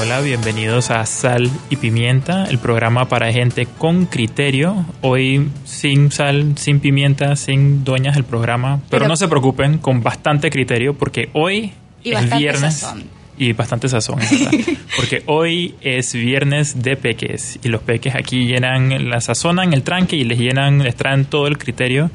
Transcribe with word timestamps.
Hola, 0.00 0.20
bienvenidos 0.22 0.90
a 0.90 1.04
Sal 1.04 1.50
y 1.68 1.76
Pimienta, 1.76 2.44
el 2.44 2.58
programa 2.58 3.08
para 3.08 3.30
gente 3.32 3.66
con 3.66 4.06
criterio. 4.06 4.86
Hoy 5.02 5.48
sin 5.64 6.10
sal, 6.10 6.54
sin 6.56 6.80
pimienta, 6.80 7.36
sin 7.36 7.84
dueñas 7.84 8.14
del 8.14 8.24
programa, 8.24 8.76
pero, 8.88 9.00
Pero- 9.02 9.08
no 9.08 9.16
se 9.16 9.28
preocupen, 9.28 9.78
con 9.78 10.02
bastante 10.02 10.48
criterio, 10.50 10.94
porque 10.94 11.28
hoy 11.34 11.72
Y 12.02 12.12
es 12.12 12.36
viernes. 12.36 12.74
sazón. 12.78 13.04
Y 13.36 13.52
bastante 13.54 13.88
sazón, 13.88 14.18
porque 14.96 15.22
hoy 15.26 15.74
es 15.80 16.12
viernes 16.14 16.82
de 16.82 16.96
peques 16.96 17.58
y 17.62 17.68
los 17.68 17.80
peques 17.80 18.14
aquí 18.14 18.44
llenan, 18.46 19.08
la 19.08 19.20
sazonan 19.22 19.72
el 19.72 19.82
tranque 19.82 20.16
y 20.16 20.24
les 20.24 20.38
llenan, 20.38 20.82
les 20.82 20.94
traen 20.94 21.24
todo 21.24 21.46
el 21.46 21.56
criterio. 21.56 22.10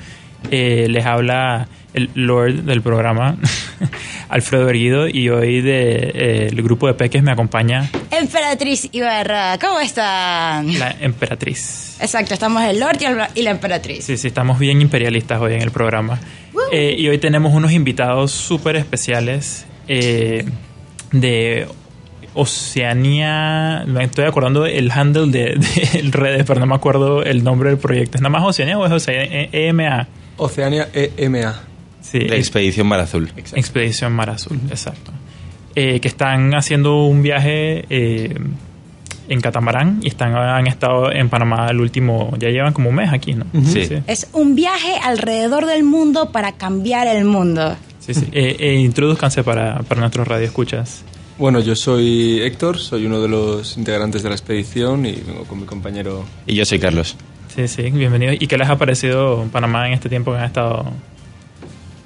Eh, 0.51 0.87
les 0.89 1.05
habla 1.05 1.67
el 1.93 2.09
Lord 2.13 2.63
del 2.63 2.81
programa, 2.81 3.37
Alfredo 4.29 4.69
Erguido, 4.69 5.07
y 5.07 5.29
hoy 5.29 5.61
del 5.61 5.63
de, 5.63 5.93
eh, 6.13 6.47
el 6.51 6.61
grupo 6.61 6.87
de 6.87 6.93
peques 6.93 7.23
me 7.23 7.31
acompaña 7.31 7.89
Emperatriz 8.11 8.89
Ibarra, 8.91 9.57
¿cómo 9.59 9.79
están? 9.79 10.77
la 10.77 10.93
emperatriz. 10.99 11.97
Exacto, 12.01 12.33
estamos 12.33 12.63
el 12.63 12.79
Lord 12.79 12.97
y, 13.01 13.05
el- 13.05 13.17
y 13.35 13.41
la 13.43 13.51
Emperatriz. 13.51 14.03
Sí, 14.03 14.17
sí, 14.17 14.27
estamos 14.27 14.59
bien 14.59 14.81
imperialistas 14.81 15.39
hoy 15.39 15.53
en 15.53 15.61
el 15.61 15.71
programa. 15.71 16.19
Eh, 16.71 16.95
y 16.97 17.07
hoy 17.07 17.17
tenemos 17.17 17.53
unos 17.53 17.71
invitados 17.71 18.31
súper 18.31 18.75
especiales 18.75 19.65
eh, 19.87 20.43
de 21.11 21.67
Oceanía. 22.33 23.83
Me 23.87 24.03
estoy 24.03 24.25
acordando 24.25 24.65
el 24.65 24.91
handle 24.91 25.27
de, 25.27 25.55
de 26.01 26.11
redes, 26.11 26.43
pero 26.45 26.59
no 26.59 26.65
me 26.65 26.75
acuerdo 26.75 27.23
el 27.23 27.43
nombre 27.43 27.69
del 27.69 27.79
proyecto. 27.79 28.17
¿Es 28.17 28.21
nada 28.21 28.31
más 28.31 28.43
Oceanía 28.43 28.77
o 28.77 28.85
es 28.85 28.91
EMA. 29.53 30.07
Oceania 30.37 30.89
E 30.93 31.13
EMA. 31.17 31.61
Sí, 32.01 32.19
La 32.19 32.35
expedición 32.35 32.87
Mar 32.87 32.99
Azul. 32.99 33.31
Expedición 33.35 34.13
Mar 34.13 34.29
Azul, 34.29 34.59
exacto. 34.69 35.11
Eh, 35.75 35.99
que 35.99 36.07
están 36.07 36.53
haciendo 36.53 37.03
un 37.03 37.21
viaje 37.21 37.85
eh, 37.89 38.37
en 39.27 39.41
catamarán 39.41 39.99
y 40.03 40.07
están 40.07 40.35
han 40.35 40.67
estado 40.67 41.11
en 41.11 41.29
Panamá 41.29 41.67
el 41.69 41.79
último, 41.79 42.31
ya 42.39 42.49
llevan 42.49 42.73
como 42.73 42.89
un 42.89 42.95
mes 42.95 43.11
aquí, 43.11 43.33
¿no? 43.33 43.45
Sí. 43.65 43.89
Es 44.07 44.27
un 44.33 44.55
viaje 44.55 44.95
alrededor 45.03 45.65
del 45.65 45.83
mundo 45.83 46.31
para 46.31 46.53
cambiar 46.53 47.07
el 47.07 47.25
mundo. 47.25 47.75
Sí, 47.99 48.13
sí. 48.13 48.27
Eh, 48.31 48.55
eh, 48.59 48.75
introduzcanse 48.75 49.43
para, 49.43 49.79
para 49.79 50.01
nuestros 50.01 50.27
radioescuchas. 50.27 51.03
Bueno, 51.37 51.59
yo 51.59 51.75
soy 51.75 52.39
Héctor, 52.41 52.77
soy 52.77 53.05
uno 53.07 53.19
de 53.19 53.27
los 53.27 53.77
integrantes 53.77 54.23
de 54.23 54.29
la 54.29 54.35
expedición 54.35 55.05
y 55.05 55.13
vengo 55.13 55.43
con 55.43 55.59
mi 55.59 55.65
compañero. 55.65 56.23
Y 56.45 56.55
yo 56.55 56.63
soy 56.65 56.79
Carlos. 56.79 57.17
Sí, 57.55 57.69
sí, 57.69 57.83
bienvenidos. 57.83 58.35
¿Y 58.37 58.47
qué 58.47 58.57
les 58.57 58.69
ha 58.69 58.77
parecido 58.77 59.47
Panamá 59.49 59.87
en 59.87 59.93
este 59.93 60.09
tiempo 60.09 60.31
que 60.33 60.39
han 60.39 60.43
estado? 60.43 60.85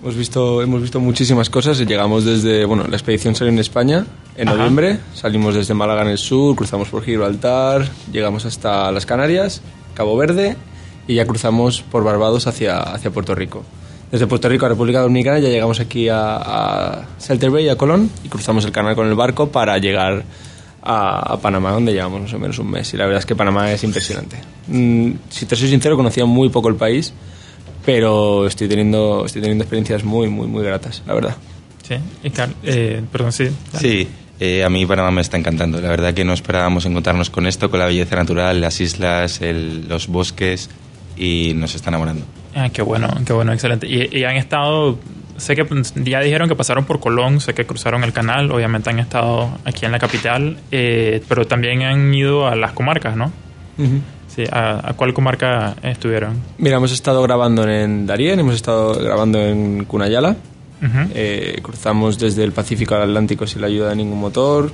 Hemos 0.01 0.15
visto, 0.15 0.61
hemos 0.61 0.79
visto 0.81 0.99
muchísimas 0.99 1.49
cosas. 1.49 1.79
Llegamos 1.79 2.23
desde, 2.23 2.65
bueno, 2.65 2.85
la 2.87 2.95
expedición 2.95 3.33
salió 3.33 3.51
en 3.51 3.57
España 3.57 4.05
en 4.37 4.47
Ajá. 4.47 4.57
noviembre. 4.57 4.99
Salimos 5.15 5.55
desde 5.55 5.73
Málaga 5.73 6.03
en 6.03 6.09
el 6.09 6.19
sur, 6.19 6.55
cruzamos 6.55 6.89
por 6.89 7.03
Gibraltar, 7.03 7.89
llegamos 8.11 8.45
hasta 8.45 8.91
las 8.91 9.07
Canarias, 9.07 9.63
Cabo 9.95 10.15
Verde 10.15 10.55
y 11.07 11.15
ya 11.15 11.25
cruzamos 11.25 11.81
por 11.81 12.03
Barbados 12.03 12.45
hacia, 12.45 12.77
hacia 12.79 13.09
Puerto 13.09 13.33
Rico. 13.33 13.63
Desde 14.11 14.27
Puerto 14.27 14.49
Rico 14.49 14.67
a 14.67 14.69
República 14.69 15.01
Dominicana 15.01 15.39
ya 15.39 15.49
llegamos 15.49 15.79
aquí 15.79 16.09
a, 16.09 16.35
a 16.37 17.05
Salter 17.17 17.49
Bay, 17.49 17.67
a 17.69 17.75
Colón, 17.75 18.11
y 18.23 18.29
cruzamos 18.29 18.65
el 18.65 18.71
canal 18.71 18.95
con 18.95 19.07
el 19.07 19.15
barco 19.15 19.49
para 19.49 19.77
llegar 19.79 20.23
a, 20.81 21.33
a 21.33 21.37
Panamá, 21.39 21.71
donde 21.71 21.93
llevamos 21.93 22.21
más 22.21 22.33
o 22.33 22.39
menos 22.39 22.57
un 22.59 22.71
mes. 22.71 22.93
Y 22.93 22.97
la 22.97 23.05
verdad 23.05 23.19
es 23.19 23.25
que 23.25 23.35
Panamá 23.35 23.71
es 23.71 23.83
impresionante. 23.83 24.37
Mm, 24.67 25.11
si 25.29 25.45
te 25.45 25.55
soy 25.55 25.69
sincero, 25.69 25.95
conocía 25.97 26.25
muy 26.25 26.49
poco 26.49 26.69
el 26.69 26.75
país, 26.75 27.13
pero 27.85 28.47
estoy 28.47 28.67
teniendo, 28.67 29.25
estoy 29.25 29.41
teniendo 29.41 29.63
experiencias 29.63 30.03
muy, 30.03 30.27
muy, 30.29 30.47
muy 30.47 30.63
gratas, 30.63 31.01
la 31.07 31.13
verdad. 31.13 31.35
Sí, 31.87 31.95
y 32.23 32.29
Car- 32.29 32.53
eh, 32.63 33.01
perdón, 33.11 33.31
sí. 33.31 33.45
dale. 33.73 33.79
Sí, 33.89 34.07
eh, 34.39 34.63
a 34.63 34.69
mí 34.69 34.85
Panamá 34.85 35.11
me 35.11 35.21
está 35.21 35.37
encantando. 35.37 35.81
La 35.81 35.89
verdad 35.89 36.13
que 36.13 36.23
no 36.23 36.33
esperábamos 36.33 36.85
encontrarnos 36.85 37.29
con 37.29 37.47
esto, 37.47 37.69
con 37.71 37.79
la 37.79 37.85
belleza 37.87 38.15
natural, 38.15 38.61
las 38.61 38.79
islas, 38.79 39.41
el- 39.41 39.87
los 39.87 40.07
bosques 40.07 40.69
y 41.17 41.53
nos 41.55 41.73
está 41.75 41.89
enamorando. 41.89 42.25
Ah, 42.55 42.69
qué 42.69 42.81
bueno, 42.81 43.07
qué 43.25 43.33
bueno, 43.33 43.53
excelente. 43.53 43.87
Y, 43.87 44.17
y 44.19 44.23
han 44.23 44.35
estado, 44.35 44.97
sé 45.39 45.55
que 45.55 45.65
ya 46.03 46.19
dijeron 46.21 46.47
que 46.47 46.55
pasaron 46.55 46.85
por 46.85 46.99
Colón, 46.99 47.41
sé 47.41 47.53
que 47.53 47.65
cruzaron 47.65 48.03
el 48.03 48.13
canal, 48.13 48.51
obviamente 48.51 48.89
han 48.89 48.99
estado 48.99 49.49
aquí 49.65 49.85
en 49.85 49.91
la 49.91 49.99
capital, 49.99 50.57
eh, 50.71 51.23
pero 51.27 51.45
también 51.47 51.81
han 51.83 52.13
ido 52.13 52.47
a 52.47 52.55
las 52.55 52.73
comarcas, 52.73 53.15
¿no? 53.15 53.31
Sí, 54.27 54.43
¿a, 54.51 54.89
a 54.89 54.93
cuál 54.93 55.13
comarca 55.13 55.75
estuvieron? 55.81 56.37
Mira, 56.57 56.77
hemos 56.77 56.91
estado 56.91 57.21
grabando 57.23 57.67
en 57.67 58.05
Darien, 58.05 58.39
hemos 58.39 58.55
estado 58.55 58.93
grabando 58.93 59.39
en 59.39 59.85
Cunayala. 59.85 60.35
Eh, 61.13 61.59
cruzamos 61.61 62.17
desde 62.17 62.43
el 62.43 62.53
Pacífico 62.53 62.95
al 62.95 63.01
Atlántico 63.01 63.45
sin 63.45 63.61
la 63.61 63.67
ayuda 63.67 63.89
de 63.89 63.97
ningún 63.97 64.19
motor, 64.19 64.71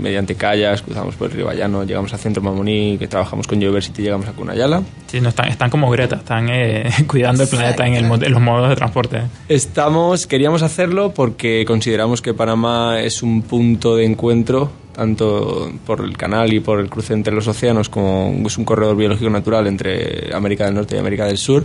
mediante 0.00 0.34
callas, 0.34 0.82
cruzamos 0.82 1.14
por 1.14 1.30
el 1.30 1.36
río 1.36 1.46
Bayano, 1.46 1.84
llegamos 1.84 2.12
a 2.14 2.18
Centro 2.18 2.42
Mamoní, 2.42 2.96
que 2.98 3.06
trabajamos 3.06 3.46
con 3.46 3.58
University, 3.58 4.02
llegamos 4.02 4.26
a 4.28 4.32
Cunayala. 4.32 4.82
Sí, 5.06 5.20
no 5.20 5.28
están, 5.28 5.48
están 5.48 5.70
como 5.70 5.90
Greta, 5.90 6.16
están 6.16 6.48
eh, 6.50 6.90
cuidando 7.06 7.42
el 7.42 7.48
planeta 7.48 7.86
en, 7.86 7.94
el, 7.94 8.04
en 8.04 8.32
los 8.32 8.42
modos 8.42 8.68
de 8.68 8.76
transporte. 8.76 9.22
Estamos, 9.48 10.26
queríamos 10.26 10.62
hacerlo 10.62 11.12
porque 11.12 11.64
consideramos 11.66 12.22
que 12.22 12.34
Panamá 12.34 13.00
es 13.00 13.22
un 13.22 13.42
punto 13.42 13.96
de 13.96 14.06
encuentro, 14.06 14.70
tanto 14.94 15.70
por 15.86 16.00
el 16.00 16.16
canal 16.16 16.52
y 16.52 16.60
por 16.60 16.80
el 16.80 16.88
cruce 16.88 17.12
entre 17.12 17.34
los 17.34 17.46
océanos, 17.46 17.88
como 17.88 18.34
es 18.46 18.56
un 18.58 18.64
corredor 18.64 18.96
biológico 18.96 19.30
natural 19.30 19.66
entre 19.66 20.34
América 20.34 20.64
del 20.64 20.74
Norte 20.74 20.96
y 20.96 20.98
América 20.98 21.26
del 21.26 21.38
Sur. 21.38 21.64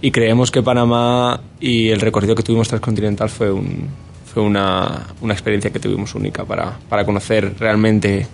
Y 0.00 0.10
creemos 0.10 0.50
que 0.50 0.62
Panamá 0.62 1.40
y 1.60 1.90
el 1.90 2.00
recorrido 2.00 2.34
que 2.34 2.42
tuvimos 2.42 2.66
transcontinental 2.66 3.28
fue, 3.28 3.52
un, 3.52 3.88
fue 4.32 4.42
una, 4.42 5.08
una 5.20 5.34
experiencia 5.34 5.70
que 5.70 5.78
tuvimos 5.78 6.14
única 6.14 6.44
para, 6.44 6.78
para 6.88 7.04
conocer 7.04 7.54
realmente 7.58 8.26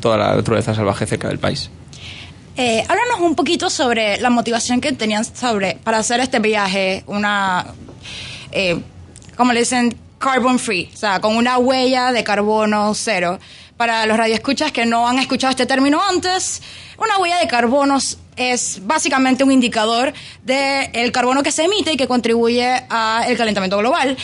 toda 0.00 0.18
la 0.18 0.36
naturaleza 0.36 0.74
salvaje 0.74 1.06
cerca 1.06 1.28
del 1.28 1.38
país. 1.38 1.70
Eh, 2.58 2.84
háblanos 2.86 3.20
un 3.20 3.34
poquito 3.34 3.70
sobre 3.70 4.18
la 4.20 4.28
motivación 4.28 4.80
que 4.80 4.92
tenían 4.92 5.24
sobre, 5.24 5.78
para 5.82 5.98
hacer 5.98 6.20
este 6.20 6.40
viaje, 6.40 7.04
una, 7.06 7.66
eh, 8.52 8.78
como 9.36 9.54
le 9.54 9.60
dicen, 9.60 9.96
carbon 10.18 10.58
free, 10.58 10.90
o 10.92 10.96
sea, 10.96 11.20
con 11.20 11.36
una 11.36 11.58
huella 11.58 12.12
de 12.12 12.22
carbono 12.22 12.92
cero. 12.94 13.38
Para 13.78 14.06
los 14.06 14.16
radioescuchas 14.16 14.72
que 14.72 14.86
no 14.86 15.06
han 15.06 15.18
escuchado 15.18 15.50
este 15.50 15.66
término 15.66 16.00
antes, 16.06 16.62
una 16.98 17.18
huella 17.18 17.38
de 17.38 17.46
carbono 17.46 17.98
es 18.36 18.80
básicamente 18.86 19.44
un 19.44 19.52
indicador 19.52 20.12
del 20.44 21.12
carbono 21.12 21.42
que 21.42 21.52
se 21.52 21.64
emite 21.64 21.92
y 21.92 21.96
que 21.96 22.06
contribuye 22.06 22.66
al 22.88 23.36
calentamiento 23.36 23.78
global. 23.78 24.16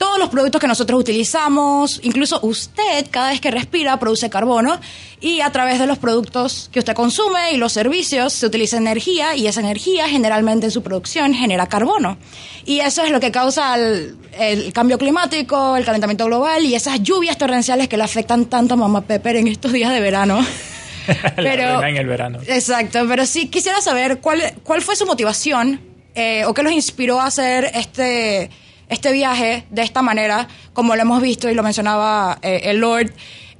Todos 0.00 0.18
los 0.18 0.30
productos 0.30 0.58
que 0.62 0.66
nosotros 0.66 0.98
utilizamos, 0.98 2.00
incluso 2.02 2.40
usted 2.40 3.06
cada 3.10 3.28
vez 3.28 3.40
que 3.42 3.50
respira 3.50 3.98
produce 3.98 4.30
carbono 4.30 4.80
y 5.20 5.42
a 5.42 5.52
través 5.52 5.78
de 5.78 5.86
los 5.86 5.98
productos 5.98 6.70
que 6.72 6.78
usted 6.78 6.94
consume 6.94 7.52
y 7.52 7.58
los 7.58 7.74
servicios 7.74 8.32
se 8.32 8.46
utiliza 8.46 8.78
energía 8.78 9.36
y 9.36 9.46
esa 9.46 9.60
energía 9.60 10.08
generalmente 10.08 10.64
en 10.64 10.70
su 10.70 10.82
producción 10.82 11.34
genera 11.34 11.66
carbono. 11.66 12.16
Y 12.64 12.80
eso 12.80 13.02
es 13.02 13.10
lo 13.10 13.20
que 13.20 13.30
causa 13.30 13.74
el, 13.74 14.16
el 14.38 14.72
cambio 14.72 14.96
climático, 14.96 15.76
el 15.76 15.84
calentamiento 15.84 16.24
global 16.24 16.64
y 16.64 16.74
esas 16.74 17.02
lluvias 17.02 17.36
torrenciales 17.36 17.86
que 17.86 17.98
le 17.98 18.04
afectan 18.04 18.46
tanto 18.46 18.72
a 18.72 18.76
Mamá 18.78 19.02
Pepper 19.02 19.36
en 19.36 19.48
estos 19.48 19.70
días 19.70 19.92
de 19.92 20.00
verano. 20.00 20.40
Reina 21.36 21.88
en 21.90 21.96
el 21.98 22.06
verano. 22.06 22.38
Exacto, 22.46 23.00
pero 23.06 23.26
sí 23.26 23.48
quisiera 23.48 23.82
saber 23.82 24.20
cuál, 24.20 24.54
cuál 24.62 24.80
fue 24.80 24.96
su 24.96 25.04
motivación 25.04 25.78
eh, 26.14 26.46
o 26.46 26.54
qué 26.54 26.62
los 26.62 26.72
inspiró 26.72 27.20
a 27.20 27.26
hacer 27.26 27.70
este, 27.74 28.50
este 28.90 29.12
viaje 29.12 29.64
de 29.70 29.82
esta 29.82 30.02
manera, 30.02 30.46
como 30.72 30.94
lo 30.94 31.02
hemos 31.02 31.22
visto 31.22 31.48
y 31.48 31.54
lo 31.54 31.62
mencionaba 31.62 32.38
eh, 32.42 32.60
el 32.64 32.78
Lord 32.78 33.12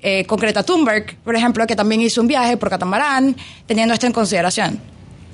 eh, 0.03 0.25
con 0.27 0.39
Greta 0.39 0.63
Thunberg, 0.63 1.17
por 1.25 1.37
ejemplo, 1.37 1.67
que 1.67 1.77
también 1.77 2.01
hizo 2.01 2.21
un 2.21 2.27
viaje 2.27 2.57
por 2.57 2.69
catamarán, 2.69 3.37
teniendo 3.67 3.95
esto 3.95 4.07
en 4.07 4.13
consideración. 4.13 4.81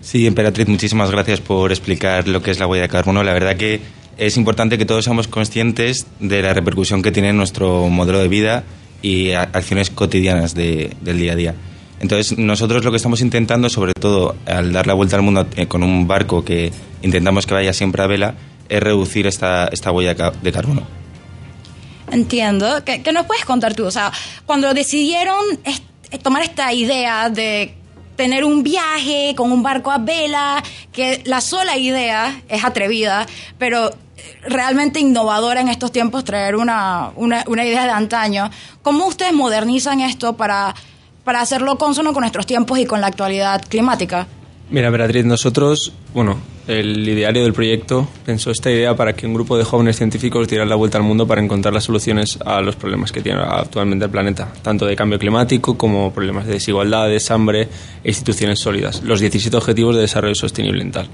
Sí, 0.00 0.26
Emperatriz, 0.26 0.68
muchísimas 0.68 1.10
gracias 1.10 1.40
por 1.40 1.72
explicar 1.72 2.28
lo 2.28 2.42
que 2.42 2.50
es 2.50 2.60
la 2.60 2.66
huella 2.66 2.82
de 2.82 2.88
carbono. 2.88 3.24
La 3.24 3.32
verdad 3.32 3.56
que 3.56 3.80
es 4.18 4.36
importante 4.36 4.78
que 4.78 4.84
todos 4.84 5.04
seamos 5.04 5.28
conscientes 5.28 6.06
de 6.20 6.42
la 6.42 6.54
repercusión 6.54 7.02
que 7.02 7.10
tiene 7.10 7.32
nuestro 7.32 7.88
modelo 7.88 8.18
de 8.18 8.28
vida 8.28 8.64
y 9.02 9.32
acciones 9.32 9.90
cotidianas 9.90 10.54
del 10.54 11.18
día 11.18 11.32
a 11.32 11.36
día. 11.36 11.54
Entonces, 12.00 12.36
nosotros 12.38 12.84
lo 12.84 12.90
que 12.90 12.98
estamos 12.98 13.20
intentando, 13.20 13.68
sobre 13.70 13.92
todo 13.94 14.36
al 14.46 14.72
dar 14.72 14.86
la 14.86 14.94
vuelta 14.94 15.16
al 15.16 15.22
mundo 15.22 15.46
eh, 15.56 15.66
con 15.66 15.82
un 15.82 16.06
barco 16.06 16.44
que 16.44 16.70
intentamos 17.02 17.46
que 17.46 17.54
vaya 17.54 17.72
siempre 17.72 18.02
a 18.02 18.06
vela, 18.06 18.34
es 18.68 18.82
reducir 18.82 19.26
esta, 19.26 19.68
esta 19.68 19.92
huella 19.92 20.14
de 20.14 20.52
carbono. 20.52 20.82
Entiendo. 22.10 22.84
¿Qué, 22.84 23.02
¿Qué, 23.02 23.12
nos 23.12 23.26
puedes 23.26 23.44
contar 23.44 23.74
tú? 23.74 23.84
O 23.84 23.90
sea, 23.90 24.12
cuando 24.44 24.72
decidieron 24.74 25.44
tomar 26.22 26.42
esta 26.42 26.72
idea 26.72 27.28
de 27.30 27.74
tener 28.16 28.44
un 28.44 28.62
viaje 28.62 29.34
con 29.36 29.52
un 29.52 29.62
barco 29.62 29.90
a 29.90 29.98
vela, 29.98 30.62
que 30.92 31.22
la 31.26 31.40
sola 31.40 31.76
idea 31.76 32.42
es 32.48 32.64
atrevida, 32.64 33.26
pero 33.58 33.90
realmente 34.42 35.00
innovadora 35.00 35.60
en 35.60 35.68
estos 35.68 35.92
tiempos 35.92 36.24
traer 36.24 36.56
una, 36.56 37.10
una, 37.16 37.44
una 37.46 37.64
idea 37.64 37.84
de 37.84 37.90
antaño. 37.90 38.50
¿Cómo 38.82 39.06
ustedes 39.06 39.32
modernizan 39.32 40.00
esto 40.00 40.36
para, 40.36 40.74
para 41.24 41.40
hacerlo 41.40 41.76
consono 41.78 42.12
con 42.12 42.22
nuestros 42.22 42.46
tiempos 42.46 42.78
y 42.78 42.86
con 42.86 43.00
la 43.00 43.08
actualidad 43.08 43.62
climática? 43.68 44.26
Mira, 44.68 44.90
Beatriz, 44.90 45.24
nosotros, 45.24 45.92
bueno, 46.12 46.38
el 46.66 47.08
ideario 47.08 47.44
del 47.44 47.52
proyecto 47.52 48.08
pensó 48.24 48.50
esta 48.50 48.68
idea 48.68 48.96
para 48.96 49.14
que 49.14 49.24
un 49.24 49.32
grupo 49.32 49.56
de 49.56 49.62
jóvenes 49.62 49.96
científicos 49.96 50.48
diera 50.48 50.64
la 50.64 50.74
vuelta 50.74 50.98
al 50.98 51.04
mundo 51.04 51.24
para 51.24 51.40
encontrar 51.40 51.72
las 51.72 51.84
soluciones 51.84 52.36
a 52.44 52.60
los 52.60 52.74
problemas 52.74 53.12
que 53.12 53.20
tiene 53.20 53.40
actualmente 53.40 54.06
el 54.06 54.10
planeta, 54.10 54.52
tanto 54.62 54.84
de 54.84 54.96
cambio 54.96 55.20
climático 55.20 55.78
como 55.78 56.12
problemas 56.12 56.46
de 56.46 56.54
desigualdades, 56.54 57.30
hambre 57.30 57.68
e 58.02 58.08
instituciones 58.08 58.58
sólidas, 58.58 59.04
los 59.04 59.20
17 59.20 59.56
Objetivos 59.56 59.94
de 59.94 60.00
Desarrollo 60.00 60.34
Sostenible 60.34 60.82
en 60.82 60.90
tal. 60.90 61.08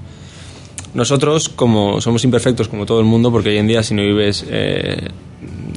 Nosotros, 0.95 1.49
como 1.49 2.01
somos 2.01 2.23
imperfectos 2.23 2.67
como 2.67 2.87
todo 2.87 2.99
el 2.99 3.05
mundo, 3.05 3.31
porque 3.31 3.49
hoy 3.49 3.57
en 3.57 3.67
día 3.67 3.83
si 3.83 3.93
no 3.93 4.01
vives 4.01 4.45
eh, 4.49 5.09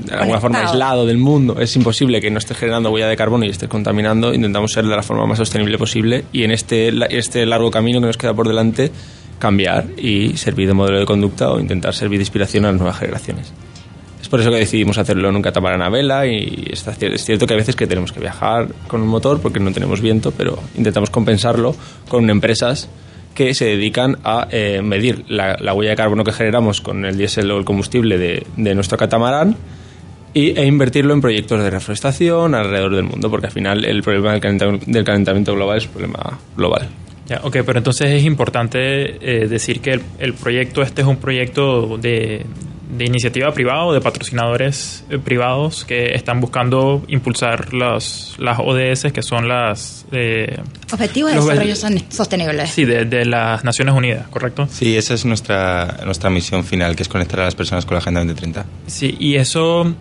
de 0.06 0.14
alguna 0.14 0.40
forma 0.40 0.60
aislado 0.60 1.06
del 1.06 1.18
mundo, 1.18 1.60
es 1.60 1.74
imposible 1.76 2.20
que 2.20 2.30
no 2.30 2.38
estés 2.38 2.56
generando 2.56 2.90
huella 2.90 3.08
de 3.08 3.16
carbono 3.16 3.44
y 3.44 3.48
estés 3.48 3.68
contaminando, 3.68 4.32
intentamos 4.32 4.72
ser 4.72 4.86
de 4.86 4.96
la 4.96 5.02
forma 5.02 5.26
más 5.26 5.38
sostenible 5.38 5.78
posible 5.78 6.24
y 6.32 6.44
en 6.44 6.50
este, 6.50 6.92
este 7.16 7.44
largo 7.46 7.70
camino 7.70 8.00
que 8.00 8.06
nos 8.06 8.16
queda 8.16 8.34
por 8.34 8.48
delante, 8.48 8.90
cambiar 9.38 9.86
y 9.98 10.36
servir 10.36 10.68
de 10.68 10.74
modelo 10.74 10.98
de 10.98 11.06
conducta 11.06 11.50
o 11.50 11.60
intentar 11.60 11.94
servir 11.94 12.18
de 12.18 12.22
inspiración 12.22 12.64
a 12.64 12.68
las 12.68 12.80
nuevas 12.80 12.98
generaciones. 12.98 13.52
Es 14.20 14.28
por 14.28 14.40
eso 14.40 14.50
que 14.50 14.56
decidimos 14.56 14.98
hacerlo 14.98 15.28
en 15.28 15.36
un 15.36 15.42
catamarán 15.42 15.82
a 15.82 15.88
vela 15.88 16.26
y 16.26 16.68
es 16.72 16.84
cierto 17.24 17.46
que 17.46 17.54
a 17.54 17.56
veces 17.56 17.76
que 17.76 17.86
tenemos 17.86 18.12
que 18.12 18.18
viajar 18.18 18.68
con 18.88 19.02
un 19.02 19.08
motor 19.08 19.40
porque 19.40 19.60
no 19.60 19.70
tenemos 19.72 20.00
viento, 20.00 20.32
pero 20.32 20.58
intentamos 20.76 21.10
compensarlo 21.10 21.76
con 22.08 22.28
empresas 22.28 22.88
que 23.36 23.54
se 23.54 23.66
dedican 23.66 24.18
a 24.24 24.48
eh, 24.50 24.80
medir 24.82 25.26
la, 25.28 25.72
huella 25.74 25.90
de 25.90 25.96
carbono 25.96 26.24
que 26.24 26.32
generamos 26.32 26.80
con 26.80 27.04
el 27.04 27.16
diésel 27.16 27.50
o 27.52 27.58
el 27.58 27.64
combustible 27.64 28.18
de, 28.18 28.74
nuestro 28.74 28.98
catamarán 28.98 29.56
y, 30.36 30.50
e 30.50 30.66
invertirlo 30.66 31.14
en 31.14 31.22
proyectos 31.22 31.62
de 31.62 31.70
reforestación 31.70 32.54
alrededor 32.54 32.94
del 32.94 33.04
mundo, 33.04 33.30
porque 33.30 33.46
al 33.46 33.52
final 33.52 33.86
el 33.86 34.02
problema 34.02 34.32
del 34.32 34.40
calentamiento, 34.42 34.84
del 34.86 35.02
calentamiento 35.02 35.54
global 35.54 35.78
es 35.78 35.86
un 35.86 35.92
problema 35.92 36.38
global. 36.54 36.88
Ya, 37.26 37.40
ok, 37.42 37.56
pero 37.64 37.78
entonces 37.78 38.10
es 38.10 38.22
importante 38.22 39.16
eh, 39.42 39.48
decir 39.48 39.80
que 39.80 39.94
el, 39.94 40.02
el, 40.18 40.34
proyecto 40.34 40.82
este 40.82 41.00
es 41.00 41.08
un 41.08 41.16
proyecto 41.16 41.96
de, 41.96 42.44
de 42.90 43.04
iniciativa 43.04 43.50
privada 43.52 43.84
o 43.84 43.94
de 43.94 44.02
patrocinadores 44.02 45.04
eh, 45.08 45.18
privados 45.18 45.86
que 45.86 46.14
están 46.14 46.40
buscando 46.40 47.02
impulsar 47.08 47.72
las, 47.72 48.36
las 48.38 48.58
ODS, 48.58 49.12
que 49.12 49.22
son 49.22 49.48
las... 49.48 50.04
Eh, 50.12 50.60
Objetivos 50.92 51.32
de 51.32 51.40
Desarrollo 51.40 51.76
Sostenible. 52.10 52.66
Sí, 52.66 52.84
de, 52.84 53.06
de, 53.06 53.24
las 53.24 53.64
Naciones 53.64 53.94
Unidas, 53.94 54.28
¿correcto? 54.28 54.68
Sí, 54.70 54.96
esa 54.96 55.14
es 55.14 55.24
nuestra, 55.24 56.00
nuestra 56.04 56.28
misión 56.28 56.62
final, 56.62 56.94
que 56.94 57.02
es 57.02 57.08
conectar 57.08 57.40
a 57.40 57.44
las 57.44 57.54
personas 57.54 57.86
con 57.86 57.94
la 57.94 58.00
Agenda 58.00 58.20
2030. 58.20 58.66
Sí, 58.86 59.16
y 59.18 59.36
eso, 59.36 59.96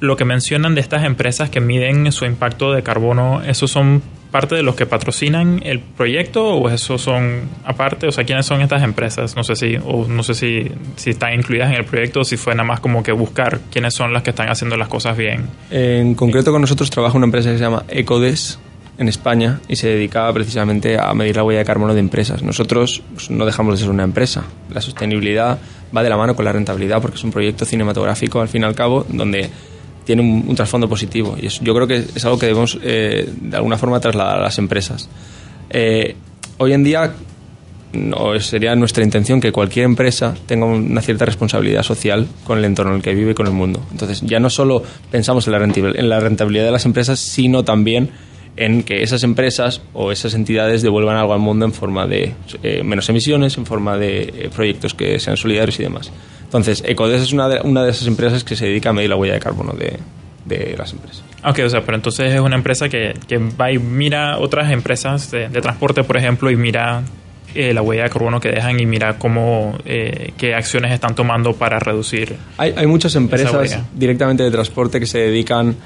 lo 0.00 0.16
que 0.16 0.24
mencionan 0.24 0.74
de 0.74 0.80
estas 0.80 1.04
empresas 1.04 1.50
que 1.50 1.60
miden 1.60 2.10
su 2.12 2.24
impacto 2.24 2.72
de 2.72 2.82
carbono, 2.82 3.42
esos 3.42 3.70
son 3.70 4.02
parte 4.30 4.54
de 4.54 4.62
los 4.62 4.76
que 4.76 4.86
patrocinan 4.86 5.60
el 5.64 5.80
proyecto 5.80 6.54
o 6.54 6.68
esos 6.70 7.02
son 7.02 7.42
aparte? 7.64 8.06
O 8.06 8.12
sea, 8.12 8.24
¿quiénes 8.24 8.46
son 8.46 8.60
estas 8.62 8.82
empresas? 8.82 9.36
No 9.36 9.44
sé 9.44 9.56
si, 9.56 9.76
o 9.76 10.06
no 10.08 10.22
sé 10.22 10.34
si, 10.34 10.70
si 10.96 11.10
están 11.10 11.34
incluidas 11.34 11.70
en 11.70 11.76
el 11.76 11.84
proyecto 11.84 12.20
o 12.20 12.24
si 12.24 12.36
fue 12.36 12.54
nada 12.54 12.66
más 12.66 12.80
como 12.80 13.02
que 13.02 13.12
buscar 13.12 13.60
quiénes 13.70 13.94
son 13.94 14.12
las 14.12 14.22
que 14.22 14.30
están 14.30 14.48
haciendo 14.48 14.76
las 14.76 14.88
cosas 14.88 15.16
bien. 15.16 15.48
En 15.70 16.14
concreto 16.14 16.52
con 16.52 16.60
nosotros 16.60 16.90
trabaja 16.90 17.16
una 17.16 17.26
empresa 17.26 17.50
que 17.50 17.58
se 17.58 17.64
llama 17.64 17.84
Ecodes 17.88 18.58
en 18.98 19.08
España 19.08 19.60
y 19.66 19.76
se 19.76 19.88
dedicaba 19.88 20.32
precisamente 20.32 20.98
a 20.98 21.12
medir 21.14 21.36
la 21.36 21.42
huella 21.42 21.60
de 21.60 21.64
carbono 21.64 21.94
de 21.94 22.00
empresas. 22.00 22.42
Nosotros 22.42 23.02
pues, 23.14 23.30
no 23.30 23.46
dejamos 23.46 23.74
de 23.74 23.80
ser 23.80 23.90
una 23.90 24.04
empresa. 24.04 24.44
La 24.70 24.80
sostenibilidad 24.80 25.58
va 25.96 26.02
de 26.02 26.10
la 26.10 26.18
mano 26.18 26.36
con 26.36 26.44
la 26.44 26.52
rentabilidad 26.52 27.00
porque 27.00 27.16
es 27.16 27.24
un 27.24 27.32
proyecto 27.32 27.64
cinematográfico 27.64 28.40
al 28.40 28.48
fin 28.48 28.62
y 28.62 28.64
al 28.66 28.74
cabo 28.74 29.06
donde 29.08 29.50
tiene 30.10 30.22
un, 30.22 30.56
trasfondo 30.56 30.88
positivo 30.88 31.36
y 31.40 31.46
yo 31.46 31.72
creo 31.72 31.86
que 31.86 31.98
es 31.98 32.24
algo 32.24 32.36
que 32.36 32.46
debemos 32.46 32.76
eh, 32.82 33.32
de 33.42 33.56
alguna 33.56 33.78
forma 33.78 34.00
trasladar 34.00 34.38
a 34.38 34.42
las 34.42 34.58
empresas. 34.58 35.08
Eh, 35.70 36.16
hoy 36.58 36.72
en 36.72 36.82
día 36.82 37.12
no, 37.92 38.40
sería 38.40 38.74
nuestra 38.74 39.04
intención 39.04 39.40
que 39.40 39.52
cualquier 39.52 39.84
empresa 39.84 40.34
tenga 40.46 40.66
una 40.66 41.00
cierta 41.00 41.26
responsabilidad 41.26 41.84
social 41.84 42.26
con 42.42 42.58
el 42.58 42.64
entorno 42.64 42.90
en 42.90 42.96
el 42.96 43.02
que 43.04 43.14
vive 43.14 43.30
y 43.30 43.34
con 43.34 43.46
el 43.46 43.52
mundo. 43.52 43.86
Entonces, 43.92 44.20
ya 44.22 44.40
no 44.40 44.50
solo 44.50 44.82
pensamos 45.12 45.46
en 45.46 45.52
la, 45.52 45.62
en 45.62 46.08
la 46.08 46.18
rentabilidad 46.18 46.64
de 46.64 46.72
las 46.72 46.86
empresas, 46.86 47.20
sino 47.20 47.62
también 47.62 48.10
en 48.56 48.82
que 48.82 49.04
esas 49.04 49.22
empresas 49.22 49.80
o 49.92 50.10
esas 50.10 50.34
entidades 50.34 50.82
devuelvan 50.82 51.18
algo 51.18 51.34
al 51.34 51.38
mundo 51.38 51.66
en 51.66 51.72
forma 51.72 52.08
de 52.08 52.34
eh, 52.64 52.82
menos 52.82 53.08
emisiones, 53.08 53.56
en 53.58 53.64
forma 53.64 53.96
de 53.96 54.50
proyectos 54.56 54.92
que 54.92 55.20
sean 55.20 55.36
solidarios 55.36 55.78
y 55.78 55.84
demás. 55.84 56.10
Entonces, 56.50 56.82
Ecodes 56.84 57.22
es 57.22 57.32
una 57.32 57.48
de, 57.48 57.60
una 57.62 57.84
de 57.84 57.92
esas 57.92 58.08
empresas 58.08 58.42
que 58.42 58.56
se 58.56 58.66
dedica 58.66 58.90
a 58.90 58.92
medir 58.92 59.08
la 59.08 59.14
huella 59.14 59.34
de 59.34 59.40
carbono 59.40 59.72
de, 59.72 60.00
de 60.44 60.74
las 60.76 60.92
empresas. 60.92 61.22
Ok, 61.44 61.60
o 61.64 61.68
sea, 61.68 61.82
pero 61.82 61.96
entonces 61.96 62.34
es 62.34 62.40
una 62.40 62.56
empresa 62.56 62.88
que, 62.88 63.14
que 63.28 63.38
va 63.38 63.70
y 63.70 63.78
mira 63.78 64.36
otras 64.36 64.72
empresas 64.72 65.30
de, 65.30 65.48
transporte, 65.48 66.02
por 66.02 66.16
ejemplo, 66.16 66.50
y 66.50 66.56
mira 66.56 67.02
eh, 67.54 67.72
la 67.72 67.82
huella 67.82 68.02
de 68.02 68.10
carbono 68.10 68.40
que 68.40 68.48
dejan 68.48 68.80
y 68.80 68.84
mira 68.84 69.16
cómo, 69.16 69.78
eh, 69.84 70.32
qué 70.36 70.54
acciones 70.54 70.90
están 70.90 71.14
tomando 71.14 71.52
para 71.52 71.78
reducir. 71.78 72.36
Hay, 72.58 72.74
hay 72.76 72.86
muchas 72.88 73.14
empresas 73.14 73.78
directamente 73.94 74.42
de 74.42 74.50
transporte 74.50 74.98
que 74.98 75.06
se 75.06 75.18
dedican 75.18 75.76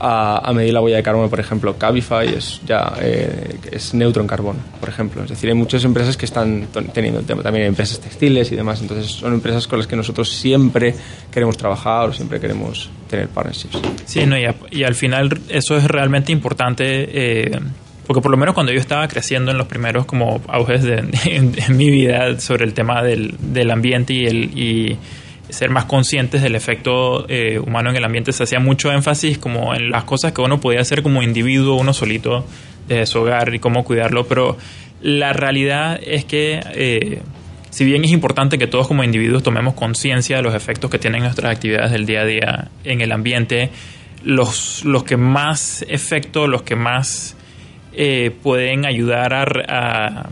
a, 0.00 0.52
medir 0.54 0.72
la 0.74 0.80
huella 0.80 0.96
de 0.96 1.02
carbono, 1.02 1.30
por 1.30 1.40
ejemplo, 1.40 1.76
Cabify 1.78 2.28
es 2.28 2.60
ya 2.66 2.94
eh, 3.00 3.56
es 3.70 3.94
neutro 3.94 4.22
en 4.22 4.28
carbono, 4.28 4.58
por 4.80 4.88
ejemplo. 4.88 5.22
Es 5.22 5.30
decir, 5.30 5.48
hay 5.48 5.54
muchas 5.54 5.84
empresas 5.84 6.16
que 6.16 6.26
están 6.26 6.66
teniendo 6.92 7.20
el 7.20 7.26
tema, 7.26 7.42
también 7.42 7.66
empresas 7.66 8.00
textiles 8.00 8.50
y 8.52 8.56
demás. 8.56 8.80
Entonces, 8.82 9.10
son 9.10 9.34
empresas 9.34 9.66
con 9.66 9.78
las 9.78 9.86
que 9.86 9.96
nosotros 9.96 10.30
siempre 10.30 10.94
queremos 11.30 11.56
trabajar 11.56 12.08
o 12.08 12.12
siempre 12.12 12.40
queremos 12.40 12.90
tener 13.08 13.28
partnerships. 13.28 13.78
Sí, 14.04 14.26
no, 14.26 14.36
y, 14.38 14.84
al 14.84 14.94
final 14.94 15.40
eso 15.48 15.76
es 15.76 15.84
realmente 15.84 16.32
importante. 16.32 16.84
Eh, 16.84 17.60
porque 18.06 18.20
por 18.20 18.30
lo 18.30 18.36
menos 18.36 18.54
cuando 18.54 18.70
yo 18.72 18.80
estaba 18.80 19.08
creciendo 19.08 19.50
en 19.50 19.56
los 19.56 19.66
primeros 19.66 20.04
como 20.04 20.42
auges 20.48 20.82
de, 20.82 21.02
mi 21.70 21.90
vida 21.90 22.38
sobre 22.40 22.64
el 22.64 22.74
tema 22.74 23.02
del, 23.02 23.34
del 23.40 23.70
ambiente 23.70 24.12
y 24.12 24.26
el 24.26 24.58
y 24.58 24.98
ser 25.48 25.70
más 25.70 25.84
conscientes 25.84 26.42
del 26.42 26.54
efecto 26.54 27.26
eh, 27.28 27.58
humano 27.58 27.90
en 27.90 27.96
el 27.96 28.04
ambiente. 28.04 28.32
Se 28.32 28.44
hacía 28.44 28.60
mucho 28.60 28.90
énfasis 28.92 29.38
como 29.38 29.74
en 29.74 29.90
las 29.90 30.04
cosas 30.04 30.32
que 30.32 30.40
uno 30.40 30.60
podía 30.60 30.80
hacer 30.80 31.02
como 31.02 31.22
individuo, 31.22 31.76
uno 31.76 31.92
solito, 31.92 32.44
de 32.88 33.06
su 33.06 33.20
hogar 33.20 33.54
y 33.54 33.58
cómo 33.58 33.84
cuidarlo, 33.84 34.26
pero 34.26 34.56
la 35.00 35.32
realidad 35.32 35.98
es 36.02 36.24
que 36.24 36.60
eh, 36.74 37.22
si 37.70 37.84
bien 37.84 38.04
es 38.04 38.10
importante 38.10 38.58
que 38.58 38.66
todos 38.66 38.86
como 38.86 39.04
individuos 39.04 39.42
tomemos 39.42 39.74
conciencia 39.74 40.36
de 40.36 40.42
los 40.42 40.54
efectos 40.54 40.90
que 40.90 40.98
tienen 40.98 41.22
nuestras 41.22 41.52
actividades 41.52 41.92
del 41.92 42.06
día 42.06 42.20
a 42.20 42.24
día 42.24 42.68
en 42.84 43.00
el 43.00 43.12
ambiente, 43.12 43.70
los, 44.22 44.84
los 44.84 45.04
que 45.04 45.16
más 45.16 45.84
efecto, 45.88 46.46
los 46.46 46.62
que 46.62 46.76
más 46.76 47.36
eh, 47.92 48.30
pueden 48.42 48.86
ayudar 48.86 49.64
a 49.68 50.28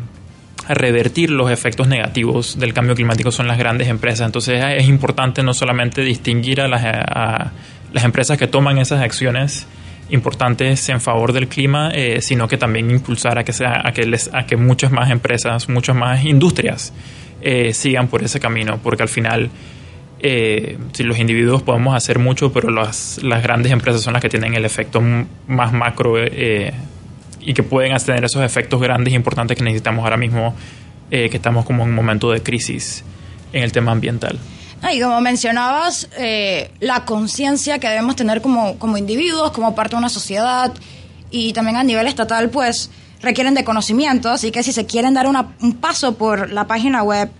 revertir 0.69 1.31
los 1.31 1.51
efectos 1.51 1.89
negativos 1.89 2.59
del 2.59 2.73
cambio 2.73 2.95
climático 2.95 3.31
son 3.31 3.47
las 3.47 3.59
grandes 3.59 3.89
empresas. 3.89 4.27
Entonces 4.27 4.63
es 4.77 4.89
importante 4.89 5.43
no 5.43 5.55
solamente 5.55 6.03
distinguir 6.03 6.61
a 6.61 6.69
las, 6.69 6.83
las 7.93 8.05
empresas 8.05 8.39
que 8.39 8.47
toman 8.47 8.79
esas 8.79 9.03
acciones 9.03 9.67
importantes 10.11 10.89
en 10.89 11.01
favor 11.01 11.33
del 11.33 11.49
clima, 11.49 11.91
eh, 11.95 12.21
sino 12.21 12.47
que 12.47 12.59
también 12.59 12.91
impulsar 12.91 13.39
a 13.39 13.45
que, 13.45 13.53
sea, 13.53 13.81
a 13.85 13.93
que, 13.93 14.05
les, 14.05 14.33
a 14.33 14.47
que 14.47 14.57
muchas 14.57 14.93
más 14.93 15.11
empresas, 15.11 15.69
muchas 15.69 15.97
más 15.97 16.25
industrias 16.25 16.93
eh, 17.41 17.73
sigan 17.73 18.09
por 18.09 18.23
ese 18.23 18.41
camino, 18.41 18.79
porque 18.83 19.03
al 19.03 19.09
final... 19.09 19.51
Eh, 20.25 20.79
si 20.93 21.03
los 21.03 21.19
individuos 21.19 21.65
podemos 21.65 21.97
hacer 21.97 22.21
mucho, 22.21 22.53
pero 22.53 22.71
las, 22.71 23.21
las 23.25 23.43
grandes 23.43 23.73
empresas 23.73 24.03
son 24.03 24.13
las 24.13 24.23
que 24.23 24.29
tienen 24.29 24.55
el 24.55 24.65
efecto 24.65 25.03
más 25.49 25.73
macro 25.73 26.15
y 27.45 27.55
que 27.55 27.63
pueden 27.63 27.97
tener 27.99 28.25
esos 28.25 28.43
efectos 28.43 28.81
grandes 28.81 29.13
e 29.13 29.17
importantes 29.17 29.57
que 29.57 29.65
necesitamos 29.65 30.05
ahora 30.05 30.17
mismo, 30.17 30.55
eh, 31.11 31.29
que 31.29 31.37
estamos 31.37 31.65
como 31.65 31.83
en 31.83 31.91
un 31.91 31.95
momento 31.95 32.31
de 32.31 32.43
crisis 32.43 33.05
en 33.53 33.63
el 33.63 33.73
tema 33.73 33.93
ambiental. 33.93 34.39
Y 34.91 35.01
como 35.01 35.21
mencionabas, 35.21 36.09
eh, 36.19 36.73
la 36.81 37.05
conciencia 37.05 37.79
que 37.79 37.89
debemos 37.89 38.17
tener 38.17 38.43
como, 38.43 38.77
como 38.79 38.99
individuos, 38.99 39.53
como 39.53 39.77
parte 39.77 39.95
de 39.95 39.99
una 39.99 40.09
sociedad 40.09 40.73
y 41.31 41.53
también 41.53 41.77
a 41.77 41.85
nivel 41.85 42.09
estatal, 42.09 42.51
pues 42.51 42.91
requieren 43.21 43.55
de 43.55 43.63
conocimiento. 43.63 44.29
Así 44.29 44.51
que 44.51 44.65
si 44.65 44.73
se 44.73 44.85
quieren 44.85 45.15
dar 45.15 45.29
una, 45.29 45.55
un 45.61 45.75
paso 45.75 46.17
por 46.17 46.51
la 46.51 46.67
página 46.67 47.05
web 47.05 47.31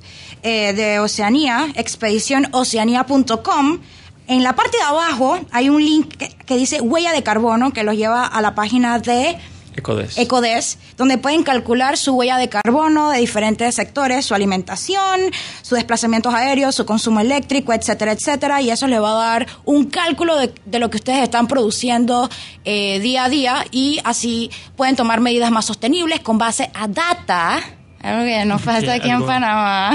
eh, 0.45 0.73
de 0.73 1.01
Oceanía, 1.01 1.67
expedicionoceanía.com. 1.75 3.81
En 4.29 4.45
la 4.45 4.55
parte 4.55 4.77
de 4.77 4.85
abajo 4.85 5.41
hay 5.51 5.69
un 5.69 5.85
link 5.85 6.17
que, 6.17 6.29
que 6.29 6.57
dice 6.57 6.81
huella 6.81 7.13
de 7.13 7.25
carbono 7.25 7.73
que 7.73 7.83
los 7.83 7.97
lleva 7.97 8.25
a 8.25 8.41
la 8.41 8.55
página 8.55 9.01
de 9.01 9.37
Ecodes. 9.77 10.19
Ecodes, 10.19 10.79
donde 10.97 11.19
pueden 11.19 11.43
calcular 11.43 11.97
su 11.97 12.15
huella 12.15 12.37
de 12.37 12.49
carbono 12.49 13.11
de 13.11 13.19
diferentes 13.19 13.75
sectores, 13.75 14.25
su 14.25 14.35
alimentación, 14.35 15.21
sus 15.63 15.77
desplazamientos 15.77 16.35
aéreos, 16.35 16.75
su 16.75 16.85
consumo 16.85 17.21
eléctrico, 17.21 17.73
etcétera, 17.73 18.13
etcétera, 18.13 18.61
y 18.61 18.71
eso 18.71 18.87
les 18.87 19.01
va 19.01 19.11
a 19.11 19.31
dar 19.31 19.47
un 19.65 19.87
cálculo 19.87 20.37
de, 20.37 20.53
de 20.65 20.79
lo 20.79 20.91
que 20.91 20.97
ustedes 20.97 21.23
están 21.23 21.47
produciendo 21.47 22.29
eh, 22.65 23.01
día 23.01 23.25
a 23.25 23.29
día 23.29 23.65
y 23.71 23.99
así 24.05 24.51
pueden 24.77 24.97
tomar 24.97 25.21
medidas 25.21 25.51
más 25.51 25.67
sostenibles 25.67 26.21
con 26.21 26.39
base 26.39 26.71
a 26.75 26.89
data. 26.89 27.61
Algo 28.03 28.25
que 28.25 28.45
nos 28.45 28.61
falta 28.61 28.95
aquí 28.95 29.09
en 29.09 29.15
algo- 29.17 29.27
Panamá. 29.27 29.91
A, 29.91 29.93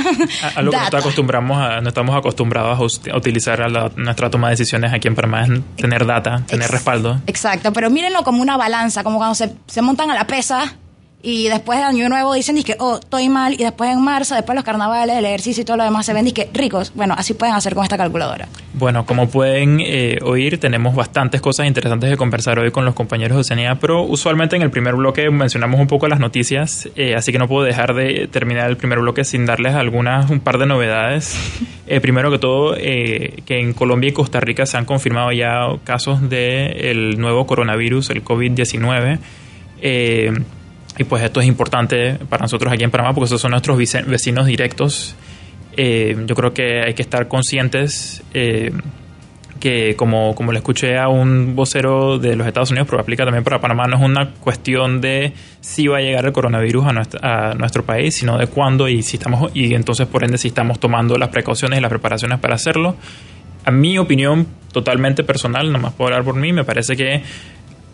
a 0.55 0.61
lo 0.61 0.71
que 0.71 0.77
no, 0.77 0.83
Data. 0.83 0.97
acostumbramos 0.99 1.57
a- 1.57 1.81
no 1.81 1.89
estamos 1.89 2.15
acostumbrados 2.15 3.01
a 3.11 3.17
utilizar 3.17 3.61
a 3.61 3.67
la- 3.69 3.91
nuestra 3.95 4.29
toma 4.29 4.47
de 4.47 4.53
decisiones 4.53 4.93
aquí 4.93 5.07
en 5.07 5.15
Panamá 5.15 5.43
es 5.43 5.49
tener 5.75 6.05
data, 6.05 6.41
tener 6.47 6.63
Ex- 6.65 6.71
respaldo. 6.71 7.21
Exacto, 7.27 7.73
pero 7.73 7.89
mírenlo 7.89 8.23
como 8.23 8.41
una 8.41 8.55
balanza, 8.57 9.03
como 9.03 9.17
cuando 9.17 9.35
se, 9.35 9.53
se 9.67 9.81
montan 9.81 10.09
a 10.11 10.15
la 10.15 10.25
pesa 10.27 10.73
y 11.23 11.47
después 11.47 11.79
de 11.79 11.85
Año 11.85 12.09
Nuevo 12.09 12.33
dicen 12.33 12.61
que, 12.63 12.75
oh, 12.79 12.99
estoy 12.99 13.27
mal, 13.27 13.53
y 13.53 13.57
después 13.57 13.91
en 13.91 14.01
marzo, 14.01 14.35
después 14.35 14.55
los 14.55 14.63
carnavales, 14.63 15.17
el 15.17 15.25
ejercicio 15.25 15.61
y 15.61 15.65
todo 15.65 15.77
lo 15.77 15.83
demás 15.83 16.05
se 16.05 16.13
ven 16.13 16.31
que 16.31 16.49
ricos. 16.53 16.93
Bueno, 16.93 17.15
así 17.17 17.33
pueden 17.33 17.55
hacer 17.55 17.73
con 17.73 17.83
esta 17.83 17.97
calculadora. 17.97 18.47
Bueno, 18.73 19.05
como 19.05 19.27
pueden 19.27 19.79
eh, 19.79 20.19
oír, 20.23 20.59
tenemos 20.59 20.95
bastantes 20.95 21.41
cosas 21.41 21.65
interesantes 21.65 22.09
de 22.09 22.17
conversar 22.17 22.59
hoy 22.59 22.71
con 22.71 22.85
los 22.85 22.93
compañeros 22.93 23.35
de 23.35 23.41
Oceanía, 23.41 23.75
pero 23.75 24.03
usualmente 24.03 24.55
en 24.55 24.61
el 24.61 24.69
primer 24.69 24.95
bloque 24.95 25.29
mencionamos 25.31 25.79
un 25.79 25.87
poco 25.87 26.07
las 26.07 26.19
noticias, 26.19 26.87
eh, 26.95 27.15
así 27.15 27.31
que 27.31 27.39
no 27.39 27.47
puedo 27.47 27.65
dejar 27.65 27.95
de 27.95 28.27
terminar 28.27 28.69
el 28.69 28.77
primer 28.77 28.99
bloque 28.99 29.23
sin 29.23 29.45
darles 29.45 29.73
algunas, 29.73 30.29
un 30.29 30.39
par 30.39 30.57
de 30.57 30.65
novedades. 30.65 31.37
Eh, 31.89 32.01
primero 32.01 32.29
que 32.29 32.37
todo, 32.37 32.75
eh, 32.77 33.41
que 33.45 33.61
en 33.61 33.71
Colombia 33.71 34.09
y 34.09 34.11
Costa 34.11 34.41
Rica 34.41 34.65
se 34.65 34.75
han 34.75 34.83
confirmado 34.83 35.31
ya 35.31 35.67
casos 35.85 36.29
del 36.29 37.17
nuevo 37.17 37.47
coronavirus, 37.47 38.09
el 38.09 38.25
COVID-19. 38.25 39.19
Eh, 39.81 40.33
y 40.97 41.03
pues 41.03 41.23
esto 41.23 41.39
es 41.39 41.47
importante 41.47 42.15
para 42.29 42.41
nosotros 42.41 42.73
aquí 42.73 42.83
en 42.83 42.91
Panamá 42.91 43.13
porque 43.13 43.25
esos 43.25 43.39
son 43.39 43.51
nuestros 43.51 43.77
vecinos 43.77 44.45
directos. 44.45 45.15
Eh, 45.75 46.17
yo 46.25 46.35
creo 46.35 46.53
que 46.53 46.81
hay 46.81 46.95
que 46.95 47.03
estar 47.03 47.27
conscientes 47.27 48.23
eh, 48.33 48.71
que 49.59 49.95
como, 49.95 50.33
como 50.33 50.51
le 50.51 50.59
escuché 50.59 50.97
a 50.97 51.07
un 51.07 51.55
vocero 51.55 52.17
de 52.17 52.35
los 52.35 52.47
Estados 52.47 52.71
Unidos, 52.71 52.87
pero 52.89 53.01
aplica 53.01 53.25
también 53.25 53.43
para 53.43 53.59
Panamá, 53.59 53.85
no 53.85 53.97
es 53.97 54.03
una 54.03 54.31
cuestión 54.33 55.01
de 55.01 55.33
si 55.61 55.87
va 55.87 55.97
a 55.97 56.01
llegar 56.01 56.25
el 56.25 56.31
coronavirus 56.31 56.87
a 56.87 56.93
nuestro, 56.93 57.19
a 57.23 57.53
nuestro 57.53 57.83
país, 57.83 58.15
sino 58.15 58.37
de 58.37 58.47
cuándo 58.47 58.87
y 58.87 59.03
si 59.03 59.17
estamos 59.17 59.51
y 59.53 59.75
entonces 59.75 60.07
por 60.07 60.23
ende 60.23 60.39
si 60.39 60.47
estamos 60.47 60.79
tomando 60.79 61.15
las 61.17 61.29
precauciones 61.29 61.77
y 61.77 61.81
las 61.81 61.89
preparaciones 61.89 62.39
para 62.39 62.55
hacerlo. 62.55 62.95
A 63.65 63.71
mi 63.71 63.99
opinión 63.99 64.47
totalmente 64.71 65.23
personal, 65.23 65.71
nomás 65.71 65.93
puedo 65.93 66.07
hablar 66.07 66.23
por 66.23 66.35
mí, 66.35 66.53
me 66.53 66.63
parece 66.63 66.95
que 66.95 67.21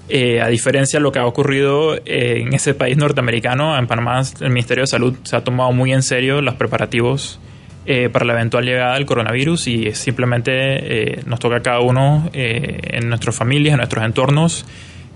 eh, 0.10 0.42
a 0.42 0.48
diferencia 0.48 1.00
de 1.00 1.04
lo 1.04 1.12
que 1.12 1.20
ha 1.20 1.26
ocurrido 1.26 1.96
eh, 1.96 2.42
en 2.42 2.54
ese 2.54 2.74
país 2.74 2.98
norteamericano, 2.98 3.78
en 3.78 3.88
Panamá 3.88 4.22
el 4.42 4.50
Ministerio 4.50 4.84
de 4.84 4.88
Salud 4.88 5.16
se 5.24 5.36
ha 5.36 5.44
tomado 5.44 5.72
muy 5.72 5.94
en 5.94 6.04
serio 6.04 6.42
los 6.42 6.56
preparativos 6.56 7.40
eh, 7.86 8.10
para 8.10 8.24
la 8.24 8.34
eventual 8.34 8.64
llegada 8.64 8.94
del 8.94 9.06
coronavirus 9.06 9.68
y 9.68 9.94
simplemente 9.94 10.52
eh, 10.54 11.20
nos 11.26 11.40
toca 11.42 11.58
a 11.58 11.62
cada 11.62 11.82
uno 11.82 12.30
eh, 12.32 12.80
en 12.92 13.10
nuestras 13.10 13.36
familias, 13.36 13.74
en 13.74 13.78
nuestros 13.80 14.06
entornos, 14.06 14.66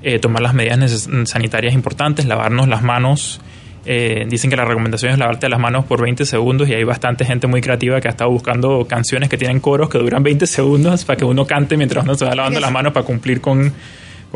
eh, 0.04 0.20
tomar 0.20 0.42
las 0.42 0.54
medidas 0.54 1.08
sanitarias 1.26 1.74
importantes, 1.74 2.26
lavarnos 2.26 2.68
las 2.68 2.84
manos. 2.84 3.42
Dicen 3.86 4.50
que 4.50 4.58
la 4.58 4.66
recomendación 4.66 5.14
es 5.14 5.18
lavarte 5.18 5.48
las 5.48 5.62
manos 5.62 5.86
por 5.86 6.02
20 6.02 6.26
segundos 6.26 6.68
y 6.68 6.74
hay 6.74 6.84
bastante 6.84 7.24
gente 7.24 7.48
muy 7.48 7.62
creativa 7.62 8.02
que 8.02 8.10
ha 8.10 8.12
estado 8.12 8.30
buscando 8.30 8.86
canciones 8.86 9.30
que 9.30 9.38
tienen 9.38 9.62
coros 9.62 9.90
que 9.90 9.98
duran 9.98 10.24
20 10.24 10.46
segundos 10.46 11.06
para 11.06 11.16
que 11.16 11.24
uno 11.24 11.48
cante 11.48 11.78
mientras 11.78 12.04
uno 12.04 12.16
se 12.16 12.26
va 12.26 12.36
lavando 12.36 12.60
las 12.60 12.70
manos 12.70 12.92
para 12.92 13.06
cumplir 13.06 13.40
con, 13.40 13.72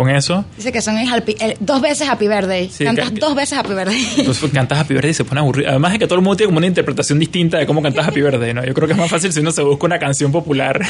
con 0.01 0.09
eso. 0.15 0.45
Dice 0.57 0.71
que 0.71 0.81
son 0.81 0.97
el 0.97 1.07
happy- 1.07 1.35
el- 1.39 1.55
dos 1.59 1.81
veces 1.81 2.07
Happy 2.09 2.27
Birthday. 2.27 2.69
Sí, 2.69 2.83
Cantas 2.83 3.13
dos 3.15 3.35
veces 3.35 3.57
Happy 3.57 3.73
Birthday. 3.73 4.05
Entonces 4.17 4.49
cantas 4.51 4.79
Happy 4.79 4.93
Birthday 4.93 5.11
y 5.11 5.13
se 5.13 5.25
pone 5.25 5.39
aburrido. 5.41 5.69
Además 5.69 5.93
de 5.93 5.99
que 5.99 6.05
todo 6.07 6.15
el 6.15 6.21
mundo 6.23 6.37
tiene 6.37 6.47
como 6.47 6.57
una 6.57 6.67
interpretación 6.67 7.19
distinta 7.19 7.57
de 7.57 7.65
cómo 7.65 7.81
cantas 7.81 8.07
Happy 8.07 8.21
Birthday, 8.21 8.53
¿no? 8.53 8.63
Yo 8.65 8.73
creo 8.73 8.87
que 8.87 8.93
es 8.93 8.99
más 8.99 9.09
fácil 9.09 9.31
si 9.31 9.39
uno 9.39 9.51
se 9.51 9.61
busca 9.63 9.85
una 9.85 9.99
canción 9.99 10.31
popular 10.31 10.81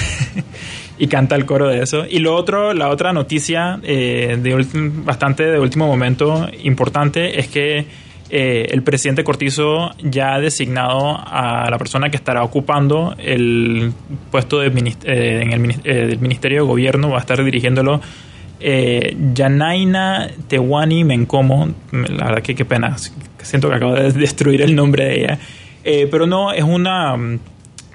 y 0.97 1.07
canta 1.07 1.35
el 1.35 1.45
coro 1.45 1.67
de 1.67 1.81
eso. 1.83 2.05
Y 2.09 2.19
lo 2.19 2.35
otro, 2.35 2.73
la 2.73 2.89
otra 2.89 3.13
noticia 3.13 3.79
eh, 3.83 4.37
de 4.41 4.65
bastante 5.03 5.43
de 5.43 5.59
último 5.59 5.87
momento 5.87 6.47
importante 6.63 7.39
es 7.39 7.47
que 7.47 7.85
eh, 8.33 8.67
el 8.71 8.81
presidente 8.83 9.25
Cortizo 9.25 9.91
ya 10.01 10.35
ha 10.35 10.39
designado 10.39 11.17
a 11.21 11.67
la 11.69 11.77
persona 11.77 12.09
que 12.09 12.15
estará 12.15 12.43
ocupando 12.43 13.13
el 13.17 13.91
puesto 14.31 14.59
de 14.59 14.67
eh, 15.03 15.41
en 15.43 15.51
el 15.51 15.75
eh, 15.83 16.05
del 16.07 16.19
Ministerio 16.19 16.61
de 16.61 16.67
Gobierno, 16.67 17.09
va 17.09 17.17
a 17.17 17.19
estar 17.19 17.43
dirigiéndolo 17.43 17.99
eh, 18.61 19.15
Yanaina 19.33 20.29
Tewani 20.47 21.03
Mencomo, 21.03 21.69
la 21.91 22.25
verdad 22.25 22.41
que 22.41 22.55
qué 22.55 22.65
pena, 22.65 22.95
siento 23.41 23.69
que 23.69 23.75
acabo 23.75 23.93
de 23.93 24.11
destruir 24.13 24.61
el 24.61 24.75
nombre 24.75 25.05
de 25.05 25.19
ella, 25.19 25.39
Eh, 25.83 26.07
pero 26.11 26.27
no, 26.27 26.51
es 26.53 26.63
una, 26.63 27.17
mm, 27.17 27.39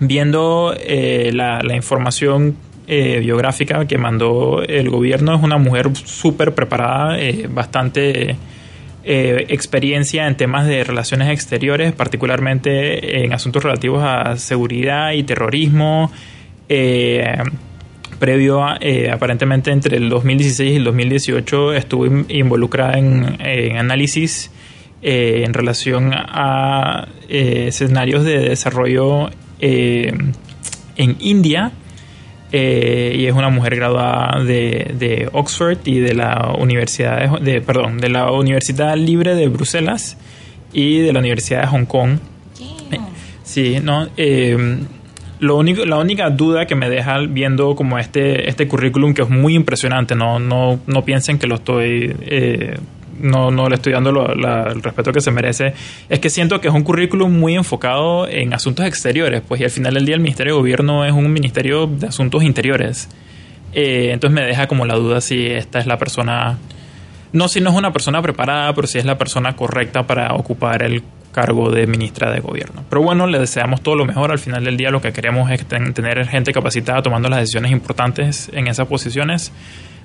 viendo 0.00 0.74
eh, 0.76 1.30
la, 1.32 1.62
información 1.74 2.56
eh, 2.88 3.20
biográfica 3.20 3.86
que 3.86 3.96
mandó 3.96 4.62
el 4.62 4.90
gobierno, 4.90 5.36
es 5.36 5.42
una 5.42 5.58
mujer 5.58 5.90
súper 5.94 6.52
preparada, 6.54 7.18
eh, 7.18 7.48
bastante 7.48 8.36
experiencia 9.08 10.26
en 10.26 10.36
temas 10.36 10.66
de 10.66 10.82
relaciones 10.82 11.28
exteriores, 11.28 11.92
particularmente 11.92 13.22
en 13.22 13.32
asuntos 13.32 13.62
relativos 13.62 14.02
a 14.02 14.36
seguridad 14.36 15.12
y 15.12 15.22
terrorismo. 15.22 16.10
Eh, 16.68 17.36
previo 18.18 18.64
a, 18.64 18.76
eh, 18.80 19.10
aparentemente 19.10 19.70
entre 19.70 19.96
el 19.96 20.08
2016 20.08 20.72
y 20.72 20.76
el 20.76 20.84
2018 20.84 21.72
estuve 21.74 22.08
in- 22.08 22.26
involucrada 22.28 22.98
en, 22.98 23.36
en 23.40 23.76
análisis 23.76 24.50
eh, 25.02 25.42
en 25.46 25.54
relación 25.54 26.12
a 26.14 27.08
eh, 27.28 27.66
escenarios 27.68 28.24
de 28.24 28.38
desarrollo 28.40 29.30
eh, 29.60 30.12
en 30.96 31.16
India 31.20 31.72
y 32.52 33.26
es 33.26 33.34
una 33.34 33.50
mujer 33.50 33.76
graduada 33.76 34.42
de, 34.42 34.94
de 34.98 35.28
Oxford 35.32 35.78
y 35.84 35.98
de 36.00 36.14
la 36.14 36.54
Universidad 36.58 37.38
de, 37.40 37.52
de- 37.52 37.60
perdón 37.60 37.98
de 37.98 38.08
la 38.08 38.30
Universidad 38.32 38.96
Libre 38.96 39.34
de 39.34 39.48
Bruselas 39.48 40.16
y 40.72 41.00
de 41.00 41.12
la 41.12 41.18
Universidad 41.18 41.62
de 41.62 41.66
Hong 41.66 41.84
Kong 41.84 42.18
Sí, 43.42 43.78
no. 43.82 44.08
Lo 45.40 45.56
único, 45.56 45.84
la 45.84 45.98
única 45.98 46.30
duda 46.30 46.66
que 46.66 46.74
me 46.74 46.88
deja 46.88 47.18
viendo 47.28 47.74
como 47.74 47.98
este, 47.98 48.48
este 48.48 48.66
currículum 48.68 49.12
que 49.14 49.22
es 49.22 49.28
muy 49.28 49.54
impresionante, 49.54 50.14
no, 50.14 50.38
no, 50.38 50.80
no 50.86 51.04
piensen 51.04 51.38
que 51.38 51.46
lo 51.46 51.56
estoy, 51.56 52.14
eh, 52.22 52.78
no, 53.20 53.50
no 53.50 53.68
le 53.68 53.74
estoy 53.76 53.92
dando 53.92 54.12
lo- 54.12 54.34
la- 54.34 54.68
el 54.72 54.82
respeto 54.82 55.12
que 55.12 55.20
se 55.20 55.30
merece, 55.30 55.74
es 56.08 56.18
que 56.20 56.30
siento 56.30 56.60
que 56.60 56.68
es 56.68 56.74
un 56.74 56.82
currículum 56.82 57.32
muy 57.38 57.54
enfocado 57.54 58.26
en 58.28 58.52
asuntos 58.54 58.86
exteriores, 58.86 59.42
pues 59.46 59.60
y 59.60 59.64
al 59.64 59.70
final 59.70 59.94
del 59.94 60.04
día 60.06 60.14
el 60.14 60.20
Ministerio 60.20 60.54
de 60.54 60.58
Gobierno 60.60 61.04
es 61.04 61.12
un 61.12 61.32
ministerio 61.32 61.86
de 61.86 62.06
asuntos 62.08 62.42
interiores. 62.42 63.08
Eh, 63.72 64.10
entonces 64.12 64.34
me 64.34 64.46
deja 64.46 64.66
como 64.68 64.86
la 64.86 64.94
duda 64.94 65.20
si 65.20 65.46
esta 65.46 65.78
es 65.78 65.86
la 65.86 65.98
persona, 65.98 66.56
no 67.32 67.48
si 67.48 67.60
no 67.60 67.70
es 67.70 67.76
una 67.76 67.92
persona 67.92 68.22
preparada, 68.22 68.72
pero 68.74 68.86
si 68.86 68.98
es 68.98 69.04
la 69.04 69.18
persona 69.18 69.54
correcta 69.54 70.06
para 70.06 70.32
ocupar 70.34 70.82
el 70.82 71.02
cargo 71.36 71.70
de 71.70 71.86
ministra 71.86 72.32
de 72.32 72.40
gobierno. 72.40 72.82
Pero 72.88 73.02
bueno, 73.02 73.26
le 73.26 73.38
deseamos 73.38 73.82
todo 73.82 73.94
lo 73.94 74.06
mejor. 74.06 74.32
Al 74.32 74.38
final 74.38 74.64
del 74.64 74.76
día 74.78 74.90
lo 74.90 75.02
que 75.02 75.12
queremos 75.12 75.50
es 75.50 75.64
ten- 75.66 75.92
tener 75.92 76.26
gente 76.26 76.50
capacitada 76.52 77.02
tomando 77.02 77.28
las 77.28 77.40
decisiones 77.40 77.70
importantes 77.72 78.50
en 78.54 78.66
esas 78.68 78.86
posiciones. 78.88 79.52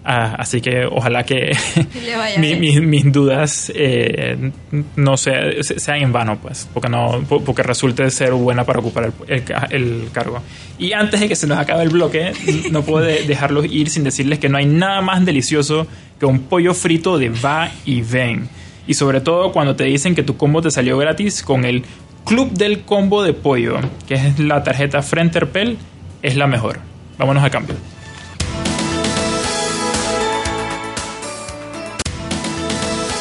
Ah, 0.04 0.36
así 0.40 0.62
que 0.62 0.84
ojalá 0.86 1.24
que 1.24 1.56
mi- 2.40 2.56
mi- 2.56 2.82
mis 2.82 3.12
dudas 3.12 3.72
eh, 3.76 4.52
no 4.96 5.16
se- 5.16 5.62
se- 5.64 5.80
sean 5.80 6.02
en 6.02 6.12
vano, 6.12 6.38
pues, 6.42 6.68
porque 6.74 6.90
no 6.90 7.24
po- 7.30 7.42
porque 7.44 7.62
resulte 7.64 8.10
ser 8.10 8.34
buena 8.34 8.64
para 8.66 8.80
ocupar 8.80 9.12
el, 9.28 9.36
el 9.38 9.44
el 9.70 10.10
cargo. 10.12 10.42
Y 10.80 10.94
antes 10.94 11.20
de 11.20 11.28
que 11.30 11.36
se 11.36 11.46
nos 11.48 11.60
acabe 11.60 11.84
el 11.84 11.90
bloque, 11.90 12.34
no 12.72 12.82
puedo 12.82 13.06
de- 13.06 13.24
dejarlos 13.24 13.66
ir 13.72 13.90
sin 13.92 14.04
decirles 14.04 14.40
que 14.40 14.50
no 14.50 14.58
hay 14.58 14.66
nada 14.66 15.02
más 15.02 15.24
delicioso 15.24 15.86
que 16.20 16.26
un 16.26 16.40
pollo 16.40 16.74
frito 16.74 17.18
de 17.20 17.30
va 17.30 17.70
y 17.86 18.02
ven. 18.02 18.50
Y 18.88 18.96
sobre 18.96 19.22
todo 19.22 19.52
cuando 19.52 19.76
te 19.76 19.84
dicen 19.86 20.16
que 20.16 20.24
tu 20.24 20.38
combo 20.38 20.62
te 20.62 20.72
salió 20.72 20.98
gratis 20.98 21.44
con 21.44 21.66
el 21.66 21.84
Club 22.26 22.52
del 22.52 22.82
Combo 22.84 23.24
de 23.24 23.34
Pollo, 23.34 23.80
que 24.08 24.16
es 24.16 24.40
la 24.40 24.64
tarjeta 24.64 25.02
Frenterpel, 25.02 25.78
es 26.22 26.36
la 26.36 26.48
mejor. 26.48 26.80
Vámonos 27.18 27.44
a 27.44 27.50
cambio. 27.50 27.76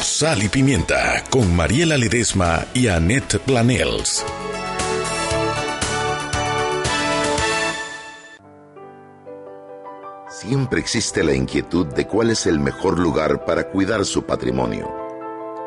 Sal 0.01 0.43
y 0.43 0.49
Pimienta 0.49 1.23
con 1.31 1.55
Mariela 1.55 1.97
Ledesma 1.97 2.65
y 2.75 2.87
Annette 2.87 3.39
Planels. 3.39 4.23
Siempre 10.29 10.79
existe 10.79 11.23
la 11.23 11.33
inquietud 11.33 11.87
de 11.87 12.05
cuál 12.05 12.29
es 12.29 12.45
el 12.45 12.59
mejor 12.59 12.99
lugar 12.99 13.45
para 13.45 13.69
cuidar 13.69 14.05
su 14.05 14.23
patrimonio. 14.23 15.00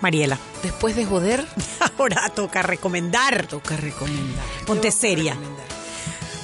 Mariela, 0.00 0.38
después 0.62 0.94
de 0.96 1.04
joder, 1.04 1.46
ahora 1.98 2.28
toca 2.34 2.62
recomendar. 2.62 3.46
toca 3.46 3.76
recomendar. 3.76 4.44
Ponte 4.66 4.82
¿Qué 4.82 4.88
vas 4.88 4.96
a 4.96 5.00
seria. 5.00 5.32
recomendar? 5.34 5.66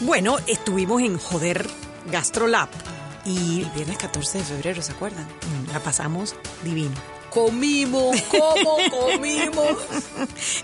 Bueno, 0.01 0.37
estuvimos 0.47 1.03
en 1.03 1.19
Joder 1.19 1.67
Gastrolab 2.11 2.69
y 3.25 3.63
El 3.63 3.71
viernes 3.71 3.97
14 3.97 4.39
de 4.39 4.45
febrero, 4.45 4.83
¿se 4.83 4.93
acuerdan? 4.93 5.25
mm, 5.25 5.73
la 5.73 5.81
pasamos 5.81 6.35
divino. 6.63 6.93
Comimos, 7.31 8.21
¿cómo 8.31 8.77
comimos? 8.91 9.77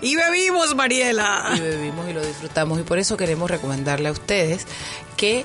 Y 0.01 0.15
bebimos, 0.15 0.73
Mariela. 0.75 1.51
Y 1.55 1.59
bebimos 1.59 2.07
y 2.09 2.13
lo 2.13 2.25
disfrutamos. 2.25 2.79
Y 2.79 2.83
por 2.83 2.97
eso 2.99 3.17
queremos 3.17 3.49
recomendarle 3.51 4.07
a 4.09 4.11
ustedes 4.13 4.67
que 5.17 5.43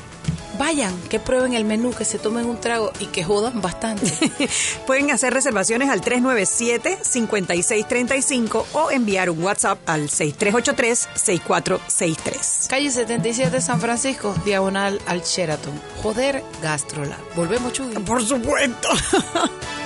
vayan, 0.58 0.92
que 1.08 1.20
prueben 1.20 1.54
el 1.54 1.64
menú, 1.64 1.92
que 1.92 2.04
se 2.04 2.18
tomen 2.18 2.44
un 2.46 2.60
trago 2.60 2.92
y 3.00 3.06
que 3.06 3.24
jodan 3.24 3.62
bastante. 3.62 4.12
Pueden 4.86 5.10
hacer 5.10 5.32
reservaciones 5.32 5.88
al 5.90 6.02
397-5635 6.02 8.64
o 8.72 8.90
enviar 8.90 9.30
un 9.30 9.42
WhatsApp 9.42 9.78
al 9.86 10.08
6383-6463. 10.08 12.66
Calle 12.68 12.90
77 12.90 13.60
San 13.60 13.80
Francisco, 13.80 14.34
diagonal 14.44 15.00
al 15.06 15.22
Sheraton. 15.22 15.72
Joder, 16.02 16.42
Gastrolab. 16.62 17.18
Volvemos, 17.34 17.72
Chuy. 17.72 17.94
Por 17.94 18.22
supuesto. 18.22 18.88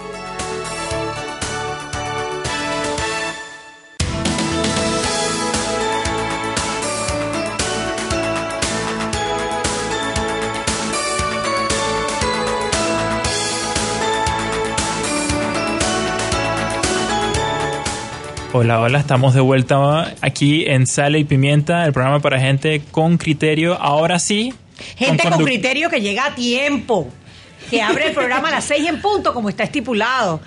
Hola, 18.53 18.81
hola, 18.81 18.99
estamos 18.99 19.33
de 19.33 19.39
vuelta 19.39 20.13
aquí 20.19 20.65
en 20.67 20.85
Sale 20.85 21.19
y 21.19 21.23
Pimienta, 21.23 21.85
el 21.85 21.93
programa 21.93 22.19
para 22.19 22.37
gente 22.37 22.81
con 22.91 23.17
criterio. 23.17 23.75
Ahora 23.79 24.19
sí. 24.19 24.53
Gente 24.97 25.29
con 25.29 25.45
criterio 25.45 25.89
que 25.89 26.01
llega 26.01 26.25
a 26.25 26.35
tiempo, 26.35 27.07
que 27.69 27.81
abre 27.81 28.07
el 28.07 28.13
programa 28.13 28.49
a 28.49 28.51
las 28.51 28.65
seis 28.65 28.89
en 28.89 29.01
punto, 29.01 29.33
como 29.33 29.47
está 29.47 29.63
estipulado. 29.63 30.41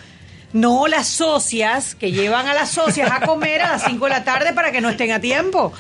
No 0.53 0.87
las 0.87 1.07
socias 1.09 1.95
que 1.95 2.12
llevan 2.12 2.47
a 2.47 2.53
las 2.53 2.69
socias 2.69 3.11
a 3.11 3.21
comer 3.21 3.62
a 3.62 3.73
las 3.73 3.85
5 3.85 4.05
de 4.05 4.11
la 4.11 4.23
tarde 4.23 4.53
para 4.53 4.71
que 4.71 4.83
no 4.83 4.90
estén 4.90 5.11
a 5.11 5.21
tiempo. 5.21 5.73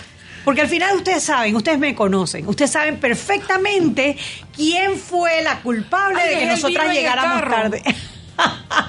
Porque 0.46 0.62
al 0.62 0.68
final 0.68 0.96
ustedes 0.96 1.22
saben, 1.22 1.54
ustedes 1.54 1.78
me 1.78 1.94
conocen, 1.94 2.48
ustedes 2.48 2.70
saben 2.70 2.96
perfectamente 2.96 4.16
quién 4.56 4.96
fue 4.96 5.42
la 5.42 5.60
culpable 5.60 6.20
Ay, 6.22 6.34
de 6.34 6.40
que 6.40 6.46
nosotras 6.46 6.92
llegáramos 6.92 7.42
tarde. 7.42 7.82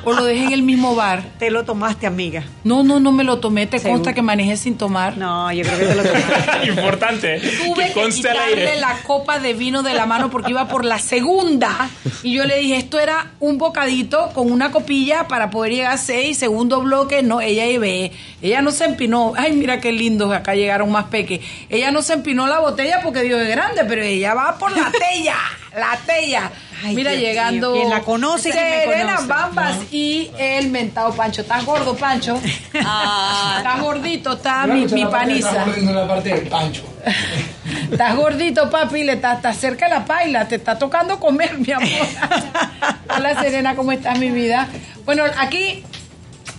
O 0.03 0.13
lo 0.13 0.23
dejé 0.23 0.45
en 0.45 0.53
el 0.53 0.63
mismo 0.63 0.95
bar. 0.95 1.23
Te 1.39 1.49
lo 1.49 1.63
tomaste, 1.63 2.05
amiga. 2.07 2.43
No, 2.63 2.83
no, 2.83 2.99
no 2.99 3.11
me 3.11 3.23
lo 3.23 3.39
tomé. 3.39 3.67
Te 3.67 3.79
Seguro. 3.79 3.97
consta 3.99 4.13
que 4.13 4.21
manejé 4.21 4.57
sin 4.57 4.77
tomar. 4.77 5.17
No, 5.17 5.51
yo 5.51 5.63
creo 5.63 5.79
que 5.79 5.85
te 5.85 5.95
lo 5.95 6.03
tomaste. 6.03 6.67
Importante. 6.69 7.39
Tuve 7.39 7.93
que 7.93 8.09
quitarle 8.09 8.79
la 8.79 8.97
copa 9.05 9.39
de 9.39 9.53
vino 9.53 9.83
de 9.83 9.93
la 9.93 10.05
mano 10.05 10.29
porque 10.29 10.51
iba 10.51 10.67
por 10.67 10.85
la 10.85 10.99
segunda. 10.99 11.89
Y 12.23 12.33
yo 12.33 12.45
le 12.45 12.59
dije, 12.59 12.77
esto 12.77 12.99
era 12.99 13.31
un 13.39 13.57
bocadito 13.57 14.29
con 14.33 14.51
una 14.51 14.71
copilla 14.71 15.27
para 15.27 15.49
poder 15.49 15.73
llegar 15.73 15.93
a 15.93 15.97
seis. 15.97 16.37
Segundo 16.37 16.81
bloque, 16.81 17.23
no, 17.23 17.41
ella 17.41 17.65
ve. 17.79 18.11
Ella 18.41 18.61
no 18.61 18.71
se 18.71 18.85
empinó. 18.85 19.33
Ay, 19.37 19.53
mira 19.53 19.79
qué 19.79 19.91
lindos, 19.91 20.33
acá 20.33 20.55
llegaron 20.55 20.91
más 20.91 21.05
peques. 21.05 21.41
Ella 21.69 21.91
no 21.91 22.01
se 22.01 22.13
empinó 22.13 22.47
la 22.47 22.59
botella 22.59 23.01
porque 23.03 23.21
Dios 23.21 23.41
es 23.41 23.49
grande, 23.49 23.83
pero 23.85 24.03
ella 24.03 24.33
va 24.33 24.57
por 24.57 24.71
la 24.75 24.91
tella. 24.91 25.35
La 25.75 25.97
tella. 26.05 26.51
Ay, 26.83 26.95
mira, 26.95 27.11
Dios 27.11 27.23
llegando. 27.23 27.71
mío, 27.71 27.81
quien 27.81 27.89
la 27.89 28.01
conoce, 28.01 28.51
Serena 28.51 29.15
conoce. 29.15 29.27
Bambas 29.27 29.77
y 29.91 30.31
el 30.37 30.69
mentado 30.69 31.13
Pancho. 31.13 31.41
¿Estás 31.41 31.65
gordo, 31.65 31.95
Pancho? 31.95 32.39
Estás 32.73 33.81
gordito, 33.81 34.33
está 34.33 34.67
mi, 34.67 34.85
mi 34.85 35.05
paniza. 35.05 35.65
la 35.65 36.07
parte 36.07 36.29
del 36.29 36.47
pancho. 36.47 36.83
Estás 37.91 38.15
gordito, 38.15 38.69
papi, 38.69 39.03
le 39.03 39.13
está, 39.13 39.33
está 39.33 39.53
cerca 39.53 39.87
la 39.87 40.05
paila, 40.05 40.47
te 40.47 40.55
está 40.55 40.77
tocando 40.77 41.19
comer, 41.19 41.57
mi 41.57 41.71
amor. 41.71 41.89
Hola, 43.15 43.41
Serena, 43.41 43.75
¿cómo 43.75 43.91
estás, 43.91 44.17
mi 44.19 44.31
vida? 44.31 44.67
Bueno, 45.05 45.23
aquí 45.37 45.83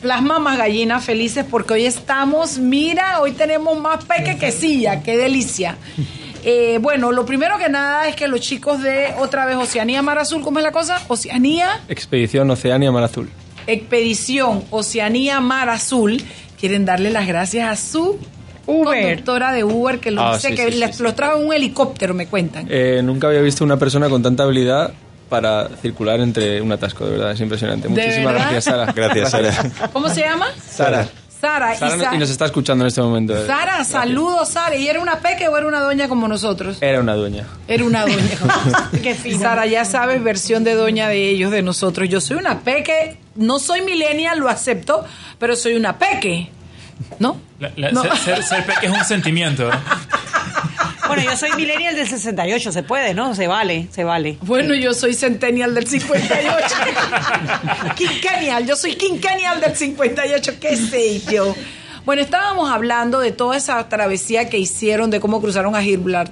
las 0.03 0.23
mamás 0.23 0.57
gallinas 0.59 1.05
felices 1.05 1.45
porque 1.49 1.75
hoy 1.75 1.87
estamos, 1.87 2.59
mira, 2.59 3.21
hoy 3.21 3.33
tenemos 3.33 3.79
más 3.79 4.05
peque 4.05 4.39
que 4.39 4.53
silla, 4.53 5.03
qué 5.03 5.17
delicia. 5.17 5.77
Eh, 6.49 6.79
bueno, 6.81 7.11
lo 7.11 7.27
primero 7.27 7.59
que 7.59 7.69
nada 7.69 8.07
es 8.07 8.15
que 8.15 8.29
los 8.29 8.41
chicos 8.41 8.81
de 8.81 9.13
otra 9.19 9.47
vez 9.47 9.57
Oceanía 9.57 10.01
Mar 10.01 10.19
Azul, 10.21 10.43
¿cómo 10.43 10.61
es 10.61 10.63
la 10.65 10.71
cosa? 10.71 11.03
Oceanía 11.09 11.81
Expedición 11.89 12.49
Oceania 12.51 12.93
Mar 12.93 13.03
Azul. 13.03 13.29
Expedición 13.67 14.63
Oceanía 14.71 15.41
Mar 15.41 15.69
Azul 15.71 16.23
quieren 16.61 16.85
darle 16.85 17.11
las 17.11 17.27
gracias 17.27 17.69
a 17.69 17.75
su 17.75 18.19
Uber. 18.67 19.03
conductora 19.03 19.53
de 19.53 19.65
Uber 19.65 19.99
que 19.99 20.13
lo 20.13 20.23
Ah, 20.23 20.39
sí, 20.39 20.55
que 20.55 20.71
sí, 20.71 20.79
les- 20.79 20.91
sí, 20.93 20.97
sí. 20.99 21.03
los 21.03 21.17
trajo 21.17 21.41
en 21.41 21.47
un 21.49 21.53
helicóptero, 21.53 22.15
me 22.15 22.27
cuentan. 22.29 22.67
Eh, 22.71 23.01
nunca 23.03 23.27
había 23.27 23.41
visto 23.41 23.65
una 23.65 23.77
persona 23.77 24.09
con 24.09 24.23
tanta 24.23 24.45
habilidad 24.45 24.93
para 25.29 25.69
circular 25.83 26.21
entre 26.21 26.61
un 26.63 26.71
atasco, 26.71 27.05
de 27.07 27.11
verdad, 27.13 27.33
es 27.33 27.41
impresionante. 27.41 27.89
¿De 27.89 27.95
Muchísimas 27.95 28.33
verdad? 28.35 28.51
gracias, 28.53 28.65
Sara. 28.65 28.93
Gracias, 28.93 29.31
Sara. 29.33 29.91
¿Cómo 29.93 30.09
se 30.09 30.21
llama? 30.21 30.47
Sara. 30.65 31.09
Sara. 31.40 31.75
y 31.75 31.79
Sara 31.79 31.96
Sa- 31.99 32.14
y 32.14 32.18
nos 32.18 32.31
está 32.31 32.46
escuchando 32.46 32.85
en 32.85 32.88
este 32.88 33.03
momento. 33.03 33.37
eh. 33.37 33.46
Sara, 33.46 33.85
saludos, 33.85 34.49
Sara. 34.51 34.75
¿Y 34.77 34.88
era 34.88 35.01
una 35.01 35.18
peque 35.20 35.49
o 35.49 35.57
era 35.57 35.66
una 35.66 35.81
doña 35.81 36.09
como 36.09 36.27
nosotros? 36.29 36.79
Era 36.81 37.01
una 37.01 37.14
dueña. 37.14 37.46
Era 37.68 37.85
una 37.85 38.03
doña. 38.03 38.38
Qué 39.03 39.11
Y 39.11 39.14
fina. 39.14 39.38
Sara, 39.40 39.66
ya 39.66 39.85
sabes, 39.85 40.22
versión 40.22 40.64
de 40.64 40.75
doña 40.75 41.09
de 41.09 41.29
ellos, 41.31 41.51
de 41.51 41.62
nosotros. 41.62 42.09
Yo 42.09 42.20
soy 42.20 42.37
una 42.38 42.61
peque, 42.61 43.18
no 43.35 43.59
soy 43.59 43.83
millennial, 43.83 44.38
lo 44.38 44.49
acepto, 44.49 45.05
pero 45.38 45.57
soy 45.57 45.75
una 45.75 45.99
peque. 45.99 46.51
¿No? 47.18 47.38
La- 47.61 47.70
la- 47.77 47.92
No. 47.92 48.03
ser, 48.03 48.16
ser- 48.16 48.42
ser 48.42 48.64
peque 48.66 48.87
es 48.87 48.92
un 48.92 49.05
sentimiento. 49.05 49.68
Bueno, 51.07 51.23
yo 51.23 51.37
soy 51.37 51.51
millennial 51.57 51.95
del 51.95 52.09
68, 52.09 52.73
se 52.73 52.83
puede, 52.83 53.14
¿no? 53.14 53.35
Se 53.35 53.47
vale, 53.47 53.88
se 53.90 54.05
vale. 54.05 54.38
Bueno, 54.42 54.75
yo 54.75 54.95
soy 54.95 55.14
centennial 55.14 55.75
del 55.75 55.87
58. 55.87 56.75
quinquennial, 57.97 58.66
yo 58.66 58.77
soy 58.77 58.95
quinquennial 58.97 59.61
del 59.61 59.77
58, 59.77 60.53
qué 60.61 60.77
sé 60.77 61.21
yo. 61.21 61.55
Bueno, 62.05 62.23
estábamos 62.23 62.71
hablando 62.71 63.19
de 63.21 63.33
toda 63.33 63.57
esa 63.57 63.88
travesía 63.88 64.49
que 64.49 64.59
hicieron, 64.59 65.11
de 65.11 65.19
cómo 65.21 65.40
cruzaron 65.40 65.75
a 65.75 65.81
Gilbrar- 65.83 66.31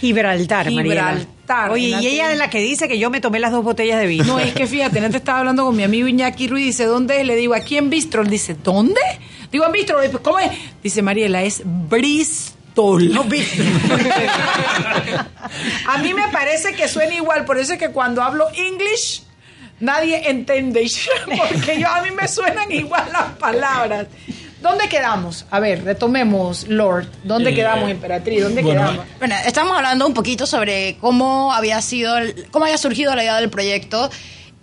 Gibraltar. 0.00 0.68
Gibraltar. 0.68 1.70
Oye, 1.70 1.88
y 2.00 2.06
ella 2.06 2.26
la- 2.26 2.32
es 2.32 2.38
la 2.38 2.50
que 2.50 2.58
dice 2.60 2.88
que 2.88 2.98
yo 2.98 3.10
me 3.10 3.20
tomé 3.20 3.38
las 3.38 3.52
dos 3.52 3.62
botellas 3.64 4.00
de 4.00 4.06
vino. 4.06 4.24
No, 4.24 4.38
es 4.40 4.52
que 4.52 4.66
fíjate, 4.66 4.98
antes 4.98 5.16
estaba 5.16 5.40
hablando 5.40 5.64
con 5.64 5.76
mi 5.76 5.84
amigo 5.84 6.08
Iñaki 6.08 6.48
Ruiz, 6.48 6.66
dice, 6.66 6.84
¿dónde 6.86 7.20
es? 7.20 7.26
Le 7.26 7.36
digo, 7.36 7.54
aquí 7.54 7.76
en 7.76 7.88
Bistro. 7.90 8.22
Él 8.22 8.30
dice, 8.30 8.56
¿dónde? 8.62 9.00
Digo, 9.52 9.64
en 9.66 9.72
digo, 9.72 10.22
¿Cómo 10.22 10.38
es? 10.40 10.50
Dice 10.82 11.02
Mariela, 11.02 11.42
es 11.42 11.62
Bristol. 11.64 13.12
No. 13.12 13.22
A 15.86 15.98
mí 15.98 16.14
me 16.14 16.28
parece 16.28 16.72
que 16.74 16.88
suena 16.88 17.14
igual, 17.14 17.44
por 17.44 17.58
eso 17.58 17.74
es 17.74 17.78
que 17.78 17.90
cuando 17.90 18.22
hablo 18.22 18.46
English 18.54 19.22
nadie 19.80 20.28
entiende, 20.28 20.86
porque 21.26 21.80
yo 21.80 21.88
a 21.88 22.02
mí 22.02 22.10
me 22.10 22.26
suenan 22.28 22.70
igual 22.72 23.08
las 23.12 23.32
palabras. 23.38 24.06
¿Dónde 24.60 24.88
quedamos? 24.88 25.44
A 25.50 25.60
ver, 25.60 25.84
retomemos, 25.84 26.66
Lord. 26.68 27.06
¿Dónde 27.24 27.50
Eh, 27.50 27.54
quedamos, 27.54 27.90
Emperatriz? 27.90 28.42
¿Dónde 28.42 28.62
bueno, 28.62 28.80
quedamos? 28.80 29.06
Bueno, 29.18 29.34
estamos 29.46 29.76
hablando 29.76 30.06
un 30.06 30.14
poquito 30.14 30.46
sobre 30.46 30.96
cómo 31.00 31.52
había 31.52 31.80
sido, 31.82 32.16
el- 32.16 32.46
cómo 32.50 32.64
había 32.64 32.78
surgido 32.78 33.14
la 33.14 33.22
idea 33.22 33.36
del 33.38 33.50
proyecto, 33.50 34.10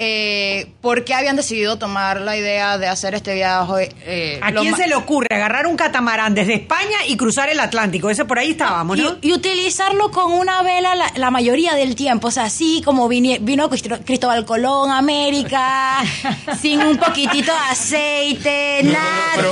eh, 0.06 0.68
por 0.82 1.06
qué 1.06 1.14
habían 1.14 1.36
decidido 1.38 1.78
tomar 1.78 2.20
la 2.22 2.36
idea 2.38 2.78
de 2.78 2.88
hacer 2.88 3.16
este 3.16 3.34
viaje. 3.36 3.90
eh, 4.06 4.40
¿A 4.42 4.52
quién 4.52 4.76
se 4.76 4.88
le 4.88 4.96
ocurre 4.96 5.28
agarrar 5.32 5.66
un 5.68 5.76
catamarán 5.78 6.36
desde 6.36 6.56
España 6.56 6.98
y 7.08 7.16
cruzar 7.16 7.50
el 7.50 7.60
Atlántico? 7.60 8.10
Ese 8.10 8.26
por 8.26 8.38
ahí 8.40 8.52
estábamos, 8.52 8.98
¿no? 8.98 9.16
Y, 9.22 9.30
y 9.30 9.34
utilizarlo 9.34 10.12
con 10.12 10.32
una 10.34 10.62
vela 10.64 10.96
la, 10.96 11.12
la 11.16 11.32
mayoría 11.32 11.74
del 11.76 11.96
tiempo, 11.96 12.28
o 12.28 12.32
sea, 12.32 12.46
así 12.46 12.82
como 12.84 13.08
vine- 13.08 13.40
vino 13.42 13.70
Cristóbal 13.70 14.46
Colón 14.46 14.92
a 14.92 14.98
América, 14.98 16.00
sin 16.62 16.82
un 16.82 16.98
poquitito 16.98 17.52
de 17.52 17.58
aceite, 17.72 18.80
Pero 18.82 18.92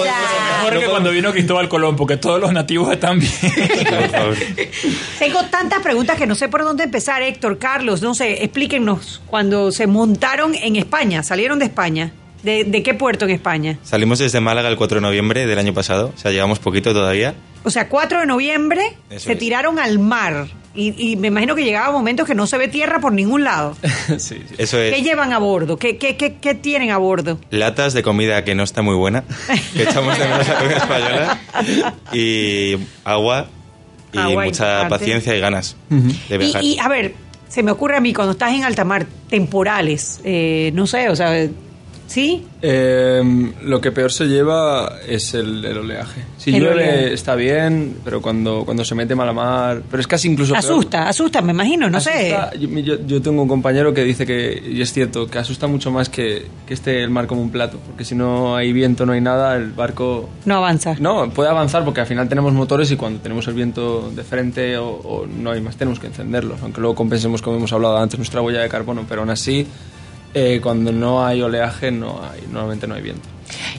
nada. 0.04 0.64
mejor 0.64 0.80
que 0.80 0.86
cuando 0.90 1.12
vino 1.12 1.32
Cristóbal 1.32 1.70
Colón, 1.70 1.96
porque 1.96 2.18
todos 2.18 2.40
los 2.42 2.52
nativos 2.52 2.92
están 2.92 3.20
bien. 3.20 3.32
Tengo 5.20 5.44
tantas 5.46 5.80
preguntas 5.82 6.18
que 6.18 6.26
no 6.28 6.36
sé 6.36 6.50
por 6.50 6.64
dónde 6.64 6.84
empezar, 6.84 7.22
Héctor, 7.22 7.58
Carlos, 7.60 8.02
no 8.02 8.14
sé, 8.16 8.44
explíquenos 8.44 9.22
cuando 9.28 9.72
se 9.72 9.86
montaron 9.88 10.41
en 10.62 10.76
España, 10.76 11.24
salieron 11.24 11.60
de 11.60 11.66
España. 11.66 12.12
¿De, 12.44 12.64
de 12.64 12.82
qué 12.82 12.96
puerto 12.96 13.26
en 13.26 13.32
España? 13.32 13.78
Salimos 13.84 14.18
desde 14.18 14.40
Málaga 14.40 14.68
el 14.68 14.76
4 14.76 14.96
de 14.96 15.02
noviembre 15.02 15.46
del 15.46 15.60
año 15.60 15.76
pasado, 15.76 16.12
o 16.16 16.18
sea, 16.18 16.32
llevamos 16.32 16.58
poquito 16.58 16.92
todavía. 16.92 17.36
O 17.64 17.70
sea, 17.70 17.88
4 17.88 18.22
de 18.22 18.26
noviembre 18.26 18.82
Eso 19.12 19.26
se 19.28 19.34
es. 19.34 19.38
tiraron 19.40 19.78
al 19.78 20.00
mar. 20.00 20.48
Y, 20.74 20.96
y 21.12 21.18
me 21.18 21.28
imagino 21.28 21.54
que 21.54 21.64
llegaba 21.64 21.92
momentos 21.92 22.26
que 22.26 22.34
no 22.34 22.48
se 22.48 22.58
ve 22.58 22.68
tierra 22.68 23.00
por 23.00 23.12
ningún 23.14 23.44
lado. 23.44 23.78
Eso 24.10 24.34
¿Qué 24.58 24.96
es 24.98 25.04
llevan 25.04 25.34
a 25.34 25.38
bordo? 25.38 25.78
¿Qué, 25.78 25.98
qué, 25.98 26.18
qué, 26.18 26.38
qué 26.42 26.56
tienen 26.56 26.90
a 26.90 26.98
bordo? 26.98 27.40
latas 27.52 27.94
de 27.94 28.02
comida 28.02 28.44
que 28.44 28.56
no 28.56 28.64
está 28.64 28.82
muy 28.82 28.96
buena, 28.96 29.24
que 29.76 29.84
echamos 29.84 30.18
de 30.18 30.26
menos 30.28 30.48
la 30.48 30.58
comida 30.58 30.78
española, 30.78 31.40
y 32.14 32.78
agua 33.04 33.48
y 34.14 34.18
Agua 34.18 34.46
mucha 34.46 34.64
importante. 34.82 34.90
paciencia 34.90 35.36
y 35.36 35.40
ganas 35.40 35.76
de 35.90 36.36
Y, 36.36 36.38
viajar. 36.38 36.64
y, 36.64 36.80
a 36.80 36.88
ver, 36.88 37.14
se 37.52 37.64
me 37.64 37.72
ocurre 37.72 37.98
a 37.98 38.00
mí 38.00 38.14
cuando 38.14 38.32
estás 38.32 38.54
en 38.54 38.64
alta 38.64 38.86
mar, 38.86 39.06
temporales, 39.30 40.22
eh, 40.24 40.72
no 40.74 40.88
sé, 40.88 41.10
o 41.10 41.16
sea, 41.18 41.50
¿sí? 42.12 42.46
Eh, 42.62 43.52
lo 43.64 43.80
que 43.82 43.92
peor 43.92 44.12
se 44.12 44.26
lleva 44.26 44.98
es 45.08 45.34
el, 45.34 45.64
el 45.66 45.78
oleaje. 45.80 46.22
Si 46.38 46.50
El 46.56 46.62
llueve 46.64 46.74
oleaje. 46.76 47.14
está 47.14 47.36
bien, 47.36 47.98
pero 48.04 48.22
cuando, 48.22 48.64
cuando 48.66 48.84
se 48.86 48.94
mete 48.96 49.16
mala 49.16 49.34
mar... 49.34 49.82
Pero 49.90 50.02
es 50.02 50.08
casi 50.08 50.28
incluso 50.28 50.54
peor. 50.54 50.64
Asusta, 50.64 51.08
asusta, 51.10 51.42
me 51.42 51.52
imagino, 51.54 51.90
no 51.90 52.00
sé. 52.00 52.36
Asusta. 52.36 52.56
Yo, 52.60 52.68
yo- 52.80 53.08
yo 53.08 53.22
tengo 53.22 53.42
un 53.42 53.48
compañero 53.48 53.94
que 53.94 54.04
dice 54.04 54.26
que, 54.26 54.62
y 54.72 54.82
es 54.82 54.92
cierto, 54.94 55.28
que 55.28 55.40
asusta 55.40 55.68
mucho 55.68 55.90
más 55.92 56.10
que, 56.10 56.46
que 56.68 56.74
esté 56.74 57.02
el 57.04 57.10
mar 57.10 57.26
como 57.28 57.42
un 57.42 57.50
plato, 57.52 57.80
porque 57.88 58.04
si 58.06 58.14
no 58.16 58.56
hay 58.56 58.74
viento, 58.74 59.06
no 59.06 59.14
hay 59.14 59.22
nada, 59.22 59.56
el 59.56 59.72
barco... 59.72 60.30
No 60.46 60.56
avanza. 60.58 60.96
No, 61.00 61.30
puede 61.32 61.50
avanzar 61.50 61.84
porque 61.86 62.02
al 62.02 62.08
final 62.08 62.28
tenemos 62.30 62.54
motores 62.54 62.92
y 62.92 62.96
cuando 62.98 63.20
tenemos 63.22 63.48
el 63.48 63.54
viento 63.54 64.12
de 64.16 64.24
frente 64.24 64.78
o, 64.78 64.88
o 64.90 65.26
no 65.26 65.52
hay 65.52 65.62
más 65.62 65.76
tenemos 65.78 66.00
que 66.00 66.08
encenderlos, 66.08 66.62
aunque 66.62 66.82
luego 66.82 66.96
compensemos 66.96 67.42
como 67.42 67.58
hemos 67.58 67.72
hablado 67.74 67.98
antes 67.98 68.20
nuestra 68.20 68.42
huella 68.42 68.60
de 68.62 68.70
carbono, 68.70 69.06
pero 69.08 69.22
aún 69.22 69.30
así 69.30 69.66
eh, 70.34 70.60
cuando 70.62 70.92
no 70.92 71.26
hay 71.26 71.42
oleaje 71.42 71.92
no 71.92 72.22
hay, 72.24 72.42
normalmente 72.52 72.88
no 72.88 72.96
hay 72.96 73.02
viento. 73.02 73.28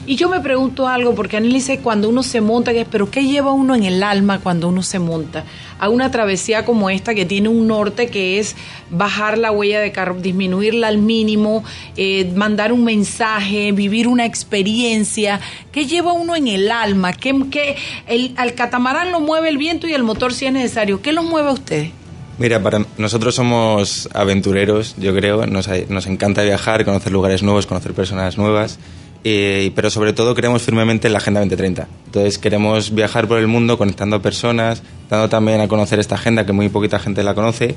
Y 0.05 0.17
yo 0.17 0.29
me 0.29 0.39
pregunto 0.39 0.87
algo, 0.87 1.15
porque 1.15 1.37
Anel 1.37 1.53
dice 1.53 1.79
cuando 1.79 2.07
uno 2.09 2.21
se 2.21 2.41
monta, 2.41 2.71
pero 2.91 3.09
¿qué 3.09 3.25
lleva 3.25 3.53
uno 3.53 3.73
en 3.73 3.83
el 3.83 4.03
alma 4.03 4.37
cuando 4.39 4.67
uno 4.67 4.83
se 4.83 4.99
monta? 4.99 5.45
A 5.79 5.89
una 5.89 6.11
travesía 6.11 6.63
como 6.63 6.91
esta 6.91 7.15
que 7.15 7.25
tiene 7.25 7.49
un 7.49 7.67
norte 7.67 8.07
que 8.07 8.37
es 8.37 8.55
bajar 8.91 9.37
la 9.39 9.51
huella 9.51 9.79
de 9.79 9.91
carbono, 9.91 10.21
disminuirla 10.21 10.89
al 10.89 10.99
mínimo, 10.99 11.63
eh, 11.97 12.31
mandar 12.35 12.71
un 12.71 12.83
mensaje, 12.83 13.71
vivir 13.71 14.07
una 14.07 14.25
experiencia. 14.25 15.39
¿Qué 15.71 15.87
lleva 15.87 16.13
uno 16.13 16.35
en 16.35 16.47
el 16.49 16.69
alma? 16.71 17.13
¿Qué, 17.13 17.33
qué- 17.49 17.75
el, 18.05 18.33
al 18.37 18.53
catamarán 18.53 19.11
lo 19.11 19.21
mueve 19.21 19.49
el 19.49 19.57
viento 19.57 19.87
y 19.87 19.93
el 19.93 20.03
motor 20.03 20.33
si 20.33 20.45
es 20.45 20.53
necesario? 20.53 21.01
¿Qué 21.01 21.13
los 21.13 21.25
mueve 21.25 21.49
a 21.49 21.53
ustedes? 21.53 21.91
Mira, 22.39 22.61
para 22.61 22.83
nosotros 22.97 23.35
somos 23.35 24.09
aventureros, 24.13 24.95
yo 24.97 25.13
creo. 25.15 25.45
Nos, 25.45 25.69
nos 25.89 26.07
encanta 26.07 26.41
viajar, 26.41 26.83
conocer 26.83 27.11
lugares 27.11 27.43
nuevos, 27.43 27.65
conocer 27.67 27.93
personas 27.93 28.37
nuevas. 28.37 28.79
eh, 29.23 29.71
pero 29.75 29.89
sobre 29.89 30.11
todo 30.11 30.35
creemos 30.35 30.63
firmemente 30.63 31.07
en 31.07 31.13
la 31.13 31.19
Agenda 31.19 31.39
2030. 31.39 31.87
Entonces 32.07 32.37
queremos 32.37 32.93
viajar 32.93 33.27
por 33.27 33.37
el 33.39 33.47
mundo 33.47 33.77
conectando 33.77 34.17
a 34.17 34.21
personas, 34.21 34.83
dando 35.09 35.29
también 35.29 35.61
a 35.61 35.67
conocer 35.67 35.99
esta 35.99 36.15
agenda 36.15 36.45
que 36.45 36.51
muy 36.51 36.67
poquita 36.69 36.99
gente 36.99 37.23
la 37.23 37.33
conoce 37.33 37.75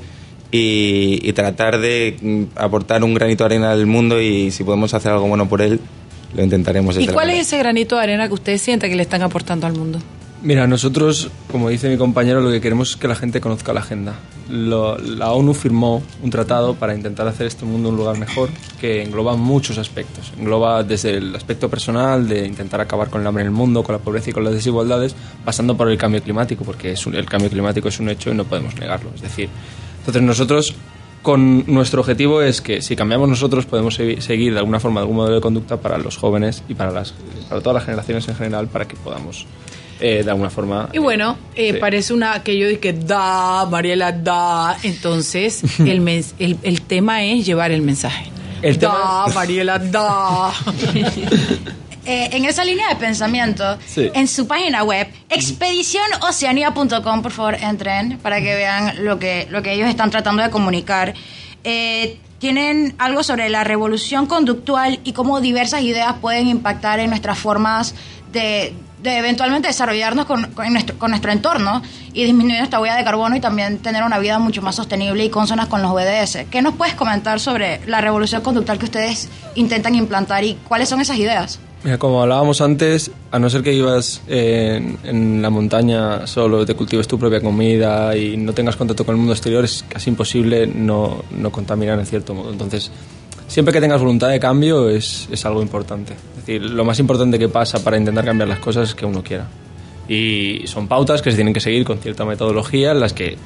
y, 0.51 1.19
y 1.23 1.33
tratar 1.33 1.79
de 1.79 2.17
mm, 2.21 2.43
aportar 2.57 3.03
un 3.03 3.13
granito 3.13 3.43
de 3.43 3.55
arena 3.55 3.71
al 3.71 3.85
mundo 3.85 4.21
y 4.21 4.51
si 4.51 4.63
podemos 4.65 4.93
hacer 4.93 5.11
algo 5.13 5.27
bueno 5.27 5.47
por 5.47 5.61
él, 5.61 5.79
lo 6.35 6.43
intentaremos. 6.43 6.97
¿Y 6.97 7.07
cuál 7.07 7.29
es 7.29 7.47
ese 7.47 7.57
granito 7.59 7.95
de 7.95 8.01
arena 8.03 8.27
que 8.27 8.33
ustedes 8.33 8.61
sienten 8.61 8.89
que 8.89 8.97
le 8.97 9.03
están 9.03 9.21
aportando 9.21 9.67
al 9.67 9.73
mundo? 9.73 9.99
Mira, 10.47 10.65
nosotros, 10.65 11.29
como 11.51 11.67
dice 11.67 11.89
mi 11.89 11.97
compañero, 11.97 12.39
lo 12.39 12.49
que 12.49 12.61
queremos 12.61 12.91
es 12.91 12.95
que 12.95 13.09
la 13.09 13.15
gente 13.15 13.41
conozca 13.41 13.73
la 13.73 13.81
agenda. 13.81 14.13
La 14.49 15.33
ONU 15.33 15.53
firmó 15.53 16.01
un 16.23 16.29
tratado 16.29 16.73
para 16.75 16.95
intentar 16.95 17.27
hacer 17.27 17.47
este 17.47 17.65
mundo 17.65 17.89
un 17.89 17.97
lugar 17.97 18.17
mejor 18.17 18.47
que 18.79 19.03
engloba 19.03 19.35
muchos 19.35 19.77
aspectos. 19.77 20.31
Engloba 20.39 20.83
desde 20.83 21.17
el 21.17 21.35
aspecto 21.35 21.69
personal, 21.69 22.29
de 22.29 22.45
intentar 22.45 22.79
acabar 22.79 23.09
con 23.09 23.19
el 23.19 23.27
hambre 23.27 23.41
en 23.41 23.47
el 23.47 23.53
mundo, 23.53 23.83
con 23.83 23.91
la 23.91 23.99
pobreza 23.99 24.29
y 24.29 24.33
con 24.33 24.45
las 24.45 24.53
desigualdades, 24.53 25.17
pasando 25.43 25.75
por 25.75 25.89
el 25.91 25.97
cambio 25.97 26.23
climático, 26.23 26.63
porque 26.63 26.93
el 26.93 27.25
cambio 27.25 27.49
climático 27.49 27.89
es 27.89 27.99
un 27.99 28.07
hecho 28.07 28.31
y 28.31 28.33
no 28.33 28.45
podemos 28.45 28.73
negarlo. 28.75 29.09
Es 29.15 29.21
decir, 29.23 29.49
entonces 29.99 30.23
nosotros 30.23 30.75
con 31.23 31.65
nuestro 31.67 31.99
objetivo 31.99 32.41
es 32.41 32.61
que 32.61 32.81
si 32.81 32.95
cambiamos 32.95 33.27
nosotros 33.27 33.65
podemos 33.65 33.99
segui- 33.99 34.21
seguir 34.21 34.53
de 34.53 34.59
alguna 34.59 34.79
forma 34.79 35.01
algún 35.01 35.17
modelo 35.17 35.35
de 35.35 35.41
conducta 35.41 35.75
para 35.75 35.97
los 35.97 36.15
jóvenes 36.15 36.63
y 36.69 36.73
para 36.73 36.93
todas 36.93 37.73
las 37.73 37.83
generaciones 37.83 38.29
en 38.29 38.35
general 38.37 38.69
para 38.69 38.87
que 38.87 38.95
podamos 38.95 39.45
eh, 39.99 40.21
de 40.23 40.29
alguna 40.31 40.49
forma 40.49 40.89
Y 40.93 40.99
bueno, 40.99 41.37
eh, 41.55 41.73
Sí. 41.73 41.79
parece 41.79 42.13
una 42.13 42.43
que 42.43 42.57
yo 42.57 42.67
dije, 42.67 42.93
da, 42.93 43.65
Mariela, 43.69 44.11
da. 44.11 44.77
Entonces, 44.83 45.63
el, 45.79 46.01
mens- 46.01 46.33
el, 46.39 46.57
el 46.63 46.81
tema 46.81 47.23
es 47.23 47.45
llevar 47.45 47.71
el 47.71 47.81
mensaje. 47.81 48.31
El 48.61 48.77
da, 48.79 48.89
tema- 48.91 49.27
Mariela, 49.35 49.79
da. 49.79 50.51
Eh, 52.09 52.29
en 52.37 52.45
esa 52.45 52.63
línea 52.63 52.87
de 52.87 52.95
pensamiento, 52.95 53.77
Sí. 53.85 54.09
en 54.13 54.29
su 54.29 54.47
página 54.47 54.81
web, 54.81 55.09
expedicionoceania.com, 55.27 57.21
por 57.21 57.31
favor, 57.33 57.55
entren 57.55 58.17
para 58.19 58.39
que 58.39 58.55
vean 58.55 59.03
lo 59.03 59.19
que, 59.19 59.45
lo 59.49 59.61
que 59.61 59.73
ellos 59.73 59.89
están 59.89 60.09
tratando 60.09 60.41
de 60.41 60.49
comunicar. 60.49 61.13
Eh, 61.65 62.17
tienen 62.39 62.95
algo 62.97 63.23
sobre 63.23 63.49
la 63.49 63.65
revolución 63.65 64.25
conductual 64.25 64.99
y 65.03 65.11
cómo 65.11 65.41
diversas 65.41 65.81
ideas 65.81 66.13
pueden 66.21 66.47
impactar 66.47 67.01
en 67.01 67.09
nuestras 67.09 67.37
formas 67.39 67.93
de, 68.31 68.73
de 69.01 69.17
eventualmente 69.17 69.67
desarrollarnos 69.67 70.25
con, 70.25 70.51
con 70.51 70.71
nuestro, 70.71 70.97
con 70.97 71.11
nuestro 71.11 71.31
entorno 71.31 71.81
y 72.13 72.23
disminuir 72.23 72.57
nuestra 72.57 72.79
huella 72.79 72.95
de 72.95 73.03
carbono 73.03 73.35
y 73.35 73.39
también 73.39 73.77
tener 73.77 74.03
una 74.03 74.19
vida 74.19 74.39
mucho 74.39 74.61
más 74.61 74.75
sostenible 74.75 75.23
y 75.23 75.29
consonas 75.29 75.67
con 75.67 75.81
los 75.81 75.91
ODS. 75.91 76.45
¿Qué 76.49 76.61
nos 76.61 76.75
puedes 76.75 76.95
comentar 76.95 77.39
sobre 77.39 77.81
la 77.85 78.01
revolución 78.01 78.41
conductual 78.41 78.79
que 78.79 78.85
ustedes 78.85 79.29
intentan 79.55 79.95
implantar 79.95 80.43
y 80.43 80.55
cuáles 80.67 80.89
son 80.89 81.01
esas 81.01 81.17
ideas? 81.17 81.59
Mira, 81.83 81.99
como 81.99 82.23
hablábamos 82.23 82.59
antes, 82.59 83.11
a 83.31 83.37
no 83.37 83.51
ser 83.51 83.61
que 83.61 83.69
vivas 83.69 84.21
en, 84.27 84.97
en 85.03 85.41
la 85.43 85.51
montaña 85.51 86.25
solo, 86.25 86.65
te 86.65 86.73
cultives 86.73 87.07
tu 87.07 87.19
propia 87.19 87.39
comida 87.39 88.17
y 88.17 88.35
no 88.35 88.51
tengas 88.53 88.75
contacto 88.75 89.05
con 89.05 89.13
el 89.13 89.19
mundo 89.19 89.33
exterior, 89.33 89.63
es 89.63 89.85
casi 89.87 90.09
imposible 90.09 90.65
no, 90.65 91.23
no 91.29 91.51
contaminar 91.51 91.99
en 91.99 92.05
cierto 92.07 92.33
modo. 92.33 92.51
Entonces, 92.51 92.91
siempre 93.47 93.73
que 93.73 93.81
tengas 93.81 93.99
voluntad 93.99 94.29
de 94.29 94.39
cambio 94.39 94.89
es, 94.89 95.27
es 95.31 95.45
algo 95.45 95.61
importante. 95.61 96.13
Es 96.13 96.45
decir, 96.45 96.61
lo 96.61 96.85
más 96.85 96.99
importante 96.99 97.39
que 97.39 97.49
pasa 97.49 97.83
para 97.83 97.97
intentar 97.97 98.25
cambiar 98.25 98.49
las 98.49 98.59
cosas 98.59 98.89
es 98.89 98.95
que 98.95 99.05
uno 99.05 99.23
quiera. 99.23 99.47
Y 100.07 100.61
son 100.65 100.87
pautas 100.87 101.21
que 101.21 101.31
se 101.31 101.37
tienen 101.37 101.53
que 101.53 101.59
seguir 101.59 101.83
con 101.83 101.97
cierta 101.99 102.25
metodología 102.25 102.91
en 102.91 102.99
las 102.99 103.13
que 103.13 103.37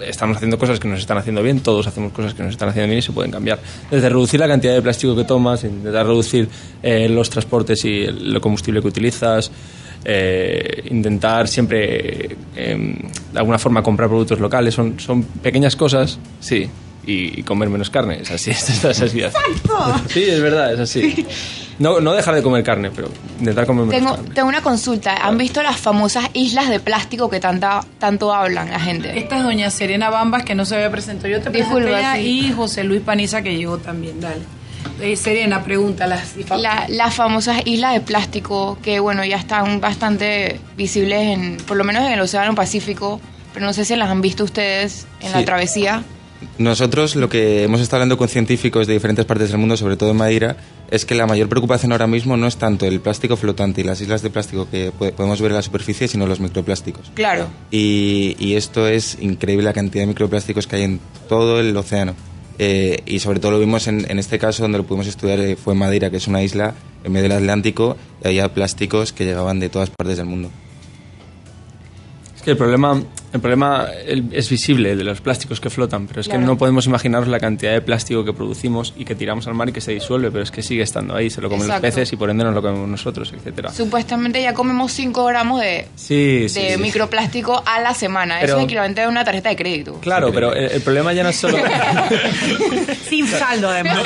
estamos 0.00 0.36
haciendo 0.36 0.58
cosas 0.58 0.78
que 0.78 0.88
nos 0.88 1.00
están 1.00 1.18
haciendo 1.18 1.42
bien, 1.42 1.60
todos 1.60 1.86
hacemos 1.86 2.12
cosas 2.12 2.34
que 2.34 2.42
nos 2.42 2.52
están 2.52 2.68
haciendo 2.68 2.88
bien 2.88 2.98
y 2.98 3.02
se 3.02 3.12
pueden 3.12 3.30
cambiar. 3.30 3.58
Desde 3.90 4.08
reducir 4.08 4.40
la 4.40 4.48
cantidad 4.48 4.74
de 4.74 4.82
plástico 4.82 5.16
que 5.16 5.24
tomas, 5.24 5.64
intentar 5.64 6.06
reducir 6.06 6.48
eh, 6.82 7.08
los 7.08 7.30
transportes 7.30 7.84
y 7.84 8.02
el, 8.02 8.40
combustible 8.40 8.80
que 8.80 8.88
utilizas, 8.88 9.50
eh, 10.04 10.84
intentar 10.90 11.48
siempre, 11.48 12.36
eh, 12.56 12.98
de 13.32 13.38
alguna 13.38 13.58
forma, 13.58 13.82
comprar 13.82 14.08
productos 14.08 14.40
locales. 14.40 14.74
Son, 14.74 14.98
son 15.00 15.22
pequeñas 15.22 15.76
cosas, 15.76 16.18
sí, 16.40 16.68
y, 17.06 17.40
y 17.40 17.42
comer 17.44 17.68
menos 17.70 17.88
carne. 17.90 18.18
Es 18.22 18.30
así, 18.30 18.50
es 18.52 18.84
así. 18.84 19.22
Sí, 20.08 20.24
es 20.24 20.40
verdad, 20.42 20.72
es 20.74 20.80
así. 20.80 21.26
No, 21.78 22.00
no 22.00 22.14
dejar 22.14 22.34
de 22.34 22.42
comer 22.42 22.64
carne, 22.64 22.90
pero 22.90 23.10
intentar 23.38 23.66
comer 23.66 23.84
menos 23.84 23.98
Tengo, 24.00 24.16
carne. 24.16 24.34
tengo 24.34 24.48
una 24.48 24.62
consulta. 24.62 25.14
¿Han 25.26 25.36
visto 25.36 25.62
las 25.62 25.76
famosas 25.76 26.24
islas 26.32 26.70
de 26.70 26.80
plástico 26.80 27.28
que 27.28 27.38
tanta, 27.38 27.84
tanto 27.98 28.32
hablan 28.32 28.70
la 28.70 28.80
gente? 28.80 29.18
Esta 29.18 29.36
es 29.36 29.42
doña 29.42 29.68
Serena 29.68 30.08
Bambas, 30.08 30.42
que 30.42 30.54
no 30.54 30.64
se 30.64 30.74
había 30.76 30.90
presentado. 30.90 31.28
Yo 31.28 31.42
te 31.42 31.50
Disculpa, 31.50 31.90
presenté 31.90 32.22
y 32.22 32.50
José 32.52 32.82
Luis 32.82 33.02
Paniza, 33.02 33.42
que 33.42 33.54
llegó 33.58 33.76
también. 33.76 34.22
Dale. 34.22 34.40
Eh, 35.02 35.16
Serena, 35.16 35.62
pregúntalas. 35.64 36.32
La- 36.56 36.86
las 36.88 37.12
famosas 37.14 37.60
islas 37.66 37.92
de 37.92 38.00
plástico 38.00 38.78
que, 38.82 38.98
bueno, 38.98 39.22
ya 39.26 39.36
están 39.36 39.78
bastante 39.78 40.58
visibles, 40.78 41.20
en, 41.24 41.58
por 41.58 41.76
lo 41.76 41.84
menos 41.84 42.04
en 42.06 42.12
el 42.12 42.20
Océano 42.20 42.54
Pacífico, 42.54 43.20
pero 43.52 43.66
no 43.66 43.74
sé 43.74 43.84
si 43.84 43.94
las 43.96 44.08
han 44.08 44.22
visto 44.22 44.44
ustedes 44.44 45.06
en 45.20 45.30
la 45.32 45.40
Sí. 45.40 45.44
travesía. 45.44 46.02
Nosotros 46.58 47.16
lo 47.16 47.28
que 47.28 47.64
hemos 47.64 47.80
estado 47.80 47.98
hablando 48.02 48.18
con 48.18 48.28
científicos 48.28 48.86
de 48.86 48.92
diferentes 48.94 49.24
partes 49.24 49.50
del 49.50 49.58
mundo, 49.58 49.76
sobre 49.76 49.96
todo 49.96 50.10
en 50.10 50.16
Madeira, 50.16 50.56
es 50.90 51.04
que 51.04 51.14
la 51.14 51.26
mayor 51.26 51.48
preocupación 51.48 51.92
ahora 51.92 52.06
mismo 52.06 52.36
no 52.36 52.46
es 52.46 52.56
tanto 52.56 52.86
el 52.86 53.00
plástico 53.00 53.36
flotante 53.36 53.80
y 53.80 53.84
las 53.84 54.00
islas 54.00 54.22
de 54.22 54.30
plástico 54.30 54.68
que 54.70 54.92
po- 54.96 55.10
podemos 55.12 55.40
ver 55.40 55.50
en 55.50 55.56
la 55.56 55.62
superficie, 55.62 56.08
sino 56.08 56.26
los 56.26 56.40
microplásticos. 56.40 57.10
Claro. 57.14 57.46
Y, 57.70 58.36
y 58.38 58.54
esto 58.54 58.86
es 58.86 59.18
increíble 59.20 59.64
la 59.64 59.72
cantidad 59.72 60.02
de 60.02 60.08
microplásticos 60.08 60.66
que 60.66 60.76
hay 60.76 60.82
en 60.82 61.00
todo 61.28 61.60
el 61.60 61.76
océano. 61.76 62.14
Eh, 62.58 63.02
y 63.04 63.18
sobre 63.18 63.38
todo 63.38 63.52
lo 63.52 63.58
vimos 63.58 63.86
en, 63.86 64.10
en 64.10 64.18
este 64.18 64.38
caso 64.38 64.62
donde 64.62 64.78
lo 64.78 64.84
pudimos 64.84 65.06
estudiar, 65.06 65.40
eh, 65.40 65.56
fue 65.56 65.74
en 65.74 65.78
Madeira, 65.78 66.10
que 66.10 66.16
es 66.16 66.26
una 66.26 66.42
isla 66.42 66.74
en 67.04 67.12
medio 67.12 67.24
del 67.28 67.38
Atlántico, 67.38 67.96
y 68.24 68.28
había 68.28 68.52
plásticos 68.54 69.12
que 69.12 69.24
llegaban 69.24 69.60
de 69.60 69.68
todas 69.68 69.90
partes 69.90 70.16
del 70.16 70.26
mundo. 70.26 70.50
Es 72.34 72.42
que 72.42 72.52
el 72.52 72.56
problema, 72.56 73.02
el 73.36 73.40
problema 73.40 73.86
es 74.32 74.48
visible, 74.50 74.92
el 74.92 74.98
de 74.98 75.04
los 75.04 75.20
plásticos 75.20 75.60
que 75.60 75.70
flotan, 75.70 76.06
pero 76.06 76.20
es 76.20 76.26
Claro. 76.26 76.40
que 76.40 76.46
no 76.46 76.58
podemos 76.58 76.86
imaginar 76.86 77.26
la 77.28 77.38
cantidad 77.40 77.72
de 77.72 77.80
plástico 77.80 78.24
que 78.24 78.32
producimos 78.32 78.92
y 78.96 79.04
que 79.04 79.14
tiramos 79.14 79.46
al 79.46 79.54
mar 79.54 79.68
y 79.68 79.72
que 79.72 79.80
se 79.80 79.92
disuelve, 79.92 80.30
pero 80.30 80.42
es 80.42 80.50
que 80.50 80.62
sigue 80.62 80.82
estando 80.82 81.14
ahí, 81.14 81.30
se 81.30 81.40
lo 81.40 81.48
comen 81.48 81.66
Exacto. 81.66 81.86
los 81.86 81.94
peces 81.94 82.12
y 82.12 82.16
por 82.16 82.30
ende 82.30 82.44
nos 82.44 82.54
lo 82.54 82.62
comemos 82.62 82.88
nosotros, 82.88 83.32
etcétera. 83.36 83.72
Supuestamente 83.72 84.42
ya 84.42 84.52
comemos 84.54 84.92
5 84.92 85.24
gramos 85.26 85.60
de, 85.60 85.86
Sí, 85.94 86.46
sí, 86.48 86.60
de 86.62 86.74
sí. 86.76 86.80
microplástico 86.82 87.62
a 87.64 87.80
la 87.80 87.94
semana. 87.94 88.38
Eso 88.40 88.46
Pero- 88.46 88.58
es 88.58 88.64
equivalente 88.64 89.02
a 89.02 89.08
una 89.08 89.24
tarjeta 89.24 89.48
de 89.50 89.56
crédito. 89.56 89.98
Claro, 90.00 90.32
pero 90.32 90.52
el, 90.54 90.70
el 90.72 90.80
problema 90.82 91.12
ya 91.12 91.22
no 91.22 91.28
es 91.28 91.36
solo... 91.36 91.58
Sin 93.08 93.26
saldo, 93.28 93.68
además. 93.68 93.96
¿no? 93.98 94.02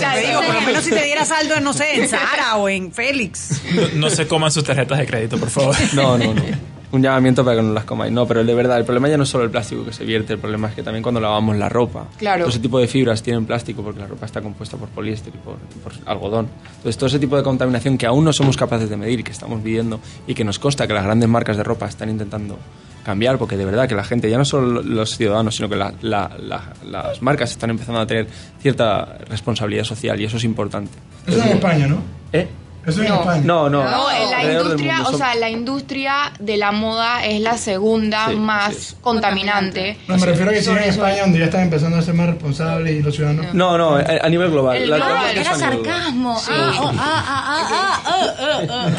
Te 0.14 0.26
digo, 0.26 0.40
por 0.42 0.54
lo 0.54 0.60
menos 0.62 0.84
si 0.84 0.90
te 0.90 1.02
diera 1.04 1.24
saldo, 1.24 1.60
no 1.60 1.72
sé, 1.72 1.94
en 2.00 2.08
Sara 2.08 2.56
o 2.56 2.68
en 2.68 2.92
Félix. 2.92 3.60
No, 3.74 3.88
no 3.94 4.10
se 4.10 4.26
coman 4.26 4.50
sus 4.50 4.64
tarjetas 4.64 4.98
de 4.98 5.06
crédito, 5.06 5.38
por 5.38 5.50
favor. 5.50 5.74
No, 5.94 6.16
no, 6.18 6.34
no. 6.34 6.42
Un 6.92 7.02
llamamiento 7.02 7.44
para 7.44 7.56
que 7.58 7.62
no 7.62 7.72
las 7.72 7.84
comáis. 7.84 8.12
No, 8.12 8.26
pero 8.26 8.42
de 8.42 8.52
verdad, 8.54 8.76
el 8.78 8.84
problema 8.84 9.08
ya 9.08 9.16
no 9.16 9.22
es 9.22 9.28
solo 9.28 9.44
el 9.44 9.50
plástico 9.50 9.84
que 9.84 9.92
se 9.92 10.04
vierte, 10.04 10.32
el 10.32 10.38
problema 10.40 10.68
es 10.68 10.74
que 10.74 10.82
también 10.82 11.02
cuando 11.02 11.20
lavamos 11.20 11.56
la 11.56 11.68
ropa. 11.68 12.06
Claro. 12.18 12.40
Todo 12.40 12.50
ese 12.50 12.58
tipo 12.58 12.78
de 12.80 12.88
fibras 12.88 13.22
tienen 13.22 13.46
plástico 13.46 13.82
porque 13.82 14.00
la 14.00 14.06
ropa 14.08 14.26
está 14.26 14.40
compuesta 14.42 14.76
por 14.76 14.88
poliéster 14.88 15.32
y 15.34 15.38
por, 15.38 15.56
por 15.56 15.92
algodón. 16.06 16.48
Entonces, 16.76 16.96
todo 16.96 17.06
ese 17.06 17.18
tipo 17.20 17.36
de 17.36 17.42
contaminación 17.44 17.96
que 17.96 18.06
aún 18.06 18.24
no 18.24 18.32
somos 18.32 18.56
capaces 18.56 18.90
de 18.90 18.96
medir 18.96 19.20
y 19.20 19.22
que 19.22 19.30
estamos 19.32 19.62
viviendo 19.62 20.00
y 20.26 20.34
que 20.34 20.42
nos 20.44 20.58
consta 20.58 20.86
que 20.88 20.92
las 20.92 21.04
grandes 21.04 21.28
marcas 21.28 21.56
de 21.56 21.62
ropa 21.62 21.86
están 21.86 22.10
intentando 22.10 22.58
cambiar, 23.04 23.38
porque 23.38 23.56
de 23.56 23.64
verdad 23.64 23.88
que 23.88 23.94
la 23.94 24.04
gente, 24.04 24.28
ya 24.28 24.36
no 24.36 24.44
solo 24.44 24.82
los 24.82 25.16
ciudadanos, 25.16 25.54
sino 25.56 25.68
que 25.68 25.76
la- 25.76 25.94
la- 26.02 26.30
la- 26.38 26.72
las 26.84 27.22
marcas 27.22 27.50
están 27.52 27.70
empezando 27.70 27.98
a 28.00 28.06
tener 28.06 28.26
cierta 28.60 29.16
responsabilidad 29.28 29.84
social 29.84 30.20
y 30.20 30.24
eso 30.24 30.36
es 30.36 30.44
importante. 30.44 30.92
Eso 31.26 31.38
es 31.38 31.46
en 31.46 31.52
España, 31.52 31.86
¿no? 31.86 32.02
¿Eh? 32.32 32.46
Eso 32.86 33.02
es 33.02 33.08
en 33.08 33.14
No. 33.14 33.20
España. 33.20 33.42
No, 33.44 33.68
no. 33.68 33.84
No, 33.84 34.10
en 34.10 34.30
la 34.30 34.42
industria, 34.52 34.94
mundo. 34.96 35.10
o 35.10 35.16
sea, 35.18 35.34
la 35.34 35.50
industria 35.50 36.32
de 36.38 36.56
la 36.56 36.72
moda 36.72 37.24
es 37.26 37.40
la 37.40 37.58
segunda 37.58 38.28
Sí, 38.30 38.36
más 38.36 38.96
contaminante. 39.02 39.98
No, 40.08 40.16
me 40.16 40.24
refiero 40.26 40.50
a 40.50 40.54
que 40.54 40.62
si 40.62 40.70
en 40.70 40.78
España, 40.78 41.20
donde 41.22 41.38
ya 41.40 41.44
están 41.46 41.60
empezando 41.62 41.98
a 41.98 42.02
ser 42.02 42.14
más 42.14 42.26
responsables 42.28 42.94
y 42.98 43.02
los 43.02 43.14
ciudadanos. 43.14 43.52
No, 43.54 43.76
no, 43.76 43.96
a, 43.96 44.04
a 44.22 44.28
nivel 44.30 44.50
global. 44.50 44.76
El 44.78 44.88
Las 44.90 45.00
global, 45.00 45.16
marcas 45.24 45.46
era. 45.46 45.54
Sarcasmo. 45.56 46.38
Sí. 46.40 46.50
Ah, 46.54 46.72
oh, 46.80 46.92
ah, 46.98 47.24
ah, 47.26 47.66
ah, 47.68 48.00
ah, 48.06 48.40
ah, 48.48 48.60
ah, 48.70 48.90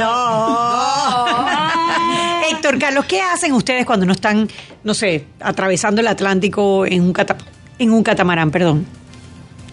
No. 2.41 2.47
Héctor, 2.51 2.77
Carlos, 2.79 3.05
¿qué 3.05 3.21
hacen 3.21 3.53
ustedes 3.53 3.85
cuando 3.85 4.05
no 4.05 4.11
están, 4.13 4.47
no 4.83 4.93
sé, 4.93 5.25
atravesando 5.39 6.01
el 6.01 6.07
Atlántico 6.07 6.85
en 6.85 7.01
un, 7.01 7.13
cata- 7.13 7.37
en 7.79 7.91
un 7.91 8.03
catamarán? 8.03 8.51
Perdón. 8.51 8.85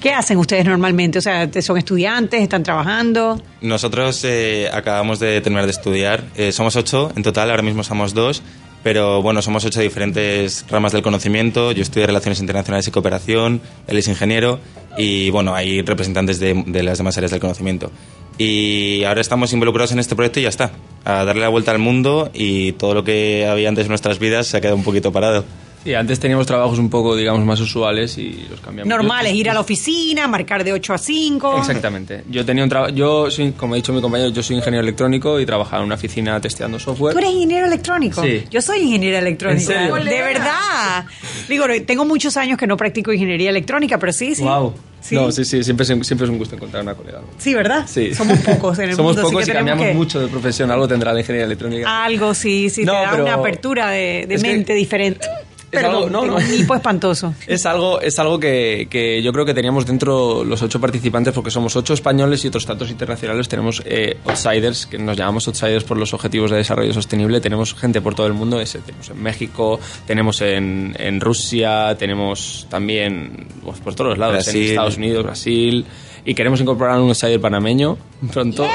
¿Qué 0.00 0.12
hacen 0.12 0.38
ustedes 0.38 0.64
normalmente? 0.64 1.18
O 1.18 1.22
sea, 1.22 1.50
¿son 1.60 1.76
estudiantes? 1.76 2.40
¿Están 2.40 2.62
trabajando? 2.62 3.42
Nosotros 3.60 4.22
eh, 4.24 4.70
acabamos 4.72 5.18
de 5.18 5.40
terminar 5.40 5.64
de 5.64 5.72
estudiar. 5.72 6.24
Eh, 6.36 6.52
somos 6.52 6.76
ocho 6.76 7.12
en 7.16 7.22
total, 7.24 7.50
ahora 7.50 7.62
mismo 7.62 7.82
somos 7.82 8.14
dos. 8.14 8.42
Pero 8.84 9.22
bueno, 9.22 9.42
somos 9.42 9.64
ocho 9.64 9.80
diferentes 9.80 10.64
ramas 10.70 10.92
del 10.92 11.02
conocimiento. 11.02 11.72
Yo 11.72 11.82
estudio 11.82 12.06
Relaciones 12.06 12.38
Internacionales 12.38 12.86
y 12.86 12.92
Cooperación, 12.92 13.60
él 13.88 13.98
es 13.98 14.06
ingeniero 14.06 14.60
y 14.96 15.30
bueno, 15.30 15.52
hay 15.54 15.82
representantes 15.82 16.38
de, 16.38 16.62
de 16.64 16.82
las 16.84 16.98
demás 16.98 17.16
áreas 17.16 17.32
del 17.32 17.40
conocimiento. 17.40 17.90
Y 18.38 19.02
ahora 19.02 19.20
estamos 19.20 19.52
involucrados 19.52 19.90
en 19.90 19.98
este 19.98 20.14
proyecto 20.14 20.38
y 20.38 20.44
ya 20.44 20.48
está. 20.48 20.70
A 21.04 21.24
darle 21.24 21.42
la 21.42 21.48
vuelta 21.48 21.72
al 21.72 21.80
mundo 21.80 22.30
y 22.32 22.72
todo 22.72 22.94
lo 22.94 23.02
que 23.02 23.48
había 23.50 23.68
antes 23.68 23.86
en 23.86 23.88
nuestras 23.88 24.20
vidas 24.20 24.46
se 24.46 24.56
ha 24.56 24.60
quedado 24.60 24.76
un 24.76 24.84
poquito 24.84 25.10
parado. 25.10 25.44
Sí, 25.84 25.94
antes 25.94 26.18
teníamos 26.20 26.46
trabajos 26.46 26.78
un 26.78 26.90
poco, 26.90 27.16
digamos, 27.16 27.44
más 27.44 27.60
usuales 27.60 28.18
y 28.18 28.46
los 28.50 28.60
cambiamos. 28.60 28.88
Normales, 28.88 29.32
ir 29.34 29.48
a 29.48 29.54
la 29.54 29.60
oficina, 29.60 30.26
marcar 30.26 30.64
de 30.64 30.72
8 30.72 30.92
a 30.94 30.98
5. 30.98 31.58
Exactamente. 31.58 32.24
Yo 32.28 32.44
tenía 32.44 32.64
un 32.64 32.68
trabajo, 32.68 32.92
yo 32.92 33.30
soy, 33.30 33.52
como 33.52 33.74
ha 33.74 33.76
dicho 33.76 33.92
mi 33.92 34.00
compañero, 34.00 34.30
yo 34.30 34.42
soy 34.42 34.56
ingeniero 34.56 34.82
electrónico 34.82 35.38
y 35.40 35.46
trabajaba 35.46 35.82
en 35.82 35.86
una 35.86 35.94
oficina 35.94 36.40
testeando 36.40 36.78
software. 36.78 37.12
¿Tú 37.14 37.18
eres 37.20 37.30
ingeniero 37.30 37.66
electrónico? 37.66 38.22
Sí. 38.22 38.44
Yo 38.50 38.60
soy. 38.60 38.94
¿En 38.96 39.60
serio? 39.60 39.94
De 39.94 40.22
verdad. 40.22 41.04
Digo, 41.48 41.64
tengo 41.86 42.04
muchos 42.04 42.36
años 42.36 42.58
que 42.58 42.66
no 42.66 42.76
practico 42.76 43.12
ingeniería 43.12 43.50
electrónica, 43.50 43.98
pero 43.98 44.12
sí, 44.12 44.34
sí. 44.34 44.42
Wow. 44.42 44.74
Sí. 45.00 45.14
No, 45.14 45.30
sí, 45.30 45.44
sí, 45.44 45.62
siempre, 45.62 45.86
siempre 45.86 46.24
es 46.24 46.30
un 46.30 46.38
gusto 46.38 46.56
encontrar 46.56 46.82
una 46.82 46.94
colega. 46.94 47.20
Sí, 47.38 47.54
¿verdad? 47.54 47.86
Sí. 47.86 48.12
Somos 48.14 48.36
pocos 48.40 48.78
en 48.80 48.90
el 48.90 48.96
Somos 48.96 49.12
mundo, 49.14 49.22
así 49.28 49.32
pocos 49.32 49.44
que 49.46 49.52
y 49.52 49.54
cambiamos 49.54 49.86
que- 49.86 49.94
mucho 49.94 50.20
de 50.20 50.26
profesión. 50.26 50.70
Algo 50.72 50.88
tendrá 50.88 51.12
la 51.12 51.20
ingeniería 51.20 51.46
electrónica. 51.46 52.04
Algo, 52.04 52.34
sí, 52.34 52.68
sí, 52.68 52.84
No, 52.84 52.92
te 52.92 52.98
da 52.98 53.10
pero- 53.12 53.22
una 53.24 53.34
apertura 53.34 53.90
de, 53.90 54.26
de 54.28 54.34
es 54.34 54.42
que- 54.42 54.48
mente 54.50 54.74
diferente. 54.74 55.26
Perdón, 55.70 55.94
algo- 55.94 56.10
no, 56.10 56.26
no. 56.26 56.36
un 56.36 56.54
hipo 56.54 56.74
espantoso. 56.74 57.34
Es 57.46 57.66
algo, 57.66 58.00
es 58.00 58.18
algo 58.18 58.38
que, 58.40 58.86
que 58.90 59.22
yo 59.22 59.32
creo 59.32 59.44
que 59.44 59.54
teníamos 59.54 59.84
dentro 59.86 60.44
los 60.44 60.62
ocho 60.62 60.80
participantes, 60.80 61.32
porque 61.34 61.50
somos 61.50 61.74
ocho 61.76 61.94
españoles 61.94 62.44
y 62.44 62.48
otros 62.48 62.64
tantos 62.66 62.90
internacionales. 62.90 63.48
Tenemos 63.48 63.82
eh, 63.84 64.16
outsiders, 64.26 64.86
que 64.86 64.98
nos 64.98 65.16
llamamos 65.16 65.46
outsiders 65.48 65.84
por 65.84 65.96
los 65.96 66.12
objetivos 66.14 66.50
de 66.50 66.58
desarrollo 66.58 66.92
sostenible. 66.92 67.40
Tenemos 67.40 67.74
gente 67.74 68.00
por 68.00 68.14
todo 68.14 68.26
el 68.26 68.34
mundo, 68.34 68.60
ese, 68.60 68.78
tenemos 68.80 69.10
en 69.10 69.22
México, 69.22 69.78
tenemos 70.06 70.40
en, 70.40 70.94
en 70.98 71.20
Rusia, 71.20 71.96
tenemos 71.98 72.66
también 72.70 73.46
pues, 73.64 73.78
por 73.80 73.94
todos 73.94 74.16
lados, 74.18 74.36
Brasil. 74.36 74.62
en 74.62 74.68
Estados 74.70 74.96
Unidos, 74.96 75.24
Brasil. 75.24 75.84
Y 76.24 76.34
queremos 76.34 76.60
incorporar 76.60 76.96
a 76.96 77.00
un 77.00 77.08
outsider 77.08 77.40
panameño 77.40 77.96
pronto. 78.32 78.66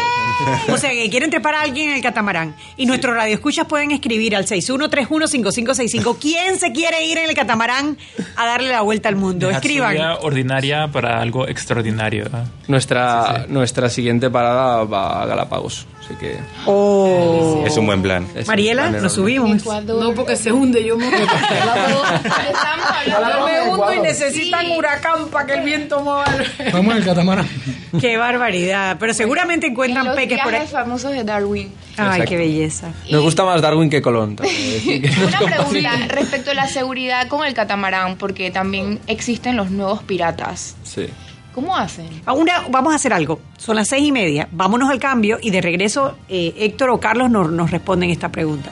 O 0.71 0.77
sea, 0.77 0.89
que 0.89 1.09
quieren 1.09 1.29
trepar 1.29 1.55
a 1.55 1.61
alguien 1.61 1.89
en 1.89 1.95
el 1.97 2.01
catamarán. 2.01 2.55
Y 2.77 2.85
nuestros 2.85 3.15
radioescuchas 3.15 3.67
pueden 3.67 3.91
escribir 3.91 4.35
al 4.35 4.45
61315565 4.45 6.17
quién 6.19 6.59
se 6.59 6.71
quiere 6.71 7.05
ir 7.05 7.17
en 7.17 7.29
el 7.29 7.35
catamarán 7.35 7.97
a 8.35 8.45
darle 8.45 8.69
la 8.69 8.81
vuelta 8.81 9.09
al 9.09 9.15
mundo. 9.15 9.47
Dejar 9.47 9.61
su 9.61 9.67
Escriban. 9.67 9.97
ordinaria 10.21 10.87
para 10.91 11.21
algo 11.21 11.47
extraordinario. 11.47 12.29
¿ah? 12.33 12.45
Nuestra, 12.67 13.45
nuestra 13.47 13.89
siguiente 13.89 14.29
parada 14.29 14.83
va 14.85 15.21
a 15.21 15.25
Galápagos. 15.25 15.85
Así 16.03 16.15
que. 16.15 16.37
Oh. 16.65 17.63
Es 17.65 17.77
un 17.77 17.85
buen 17.85 18.01
plan. 18.01 18.27
Mariela, 18.45 18.89
plan 18.89 19.03
nos 19.03 19.13
subimos. 19.13 19.65
No, 19.65 20.13
porque 20.13 20.35
se 20.35 20.51
hunde, 20.51 20.83
yo 20.83 20.97
me 20.97 21.09
Yo 21.09 21.17
me 23.45 23.69
hundo 23.69 23.93
y 23.93 24.01
necesitan 24.01 24.69
huracán 24.71 25.29
para 25.29 25.45
que 25.45 25.53
el 25.53 25.63
viento 25.63 26.01
mueva. 26.01 26.25
Vamos 26.73 26.91
en 26.91 26.97
el 26.97 27.05
catamarán. 27.05 27.32
Qué 27.99 28.17
barbaridad. 28.17 28.97
Pero 28.99 29.13
seguramente 29.13 29.67
encuentran 29.67 30.05
Los 30.05 30.15
peques 30.15 30.39
por 30.43 30.53
ahí. 30.55 30.67
famosos 30.67 31.11
de 31.11 31.23
Darwin. 31.23 31.71
Ay, 31.97 32.05
Exacto. 32.05 32.25
qué 32.29 32.37
belleza. 32.37 32.91
Nos 33.11 33.21
gusta 33.23 33.43
más 33.45 33.61
Darwin 33.61 33.89
que 33.89 34.01
Colón. 34.01 34.35
que 34.35 35.11
Una 35.27 35.39
pregunta 35.55 35.91
respecto 36.09 36.51
a 36.51 36.53
la 36.53 36.67
seguridad 36.67 37.27
con 37.27 37.45
el 37.45 37.53
catamarán, 37.53 38.17
porque 38.17 38.51
también 38.51 38.99
existen 39.07 39.55
los 39.55 39.69
nuevos 39.71 40.03
piratas. 40.03 40.75
Sí. 40.83 41.07
¿Cómo 41.53 41.75
hacen? 41.77 42.07
Ahora 42.25 42.63
vamos 42.71 42.93
a 42.93 42.95
hacer 42.95 43.13
algo. 43.13 43.39
Son 43.59 43.75
las 43.75 43.87
seis 43.87 44.03
y 44.07 44.11
media. 44.11 44.47
Vámonos 44.51 44.89
al 44.89 44.97
cambio 44.99 45.37
y 45.39 45.51
de 45.51 45.61
regreso 45.61 46.17
eh, 46.27 46.51
Héctor 46.57 46.89
o 46.89 46.99
Carlos 46.99 47.29
nos, 47.29 47.51
nos 47.51 47.69
responden 47.69 48.09
esta 48.09 48.31
pregunta. 48.31 48.71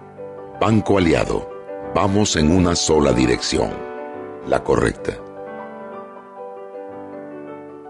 Banco 0.61 0.99
Aliado, 0.99 1.49
vamos 1.95 2.35
en 2.35 2.55
una 2.55 2.75
sola 2.75 3.13
dirección, 3.13 3.75
la 4.45 4.63
correcta. 4.63 5.17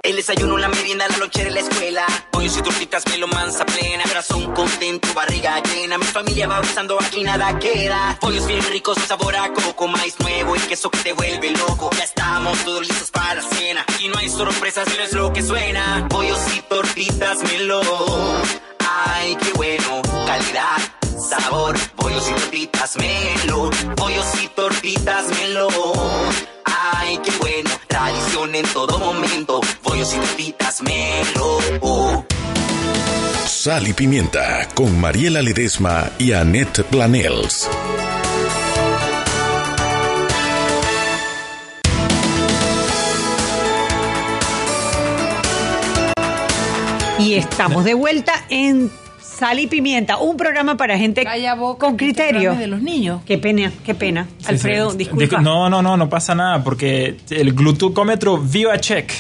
El 0.02 0.16
desayuno, 0.16 0.58
la 0.58 0.70
merienda, 0.70 1.06
la 1.10 1.18
noche 1.18 1.44
de 1.44 1.52
la 1.52 1.60
escuela. 1.60 2.06
Pollos 2.32 2.58
y 2.58 2.62
tortitas, 2.62 3.04
me 3.08 3.18
lo 3.18 3.28
mansa 3.28 3.66
plena. 3.66 4.06
Corazón 4.06 4.54
contento, 4.54 5.10
barriga 5.14 5.62
llena. 5.62 5.98
Mi 5.98 6.06
familia 6.06 6.48
va 6.48 6.60
avanzando, 6.60 6.98
aquí 6.98 7.26
nada 7.26 7.60
queda. 7.60 8.18
Pollos 8.22 8.48
bien 8.48 8.64
ricos, 8.72 8.98
sabor 9.06 9.36
a 9.36 9.52
coco, 9.52 9.90
maíz 9.90 10.18
nuevo 10.22 10.56
y 10.56 10.60
queso 10.60 10.90
que 10.90 11.00
te 11.00 11.12
vuelve 11.12 11.52
loco. 11.52 11.90
Ya 11.98 12.06
estamos 12.06 12.58
todos 12.64 12.88
listos 12.88 13.12
para 13.12 13.36
la 13.36 13.42
cena. 13.42 13.86
Y 14.00 14.08
no 14.08 14.18
hay 14.18 14.30
sorpresas, 14.30 14.88
no 14.88 15.04
es 15.04 15.12
lo 15.12 15.34
que 15.34 15.42
suena. 15.42 16.08
Pollos 16.10 16.40
y 16.56 16.62
tortitas, 16.62 17.44
melo. 17.44 17.82
Ay, 18.80 19.36
qué 19.36 19.52
bueno. 19.58 20.02
Calidad, 20.26 20.78
sabor. 21.22 21.76
Pollos 21.96 22.30
y 22.30 22.34
tortitas 22.34 22.98
melo, 22.98 23.70
pollos 23.96 24.26
y 24.44 24.48
tortitas 24.50 25.28
melo. 25.30 25.68
Ay, 26.66 27.20
qué 27.24 27.32
bueno, 27.40 27.70
tradición 27.88 28.56
en 28.56 28.66
todo 28.74 29.00
momento. 29.00 29.62
Pollos 29.84 30.14
y 30.14 30.18
tortitas 30.18 30.82
melo. 30.82 32.26
Sal 33.46 33.88
y 33.88 33.94
Pimienta 33.94 34.68
con 34.74 35.00
Mariela 35.00 35.42
Ledesma 35.42 36.10
y 36.18 36.32
Annette 36.32 36.84
Planels. 36.84 37.70
Y 47.20 47.36
estamos 47.36 47.86
de 47.86 47.94
vuelta 47.94 48.34
en 48.50 48.92
Sal 49.42 49.58
y 49.58 49.66
Pimienta, 49.66 50.18
un 50.18 50.38
programa 50.38 50.78
para 50.78 51.00
gente 51.00 51.26
con 51.80 51.98
criterio. 51.98 52.54
de 52.54 52.68
los 52.68 52.80
niños. 52.84 53.24
Qué 53.26 53.40
pena, 53.40 53.72
qué 53.84 53.96
pena. 53.96 54.28
Alfredo, 54.46 54.92
Sí, 54.92 54.98
disculpa. 55.00 55.38
Discu- 55.38 55.42
No, 55.42 55.68
no, 55.68 55.82
no, 55.82 55.98
no 55.98 56.10
pasa 56.10 56.36
nada, 56.36 56.64
porque 56.64 57.18
el 57.32 57.54
glucómetro 57.54 58.38
VivaCheck 58.38 59.12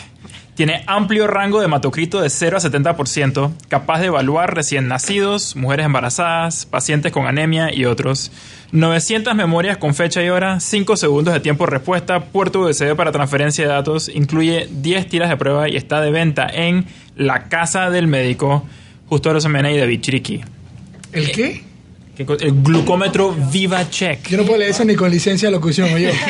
tiene 0.54 0.84
amplio 0.86 1.26
rango 1.26 1.58
de 1.60 1.66
hematocrito 1.66 2.22
de 2.22 2.30
0 2.30 2.58
a 2.58 2.60
70%, 2.60 3.52
capaz 3.68 4.00
de 4.02 4.06
evaluar 4.08 4.54
recién 4.54 4.88
nacidos, 4.88 5.56
mujeres 5.56 5.88
embarazadas, 5.88 6.68
pacientes 6.68 7.12
con 7.12 7.26
anemia 7.26 7.74
y 7.74 7.86
otros. 7.86 8.32
900 8.74 9.34
memorias 9.34 9.78
con 9.78 9.96
fecha 9.96 10.22
y 10.24 10.30
hora, 10.30 10.60
5 10.60 10.98
segundos 10.98 11.34
de 11.34 11.40
tiempo 11.40 11.66
de 11.66 11.72
respuesta, 11.72 12.26
puerto 12.26 12.60
USB 12.60 12.96
para 12.96 13.12
transferencia 13.12 13.64
de 13.66 13.72
datos, 13.72 14.08
incluye 14.14 14.68
10 14.70 15.10
tiras 15.10 15.30
de 15.32 15.38
prueba 15.38 15.68
y 15.68 15.78
está 15.78 16.00
de 16.00 16.12
venta 16.12 16.48
en 16.48 16.86
la 17.16 17.50
casa 17.50 17.90
del 17.90 18.06
médico 18.06 18.64
Justo 19.12 19.30
Arosemena 19.30 19.70
y 19.70 19.78
David 19.78 20.00
Chiriqui. 20.00 20.40
¿El 21.12 21.34
qué? 21.34 21.62
¿Qué 22.22 22.26
co- 22.26 22.38
El 22.40 22.62
glucómetro 22.62 23.36
VivaCheck. 23.52 24.28
Yo 24.30 24.38
no 24.38 24.44
puedo 24.44 24.58
leer 24.60 24.72
eso 24.72 24.86
ni 24.86 24.96
con 24.96 25.10
licencia 25.12 25.48
de 25.50 25.52
locución, 25.54 25.94
oye. 25.94 26.14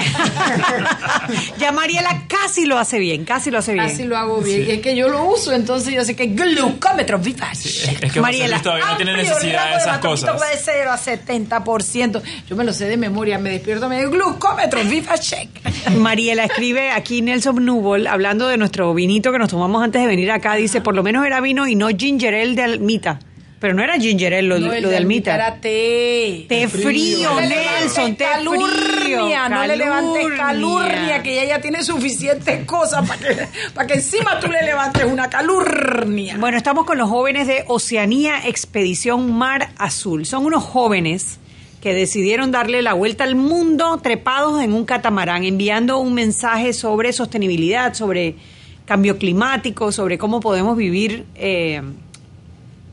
Ya 1.58 1.71
Mariela 1.71 2.23
casi 2.27 2.65
lo 2.65 2.77
hace 2.77 2.99
bien, 2.99 3.23
casi 3.25 3.51
lo 3.51 3.60
hace 3.60 3.73
bien. 3.73 3.86
Así 3.86 4.04
lo 4.04 4.17
hago 4.17 4.41
bien. 4.41 4.65
Y 4.67 4.71
es 4.71 4.80
que 4.82 4.95
yo 4.95 5.08
lo 5.08 5.23
uso, 5.25 5.54
entonces 5.54 5.93
yo 5.93 6.04
sé 6.04 6.15
que 6.15 6.27
glucómetro 6.27 7.19
viva. 7.19 7.51
Es 7.51 7.86
que 7.99 8.19
José 8.19 8.47
Luis 8.49 8.62
todavía 8.62 8.86
no 8.88 8.95
tiene 8.97 9.12
amplio 9.12 9.30
necesidad 9.34 9.71
de 9.71 9.77
esas 9.77 9.97
cosas. 9.99 10.39
de 10.39 10.58
0 10.58 10.91
a 10.91 10.97
70%. 10.97 12.21
Yo 12.49 12.56
me 12.56 12.63
lo 12.63 12.73
sé 12.73 12.86
de 12.86 12.97
memoria, 12.97 13.38
me 13.38 13.51
despierto, 13.51 13.88
me 13.88 13.97
digo 13.99 14.12
glucómetro 14.12 14.84
viva 14.84 15.17
check. 15.17 15.49
Mariela 15.97 16.45
escribe 16.45 16.91
aquí 16.91 17.21
Nelson 17.21 17.63
Nubol, 17.65 18.08
hablando 18.08 18.47
de 18.47 18.58
nuestro 18.58 18.93
vinito 18.93 19.32
que 19.32 19.38
nos 19.39 19.49
tomamos 19.49 19.84
antes 19.84 20.01
de 20.01 20.08
venir 20.08 20.32
acá, 20.32 20.56
dice, 20.56 20.82
por 20.82 20.95
lo 20.95 21.04
menos 21.04 21.25
era 21.25 21.39
vino 21.41 21.67
y 21.67 21.75
no 21.75 21.89
ginger 21.89 22.34
ale 22.36 22.56
de 22.56 22.63
almita. 22.63 23.19
Pero 23.62 23.76
no 23.76 23.84
era 23.84 24.00
ginger 24.00 24.34
ale 24.34 24.41
lo, 24.41 24.60
No, 24.60 24.74
lo 24.74 24.89
de 24.89 24.97
almita. 24.97 25.36
Era 25.36 25.62
té. 25.62 26.47
Té 26.50 26.67
frío, 26.67 27.39
le 27.39 27.47
Nelson, 27.47 28.15
té 28.15 28.26
calurnia, 28.26 28.67
frío. 28.67 29.50
No 29.50 29.67
le 29.67 29.78
levantes 29.78 30.28
calurnia. 30.36 30.38
calurnia, 30.38 31.21
que 31.21 31.34
ella 31.34 31.58
ya 31.58 31.62
tiene 31.62 31.84
suficientes 31.84 32.65
cosas 32.65 33.08
para 33.08 33.21
que, 33.21 33.47
para 33.76 33.86
que 33.86 33.93
encima 33.93 34.39
tú 34.39 34.47
le 34.47 34.63
levantes 34.63 35.04
una 35.06 35.30
calurnia. 35.30 36.38
Bueno, 36.39 36.58
estamos 36.58 36.88
con 36.88 36.97
los 36.97 37.08
jóvenes 37.08 37.45
de 37.45 37.63
Oceanía 37.67 38.47
Expedición 38.47 39.32
Mar 39.32 39.69
Azul. 39.78 40.26
Son 40.26 40.43
unos 40.43 40.63
jóvenes 40.63 41.38
que 41.82 41.93
decidieron 41.93 42.50
darle 42.50 42.82
la 42.82 42.93
vuelta 42.93 43.26
al 43.26 43.36
mundo 43.36 44.00
trepados 44.02 44.60
en 44.63 44.74
un 44.74 44.86
catamarán, 44.86 45.43
enviando 45.43 46.00
un 46.00 46.15
mensaje 46.15 46.74
sobre 46.74 47.13
sostenibilidad, 47.13 47.93
sobre 47.93 48.38
cambio 48.86 49.19
climático, 49.19 49.91
sobre 49.91 50.17
cómo 50.17 50.39
podemos 50.39 50.76
vivir, 50.76 51.26
eh, 51.36 51.84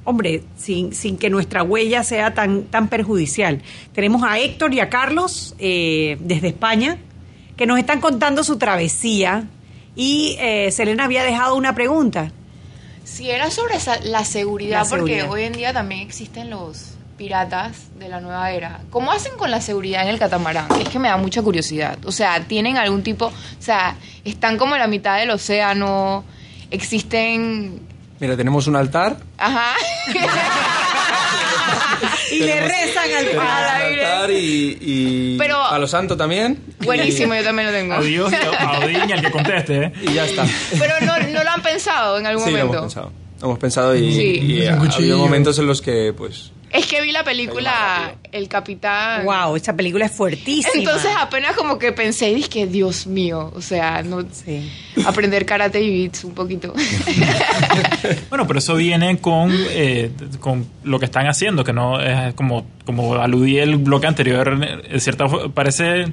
hombre, 0.09 0.42
sin, 0.57 0.92
sin 0.94 1.16
que 1.18 1.31
nuestra 1.31 1.62
huella 1.62 2.03
sea 2.03 2.35
tan, 2.35 2.64
tan 2.64 2.88
perjudicial. 2.88 3.62
Tenemos 3.92 4.23
a 4.25 4.38
Héctor 4.38 4.73
y 4.75 4.81
a 4.81 4.88
Carlos 4.88 5.55
eh, 5.59 6.16
desde 6.21 6.49
España, 6.49 6.99
que 7.57 7.66
nos 7.66 7.79
están 7.79 8.01
contando 8.01 8.42
su 8.44 8.57
travesía. 8.59 9.44
Y 9.94 10.37
eh, 10.38 10.71
Selena 10.73 11.05
había 11.05 11.25
dejado 11.25 11.57
una 11.57 11.75
pregunta. 11.75 12.31
Si 13.05 13.31
era 13.31 13.51
sobre 13.51 13.77
esa- 13.77 14.01
la 14.01 14.25
seguridad, 14.25 14.85
La 14.85 14.88
porque 14.88 15.23
hoy 15.25 15.42
en 15.44 15.53
día 15.55 15.73
también 15.73 16.03
existen 16.03 16.51
los 16.51 16.92
piratas 17.16 17.88
de 17.99 18.09
la 18.09 18.21
nueva 18.21 18.53
era. 18.53 18.81
¿Cómo 18.90 19.11
hacen 19.11 19.33
con 19.37 19.51
la 19.51 19.61
seguridad 19.61 20.03
en 20.03 20.09
el 20.09 20.18
catamarán? 20.21 20.68
Es 20.81 20.88
que 20.88 21.01
me 21.01 21.09
da 21.09 21.16
mucha 21.16 21.42
curiosidad. 21.42 21.99
O 22.05 22.12
sea, 22.12 22.44
¿tienen 22.44 22.77
algún 22.77 23.03
tipo, 23.03 23.27
o 23.27 23.33
sea, 23.59 23.97
están 24.25 24.57
como 24.57 24.75
en 24.77 24.81
la 24.81 24.87
mitad 24.87 25.18
del 25.18 25.31
océano, 25.31 26.23
existen, 26.71 27.81
Mira, 28.20 28.37
tenemos 28.37 28.66
un 28.66 28.76
altar. 28.76 29.16
ajá, 29.38 29.72
Y 32.31 32.38
le 32.40 32.61
rezan 32.61 33.04
al 33.18 33.38
altar 33.40 34.31
y, 34.31 34.78
y 34.81 35.37
Pero- 35.38 35.64
a 35.64 35.78
lo 35.78 35.87
santo 35.87 36.16
también. 36.16 36.62
buenísimo, 36.81 37.35
yo 37.35 37.42
también 37.42 37.68
lo 37.68 37.72
tengo. 37.74 37.94
Adiós, 37.94 38.33
a 38.59 38.78
Odín 38.81 39.09
y 39.09 39.12
al 39.12 39.20
que 39.22 39.31
conteste. 39.31 39.85
¿eh? 39.85 39.92
Y 40.02 40.12
ya 40.12 40.24
está. 40.26 40.46
Pero 40.78 40.94
no, 41.02 41.18
no 41.18 41.42
lo 41.44 41.50
han 41.50 41.62
pensado 41.62 42.18
en 42.18 42.26
algún 42.26 42.44
Sí, 42.44 42.50
lo 42.52 42.59
momento. 42.59 42.78
hemos 42.78 42.94
pensado. 42.94 43.12
Lo 43.40 43.46
hemos 43.46 43.59
pensado 43.59 43.96
y, 43.96 44.12
Sí. 44.14 44.22
y 44.40 44.66
ha 44.66 44.74
habido 44.74 45.18
momentos 45.18 45.59
en 45.59 45.66
los 45.66 45.81
que, 45.81 46.12
pues, 46.16 46.52
Es 46.70 46.87
que 46.87 47.00
vi 47.00 47.12
la 47.12 47.24
película 47.24 48.14
El 48.31 48.48
Capitán. 48.48 49.24
Wow, 49.24 49.57
esta 49.57 49.74
película 49.74 50.07
es 50.07 50.12
fuertísima. 50.12 50.72
Entonces 50.74 51.11
apenas 51.18 51.57
como 51.57 51.78
que 51.78 51.92
pensé 51.92 52.31
y 52.31 52.35
dije, 52.37 52.66
Dios 52.66 53.07
mío, 53.07 53.50
o 53.54 53.61
sea, 53.61 54.02
no 54.02 54.18
Sí. 54.31 54.70
aprender 55.07 55.46
karate 55.46 55.81
y 55.81 56.02
beats 56.02 56.24
un 56.24 56.35
poquito. 56.35 56.74
Bueno, 58.28 58.46
pero 58.46 58.59
eso 58.59 58.74
viene 58.76 59.18
con, 59.18 59.50
eh, 59.70 60.11
con 60.40 60.66
lo 60.85 60.98
que 60.98 61.07
están 61.07 61.26
haciendo, 61.26 61.64
que 61.64 61.72
no 61.72 62.00
es 62.00 62.35
como, 62.35 62.66
como 62.85 63.14
aludí 63.16 63.59
el 63.59 63.76
bloque 63.76 64.07
anterior, 64.07 64.59
en 64.88 65.00
cierta 65.00 65.26
parece, 65.54 66.07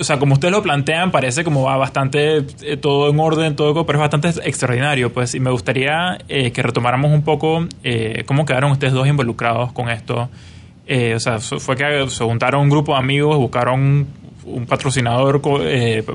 o 0.00 0.04
sea, 0.04 0.18
como 0.18 0.34
ustedes 0.34 0.52
lo 0.52 0.62
plantean, 0.62 1.10
parece 1.10 1.44
como 1.44 1.62
va 1.62 1.76
bastante 1.76 2.44
eh, 2.62 2.76
todo 2.76 3.08
en 3.10 3.18
orden, 3.18 3.56
todo, 3.56 3.86
pero 3.86 3.98
es 3.98 4.10
bastante 4.10 4.28
extraordinario, 4.48 5.12
pues, 5.12 5.34
y 5.34 5.40
me 5.40 5.50
gustaría 5.50 6.18
eh, 6.28 6.50
que 6.50 6.62
retomáramos 6.62 7.12
un 7.12 7.22
poco 7.22 7.66
eh, 7.84 8.24
cómo 8.26 8.44
quedaron 8.44 8.72
ustedes 8.72 8.92
dos 8.92 9.06
involucrados 9.06 9.72
con 9.72 9.88
esto. 9.88 10.28
Eh, 10.86 11.14
o 11.14 11.20
sea, 11.20 11.38
fue 11.38 11.76
que 11.76 12.08
se 12.08 12.24
juntaron 12.24 12.62
un 12.62 12.70
grupo 12.70 12.92
de 12.92 12.98
amigos, 12.98 13.36
buscaron 13.36 14.06
un 14.44 14.66
patrocinador 14.66 15.42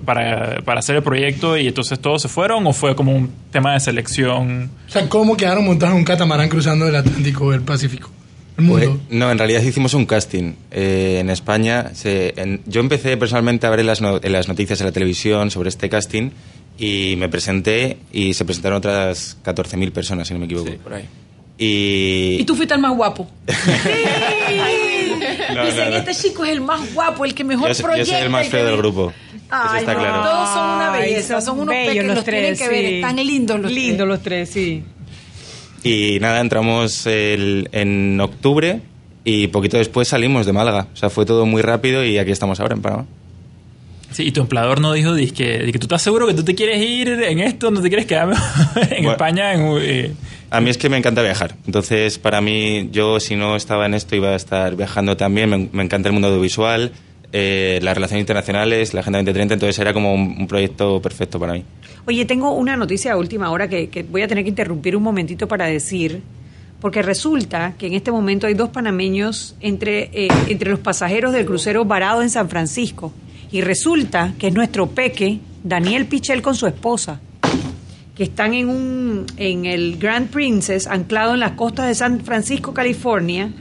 para, 0.05 0.61
para 0.63 0.79
hacer 0.79 0.95
el 0.95 1.03
proyecto 1.03 1.57
y 1.57 1.67
entonces 1.67 1.99
todos 1.99 2.21
se 2.21 2.29
fueron 2.29 2.65
o 2.65 2.71
fue 2.71 2.95
como 2.95 3.13
un 3.13 3.29
tema 3.51 3.73
de 3.73 3.81
selección 3.81 4.71
O 4.87 4.89
sea, 4.89 5.09
¿cómo 5.09 5.35
quedaron 5.35 5.65
montados 5.65 5.93
en 5.93 5.99
un 5.99 6.05
catamarán 6.05 6.47
cruzando 6.47 6.87
el 6.87 6.95
Atlántico 6.95 7.47
o 7.47 7.53
el 7.53 7.61
Pacífico? 7.61 8.09
Pues, 8.67 8.89
no, 9.09 9.31
en 9.31 9.37
realidad 9.37 9.61
hicimos 9.61 9.93
un 9.93 10.05
casting. 10.05 10.53
Eh, 10.71 11.17
en 11.21 11.29
España, 11.29 11.91
se- 11.93 12.33
en- 12.35 12.61
yo 12.65 12.81
empecé 12.81 13.17
personalmente 13.17 13.67
a 13.67 13.69
ver 13.69 13.79
en 13.81 13.87
las, 13.87 14.01
no- 14.01 14.19
en 14.21 14.31
las 14.31 14.47
noticias 14.47 14.79
de 14.79 14.85
la 14.85 14.91
televisión 14.91 15.51
sobre 15.51 15.69
este 15.69 15.89
casting 15.89 16.29
y 16.77 17.15
me 17.17 17.29
presenté 17.29 17.97
y 18.11 18.33
se 18.33 18.45
presentaron 18.45 18.77
otras 18.79 19.37
14.000 19.43 19.91
personas, 19.91 20.27
si 20.27 20.33
no 20.33 20.39
me 20.39 20.45
equivoco. 20.45 20.71
por 20.83 20.93
ahí. 20.93 21.05
Y, 21.57 22.37
Y 22.39 22.43
tú 22.45 22.55
fuiste 22.55 22.73
el 22.73 22.81
más 22.81 22.95
guapo. 22.95 23.29
No, 25.55 25.65
Dicen, 25.65 25.85
no, 25.85 25.89
no. 25.91 25.97
este 25.97 26.15
chico 26.15 26.45
es 26.45 26.51
el 26.51 26.61
más 26.61 26.93
guapo, 26.93 27.25
el 27.25 27.33
que 27.35 27.43
mejor 27.43 27.67
yo, 27.67 27.73
soy- 27.73 27.81
yo 27.83 27.87
proyecta. 27.89 28.13
soy 28.13 28.23
el 28.23 28.29
más 28.29 28.45
que 28.45 28.49
feo 28.51 28.65
del 28.65 28.77
grupo. 28.77 29.11
Eso 29.11 29.45
Ay, 29.49 29.79
está 29.81 29.93
no, 29.93 29.99
claro. 29.99 30.23
Todos 30.23 30.49
son 30.49 30.63
una 30.69 30.93
Ay, 30.93 31.01
belleza, 31.01 31.41
son 31.41 31.59
unos 31.59 31.75
bellos 31.75 31.87
peques, 31.93 32.05
los 32.07 32.15
los 32.15 32.25
tienen 32.25 32.43
tres, 32.55 32.59
que 32.59 32.67
ver, 32.69 32.87
sí. 32.87 32.95
están 32.95 33.15
lindos 33.17 33.59
los 33.59 33.71
Lindos 33.71 33.97
tres. 33.97 34.07
los 34.07 34.21
tres, 34.21 34.49
sí. 34.49 34.83
Y 35.83 36.19
nada, 36.19 36.39
entramos 36.41 37.05
el- 37.07 37.69
en 37.71 38.19
octubre 38.21 38.81
y 39.23 39.47
poquito 39.47 39.77
después 39.77 40.07
salimos 40.07 40.45
de 40.45 40.53
Málaga. 40.53 40.87
O 40.93 40.95
sea, 40.97 41.09
fue 41.09 41.25
todo 41.25 41.45
muy 41.45 41.61
rápido 41.61 42.03
y 42.05 42.17
aquí 42.17 42.31
estamos 42.31 42.59
ahora 42.59 42.75
en 42.75 42.81
Panamá. 42.81 43.05
Sí, 44.11 44.23
y 44.27 44.31
tu 44.31 44.41
empleador 44.41 44.81
no 44.81 44.91
dijo 44.91 45.15
que, 45.15 45.31
que 45.71 45.79
tú 45.79 45.85
estás 45.85 46.01
seguro 46.01 46.27
que 46.27 46.33
tú 46.33 46.43
te 46.43 46.53
quieres 46.53 46.81
ir 46.81 47.07
en 47.09 47.39
esto, 47.39 47.71
no 47.71 47.81
te 47.81 47.87
quieres 47.87 48.05
quedar 48.07 48.29
en 48.75 48.89
Bueno. 48.89 49.11
España. 49.11 49.53
En, 49.53 49.61
eh, 49.79 50.11
A 50.49 50.59
mí 50.59 50.69
es 50.69 50.77
que 50.77 50.89
me 50.89 50.97
encanta 50.97 51.21
viajar. 51.21 51.55
Entonces, 51.65 52.19
para 52.19 52.41
mí, 52.41 52.89
yo 52.91 53.21
si 53.21 53.37
no 53.37 53.55
estaba 53.55 53.85
en 53.85 53.93
esto 53.93 54.15
iba 54.17 54.29
a 54.31 54.35
estar 54.35 54.75
viajando 54.75 55.15
también. 55.15 55.49
Me, 55.49 55.69
me 55.71 55.83
encanta 55.83 56.09
el 56.09 56.13
mundo 56.13 56.27
audiovisual, 56.27 56.91
eh, 57.33 57.79
las 57.81 57.95
relaciones 57.95 58.21
internacionales, 58.21 58.93
la 58.93 59.01
Agenda 59.01 59.19
2030. 59.19 59.53
Entonces, 59.53 59.79
era 59.79 59.93
como 59.93 60.13
un, 60.13 60.47
proyecto 60.47 61.01
perfecto 61.01 61.39
para 61.39 61.53
mí. 61.53 61.63
Oye, 62.05 62.25
tengo 62.25 62.53
una 62.53 62.75
noticia 62.75 63.13
de 63.13 63.19
última 63.19 63.51
hora 63.51 63.67
que, 63.67 63.89
que 63.89 64.03
voy 64.03 64.21
a 64.21 64.27
tener 64.27 64.43
que 64.43 64.49
interrumpir 64.49 64.95
un 64.95 65.03
momentito 65.03 65.47
para 65.47 65.65
decir, 65.65 66.21
porque 66.81 67.01
resulta 67.01 67.75
que 67.77 67.87
en 67.87 67.93
este 67.93 68.11
momento 68.11 68.47
hay 68.47 68.55
dos 68.55 68.69
panameños 68.69 69.55
entre, 69.61 70.09
eh, 70.13 70.27
entre 70.47 70.71
los 70.71 70.79
pasajeros 70.79 71.31
del 71.31 71.45
crucero 71.45 71.85
varado 71.85 72.21
en 72.21 72.29
San 72.29 72.49
Francisco. 72.49 73.13
Y 73.51 73.61
resulta 73.61 74.33
que 74.37 74.47
es 74.47 74.53
nuestro 74.53 74.87
peque, 74.87 75.39
Daniel 75.63 76.07
Pichel, 76.07 76.41
con 76.41 76.55
su 76.55 76.67
esposa, 76.67 77.21
que 78.15 78.23
están 78.23 78.53
en, 78.53 78.69
un, 78.69 79.25
en 79.37 79.65
el 79.65 79.97
Grand 79.97 80.29
Princess, 80.29 80.87
anclado 80.87 81.33
en 81.35 81.39
las 81.39 81.51
costas 81.51 81.87
de 81.87 81.95
San 81.95 82.21
Francisco, 82.21 82.73
California, 82.73 83.51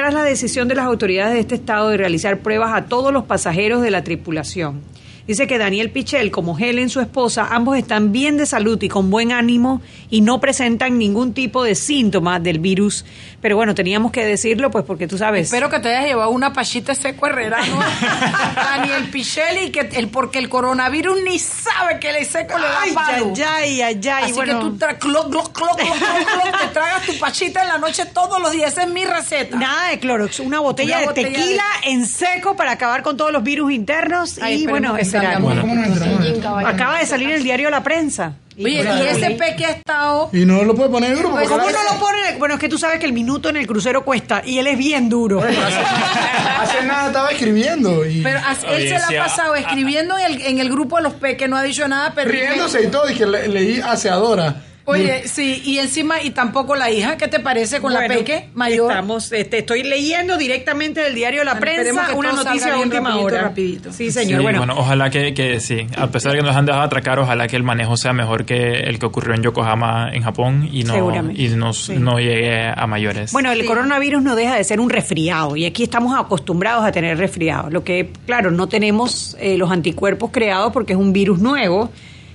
la 0.00 0.22
decisión 0.22 0.68
de 0.68 0.74
las 0.74 0.86
autoridades 0.86 1.34
de 1.34 1.40
este 1.40 1.56
estado 1.56 1.88
de 1.88 1.96
realizar 1.96 2.38
pruebas 2.38 2.72
a 2.74 2.86
todos 2.86 3.12
los 3.12 3.24
pasajeros 3.24 3.82
de 3.82 3.90
la 3.90 4.04
tripulación. 4.04 4.80
Dice 5.28 5.46
que 5.46 5.58
Daniel 5.58 5.90
Pichel, 5.90 6.30
como 6.30 6.58
Helen, 6.58 6.88
su 6.88 7.00
esposa, 7.00 7.48
ambos 7.50 7.76
están 7.76 8.12
bien 8.12 8.38
de 8.38 8.46
salud 8.46 8.82
y 8.82 8.88
con 8.88 9.10
buen 9.10 9.30
ánimo 9.30 9.82
y 10.08 10.22
no 10.22 10.40
presentan 10.40 10.98
ningún 10.98 11.34
tipo 11.34 11.62
de 11.62 11.74
síntomas 11.74 12.42
del 12.42 12.58
virus. 12.60 13.04
Pero 13.42 13.54
bueno, 13.54 13.74
teníamos 13.74 14.10
que 14.10 14.24
decirlo, 14.24 14.70
pues 14.70 14.84
porque 14.86 15.06
tú 15.06 15.18
sabes. 15.18 15.44
Espero 15.48 15.68
que 15.68 15.80
te 15.80 15.90
hayas 15.94 16.06
llevado 16.06 16.30
una 16.30 16.52
pachita 16.54 16.94
seco 16.94 17.26
herrerano 17.26 17.78
a 17.80 18.54
Daniel 18.78 19.04
Pichel 19.10 19.64
y 19.66 19.70
que 19.70 19.80
el, 19.80 20.08
porque 20.08 20.38
el 20.38 20.48
coronavirus 20.48 21.22
ni 21.22 21.38
sabe 21.38 22.00
que 22.00 22.08
el 22.10 22.24
seco 22.24 22.56
le 22.58 22.64
da 22.64 22.80
Ay, 22.82 22.92
palo. 22.94 23.32
ay, 23.36 23.82
ay, 23.82 24.00
ay, 24.02 24.24
Así 24.24 24.32
bueno. 24.32 24.58
que 24.58 24.64
tú 24.64 24.76
tra- 24.78 24.98
cloc, 24.98 25.28
cloc, 25.30 25.52
cloc, 25.52 25.76
cloc, 25.76 25.98
cloc, 25.98 26.42
cloc, 26.42 26.60
te 26.62 26.66
tragas 26.72 27.02
tu 27.04 27.18
pachita 27.18 27.62
en 27.62 27.68
la 27.68 27.76
noche 27.78 28.06
todos 28.06 28.40
los 28.40 28.50
días. 28.52 28.72
Esa 28.72 28.84
es 28.84 28.88
mi 28.90 29.04
receta. 29.04 29.58
Nada 29.58 29.90
de 29.90 29.98
Clorox, 29.98 30.40
una 30.40 30.60
botella 30.60 31.00
Una 31.02 31.12
de 31.12 31.22
tequila 31.22 31.64
en 31.84 32.06
seco 32.06 32.56
para 32.56 32.72
acabar 32.72 33.02
con 33.02 33.18
todos 33.18 33.30
los 33.30 33.42
virus 33.42 33.72
internos 33.72 34.38
Ay, 34.40 34.62
y 34.62 34.66
bueno, 34.66 34.94
que 34.94 35.04
esperar. 35.18 35.34
salga 35.34 35.38
Bueno, 35.40 35.60
¿cómo 35.62 35.74
no 35.74 35.84
entramos? 35.84 36.66
Acaba 36.66 36.98
de 36.98 37.06
salir 37.06 37.30
el 37.30 37.42
diario 37.42 37.70
La 37.70 37.82
Prensa. 37.82 38.32
Oye, 38.60 38.82
y 38.82 39.06
ese 39.06 39.30
peque 39.36 39.64
ha 39.66 39.70
estado... 39.70 40.30
Y 40.32 40.44
no 40.44 40.64
lo 40.64 40.74
puede 40.74 40.90
poner 40.90 41.10
en 41.10 41.16
el 41.16 41.22
grupo. 41.22 41.36
Pues, 41.36 41.48
¿Cómo 41.48 41.62
no 41.70 41.70
lo 41.70 42.00
pone? 42.00 42.18
Bueno, 42.40 42.54
es 42.54 42.60
que 42.60 42.68
tú 42.68 42.76
sabes 42.76 42.98
que 42.98 43.06
el 43.06 43.12
minuto 43.12 43.48
en 43.50 43.56
el 43.56 43.68
crucero 43.68 44.04
cuesta 44.04 44.42
y 44.44 44.58
él 44.58 44.66
es 44.66 44.76
bien 44.76 45.08
duro. 45.08 45.40
Hace 46.60 46.82
nada 46.84 47.06
estaba 47.06 47.30
escribiendo 47.30 48.04
y 48.04 48.20
Pero 48.20 48.38
él 48.38 48.74
Oye, 48.74 48.88
se 48.88 48.98
la 48.98 49.20
ha 49.20 49.24
a- 49.24 49.28
pasado 49.28 49.54
escribiendo 49.54 50.18
en 50.18 50.24
el, 50.26 50.42
en 50.42 50.58
el 50.58 50.70
grupo 50.70 50.96
de 50.96 51.02
los 51.04 51.14
peques, 51.14 51.48
no 51.48 51.56
ha 51.56 51.62
dicho 51.62 51.86
nada, 51.86 52.12
pero... 52.14 52.30
riéndose 52.30 52.82
y 52.82 52.88
todo. 52.88 53.06
Dije, 53.06 53.26
le- 53.26 53.46
leí 53.48 53.80
aseadora. 53.80 54.56
Oye, 54.90 55.28
sí, 55.28 55.60
y 55.64 55.78
encima, 55.78 56.22
y 56.22 56.30
tampoco 56.30 56.74
la 56.74 56.90
hija, 56.90 57.16
¿qué 57.16 57.28
te 57.28 57.40
parece 57.40 57.80
con 57.80 57.92
la 57.92 58.00
Bueno, 58.00 58.14
peque 58.14 58.48
mayor? 58.54 58.90
Estamos, 58.90 59.30
este, 59.32 59.58
estoy 59.58 59.82
leyendo 59.82 60.36
directamente 60.38 61.00
del 61.02 61.14
diario 61.14 61.44
La 61.44 61.52
Bueno, 61.54 61.60
Prensa 61.66 62.14
una 62.16 62.32
noticia 62.32 62.72
de 62.72 62.78
última 62.78 63.10
rapidito, 63.10 63.26
hora. 63.26 63.40
rapidito. 63.42 63.92
Sí, 63.92 64.06
Sí, 64.06 64.12
señor. 64.12 64.42
bueno, 64.42 64.58
bueno, 64.60 64.74
ojalá 64.78 65.10
que, 65.10 65.34
que 65.34 65.60
sí. 65.60 65.86
A 65.96 66.06
pesar 66.06 66.32
de 66.32 66.38
que 66.38 66.44
nos 66.44 66.56
han 66.56 66.64
dejado 66.64 66.84
atracar, 66.84 67.18
ojalá 67.18 67.46
que 67.48 67.56
el 67.56 67.62
manejo 67.64 67.96
sea 67.98 68.12
mejor 68.14 68.46
que 68.46 68.80
el 68.80 68.98
que 68.98 69.04
ocurrió 69.06 69.34
en 69.34 69.42
Yokohama, 69.42 70.10
en 70.12 70.22
Japón, 70.22 70.68
y 70.72 70.84
no, 70.84 71.12
y 71.34 71.48
nos- 71.48 71.90
no 71.90 72.18
llegue 72.18 72.66
a 72.74 72.86
mayores. 72.86 73.32
Bueno, 73.32 73.52
el 73.52 73.64
coronavirus 73.66 74.22
no 74.22 74.36
deja 74.36 74.56
de 74.56 74.64
ser 74.64 74.80
un 74.80 74.88
resfriado 74.88 75.54
y 75.56 75.66
aquí 75.66 75.82
estamos 75.82 76.18
acostumbrados 76.18 76.84
a 76.86 76.92
tener 76.92 77.18
resfriados. 77.18 77.72
Lo 77.72 77.84
que, 77.84 78.10
claro, 78.24 78.50
no 78.50 78.68
tenemos 78.68 79.36
eh, 79.38 79.58
los 79.58 79.70
anticuerpos 79.70 80.30
creados 80.32 80.72
porque 80.72 80.94
es 80.94 80.98
un 80.98 81.12
virus 81.12 81.40
nuevo, 81.40 81.90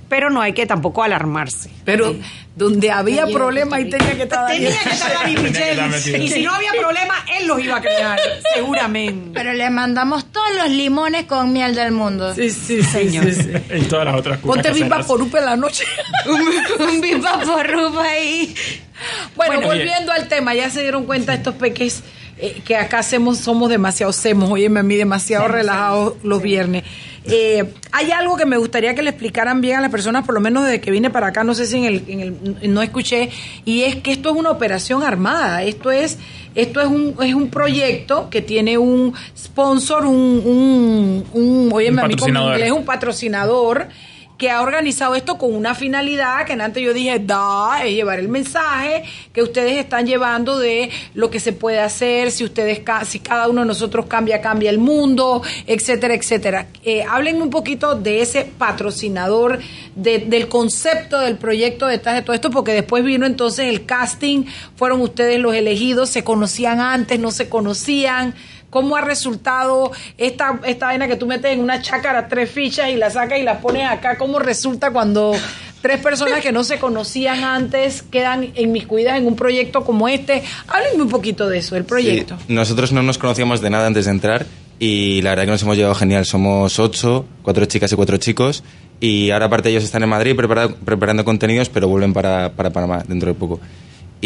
pero 0.10 0.30
no 0.30 0.42
hay 0.42 0.54
que 0.54 0.66
tampoco 0.66 1.04
alarmarse. 1.04 1.70
Pero 1.86 2.16
donde 2.56 2.92
había 2.92 3.26
problemas 3.28 3.80
ahí 3.80 3.90
tenía 3.90 4.16
que 4.16 4.24
estar 4.24 4.46
Tenía 4.48 4.78
que 4.78 4.90
estar 4.90 5.14
Dani 5.14 5.38
Michel. 5.38 6.22
Y 6.22 6.28
si 6.30 6.44
no 6.44 6.54
había 6.54 6.72
problema, 6.74 7.16
él 7.40 7.48
los 7.48 7.60
iba 7.60 7.78
a 7.78 7.82
crear, 7.82 8.20
seguramente. 8.54 9.32
Pero 9.34 9.54
le 9.54 9.70
mandamos 9.70 10.32
todos 10.32 10.54
los 10.56 10.70
limones 10.70 11.26
con 11.26 11.52
miel 11.52 11.74
del 11.74 11.92
mundo. 11.92 12.34
Sí, 12.36 12.50
sí, 12.52 12.84
Señor. 12.84 13.26
y 13.28 13.82
todas 13.84 14.06
las 14.06 14.16
otras 14.16 14.40
curas 14.40 14.64
Ponte 14.66 14.84
viva 14.84 15.00
por 15.04 15.22
en 15.22 15.46
la 15.46 15.56
noche. 15.56 15.84
Un 16.80 17.02
bipa 17.02 17.40
por 17.40 17.68
rupa 17.68 18.04
ahí. 18.04 18.54
Bueno, 19.36 19.56
Bueno, 19.56 19.68
volviendo 19.68 20.12
al 20.12 20.28
tema, 20.28 20.54
ya 20.54 20.70
se 20.70 20.82
dieron 20.82 21.06
cuenta 21.06 21.34
estos 21.34 21.56
peques 21.56 22.04
eh, 22.44 22.62
que 22.66 22.76
acá 22.76 23.00
hacemos, 23.00 23.38
somos 23.38 23.70
demasiado 23.70 24.12
semos, 24.12 24.52
óyeme 24.52 24.82
a 24.82 24.84
mí, 24.84 24.96
demasiado 24.96 25.48
relajados 25.48 26.16
los 26.24 26.42
viernes. 26.42 26.84
Eh, 27.26 27.74
hay 27.94 28.12
algo 28.12 28.36
que 28.36 28.46
me 28.46 28.58
gustaría 28.58 28.94
que 28.96 29.02
le 29.02 29.12
explicaran 29.12 29.62
bien 29.62 29.78
a 29.78 29.82
las 29.82 29.90
personas, 29.90 30.26
por 30.26 30.36
lo 30.36 30.42
menos 30.42 30.66
desde 30.66 30.82
que 30.82 30.92
vine 30.92 31.10
para 31.10 31.28
acá, 31.28 31.46
no 31.46 31.56
sé 31.56 31.66
si 31.66 31.78
en 31.78 31.86
el, 31.86 32.04
en 32.08 32.20
el 32.20 32.74
no 32.74 32.82
escuché, 32.82 33.30
y 33.64 33.84
es 33.84 33.96
que 33.96 34.12
esto 34.12 34.30
es 34.32 34.36
una 34.36 34.50
operación 34.50 35.04
armada, 35.04 35.64
esto 35.64 35.90
es 35.90 36.18
esto 36.54 36.82
es 36.82 36.88
un, 36.88 37.16
es 37.24 37.34
un 37.34 37.50
proyecto 37.50 38.30
que 38.30 38.42
tiene 38.42 38.78
un 38.78 39.14
sponsor, 39.38 40.06
un, 40.06 40.44
un, 40.46 41.26
un 41.32 41.70
óyeme 41.74 42.00
Un 42.00 42.04
a 42.04 42.08
mí 42.08 42.16
patrocinador. 42.16 42.54
inglés, 42.54 42.72
un 42.74 42.86
patrocinador 42.86 43.88
que 44.44 44.50
ha 44.50 44.62
organizado 44.62 45.16
esto 45.16 45.38
con 45.38 45.56
una 45.56 45.74
finalidad 45.74 46.46
que 46.46 46.52
antes 46.52 46.84
yo 46.84 46.94
dije, 46.94 47.18
da, 47.18 47.82
es 47.86 47.94
llevar 47.96 48.20
el 48.20 48.28
mensaje 48.28 49.04
que 49.32 49.42
ustedes 49.42 49.78
están 49.78 50.06
llevando 50.06 50.60
de 50.60 50.90
lo 51.14 51.30
que 51.30 51.40
se 51.40 51.54
puede 51.54 51.80
hacer, 51.80 52.30
si 52.30 52.44
ustedes, 52.44 52.82
si 53.08 53.20
cada 53.20 53.48
uno 53.48 53.62
de 53.62 53.68
nosotros 53.68 54.06
cambia, 54.08 54.42
cambia 54.42 54.70
el 54.70 54.80
mundo, 54.80 55.42
etcétera, 55.66 56.14
etcétera. 56.14 56.68
Eh, 56.84 57.06
háblenme 57.10 57.42
un 57.42 57.52
poquito 57.52 57.96
de 57.96 58.22
ese 58.22 58.44
patrocinador, 58.58 59.60
de- 59.96 60.20
del 60.20 60.50
concepto 60.50 61.22
del 61.22 61.38
proyecto 61.38 61.88
detrás 61.88 62.16
de 62.16 62.22
todo 62.22 62.34
esto, 62.36 62.50
porque 62.50 62.74
después 62.74 63.02
vino 63.06 63.26
entonces 63.26 63.70
el 63.70 63.86
casting, 63.86 64.44
fueron 64.76 65.00
ustedes 65.00 65.40
los 65.40 65.56
elegidos, 65.56 66.10
se 66.10 66.26
conocían 66.26 66.82
antes, 66.82 67.18
no 67.18 67.32
se 67.32 67.48
conocían. 67.48 68.36
¿Cómo 68.74 68.96
ha 68.98 69.02
resultado 69.02 69.92
esta, 70.18 70.60
esta 70.66 70.88
vaina 70.88 71.08
que 71.08 71.16
tú 71.16 71.28
metes 71.28 71.52
en 71.54 71.60
una 71.60 71.80
chácara 71.82 72.28
tres 72.28 72.50
fichas 72.50 72.90
y 72.90 72.96
las 72.96 73.14
sacas 73.14 73.38
y 73.40 73.44
las 73.44 73.60
pones 73.60 73.88
acá? 73.88 74.18
¿Cómo 74.18 74.40
resulta 74.40 74.90
cuando 74.92 75.34
tres 75.84 76.00
personas 76.02 76.42
que 76.42 76.52
no 76.52 76.64
se 76.64 76.80
conocían 76.80 77.44
antes 77.44 78.02
quedan 78.02 78.50
inmiscuidas 78.56 79.18
en 79.20 79.28
un 79.28 79.36
proyecto 79.36 79.84
como 79.86 80.08
este? 80.10 80.42
Háblenme 80.68 81.04
un 81.04 81.10
poquito 81.10 81.48
de 81.48 81.60
eso, 81.60 81.76
el 81.76 81.86
proyecto. 81.86 82.36
Sí, 82.40 82.54
nosotros 82.54 82.92
no 82.92 83.04
nos 83.04 83.20
conocíamos 83.20 83.62
de 83.62 83.70
nada 83.70 83.86
antes 83.86 84.06
de 84.06 84.12
entrar 84.12 84.46
y 84.80 85.22
la 85.22 85.30
verdad 85.30 85.46
que 85.46 85.52
nos 85.52 85.62
hemos 85.62 85.78
llevado 85.78 85.94
genial. 85.96 86.26
Somos 86.26 86.80
ocho, 86.80 87.26
cuatro 87.44 87.66
chicas 87.66 87.92
y 87.92 87.96
cuatro 87.96 88.18
chicos 88.18 88.64
y 89.00 89.30
ahora 89.30 89.46
aparte 89.46 89.70
ellos 89.70 89.84
están 89.84 90.02
en 90.02 90.10
Madrid 90.10 90.36
prepara- 90.36 90.74
preparando 90.84 91.24
contenidos 91.24 91.70
pero 91.70 91.88
vuelven 91.88 92.12
para, 92.14 92.50
para 92.54 92.72
Panamá 92.72 93.04
dentro 93.08 93.28
de 93.32 93.36
poco. 93.40 93.60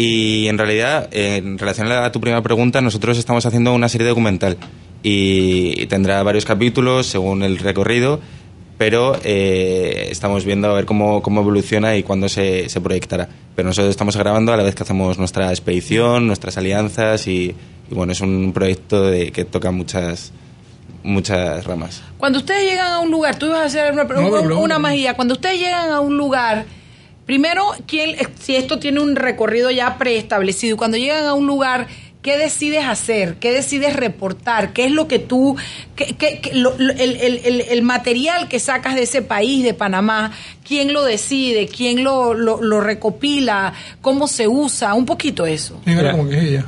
Y 0.00 0.46
en 0.46 0.58
realidad, 0.58 1.08
en 1.10 1.58
relación 1.58 1.90
a 1.90 2.12
tu 2.12 2.20
primera 2.20 2.40
pregunta, 2.40 2.80
nosotros 2.80 3.18
estamos 3.18 3.44
haciendo 3.46 3.74
una 3.74 3.88
serie 3.88 4.06
documental 4.06 4.56
y 5.02 5.86
tendrá 5.86 6.22
varios 6.22 6.44
capítulos 6.44 7.06
según 7.08 7.42
el 7.42 7.58
recorrido, 7.58 8.20
pero 8.78 9.16
eh, 9.24 10.06
estamos 10.08 10.44
viendo 10.44 10.68
a 10.70 10.74
ver 10.74 10.84
cómo, 10.84 11.20
cómo 11.20 11.40
evoluciona 11.40 11.96
y 11.96 12.04
cuándo 12.04 12.28
se, 12.28 12.68
se 12.68 12.80
proyectará. 12.80 13.28
Pero 13.56 13.66
nosotros 13.66 13.90
estamos 13.90 14.16
grabando 14.16 14.52
a 14.52 14.56
la 14.56 14.62
vez 14.62 14.76
que 14.76 14.84
hacemos 14.84 15.18
nuestra 15.18 15.50
expedición, 15.50 16.28
nuestras 16.28 16.56
alianzas 16.58 17.26
y, 17.26 17.56
y 17.90 17.94
bueno, 17.94 18.12
es 18.12 18.20
un 18.20 18.52
proyecto 18.52 19.02
de, 19.02 19.32
que 19.32 19.44
toca 19.44 19.72
muchas, 19.72 20.30
muchas 21.02 21.64
ramas. 21.66 22.02
Cuando 22.18 22.38
ustedes 22.38 22.70
llegan 22.70 22.92
a 22.92 23.00
un 23.00 23.10
lugar, 23.10 23.36
tú 23.36 23.46
ibas 23.46 23.62
a 23.62 23.64
hacer 23.64 23.92
una, 23.92 24.04
No, 24.04 24.28
una, 24.28 24.42
luego- 24.42 24.62
una 24.62 24.78
magía. 24.78 25.14
Cuando 25.14 25.34
ustedes 25.34 25.58
llegan 25.58 25.90
a 25.90 25.98
un 25.98 26.16
lugar, 26.16 26.66
primero, 27.28 27.62
¿quién, 27.86 28.16
si 28.40 28.56
esto 28.56 28.78
tiene 28.78 29.00
un 29.00 29.14
recorrido 29.14 29.70
ya 29.70 29.98
preestablecido, 29.98 30.74
y 30.74 30.78
cuando 30.78 30.96
llegan 30.96 31.26
a 31.26 31.34
un 31.34 31.46
lugar, 31.46 31.86
¿qué 32.22 32.38
decides 32.38 32.86
hacer? 32.86 33.34
¿Qué 33.34 33.52
decides 33.52 33.94
reportar? 33.94 34.72
¿Qué 34.72 34.86
es 34.86 34.92
lo 34.92 35.08
que 35.08 35.18
tú, 35.18 35.54
qué- 35.94 36.16
qué- 36.18 36.40
qué- 36.40 36.54
lo- 36.54 36.74
el, 36.74 36.90
el- 36.98 37.40
el- 37.44 37.60
el 37.68 37.82
material 37.82 38.48
que 38.48 38.58
sacas 38.58 38.94
de 38.94 39.02
ese 39.02 39.20
país, 39.20 39.62
de 39.62 39.74
Panamá, 39.74 40.32
quién 40.66 40.94
lo 40.94 41.04
decide? 41.04 41.68
¿Quién 41.68 42.02
lo, 42.02 42.32
lo, 42.32 42.62
lo 42.62 42.80
recopila? 42.80 43.74
¿Cómo 44.00 44.26
se 44.26 44.48
usa? 44.48 44.94
Un 44.94 45.04
poquito 45.04 45.44
eso. 45.44 45.82
Mira, 45.84 46.12
como 46.12 46.30
que 46.30 46.38
es 46.38 46.44
ella. 46.44 46.66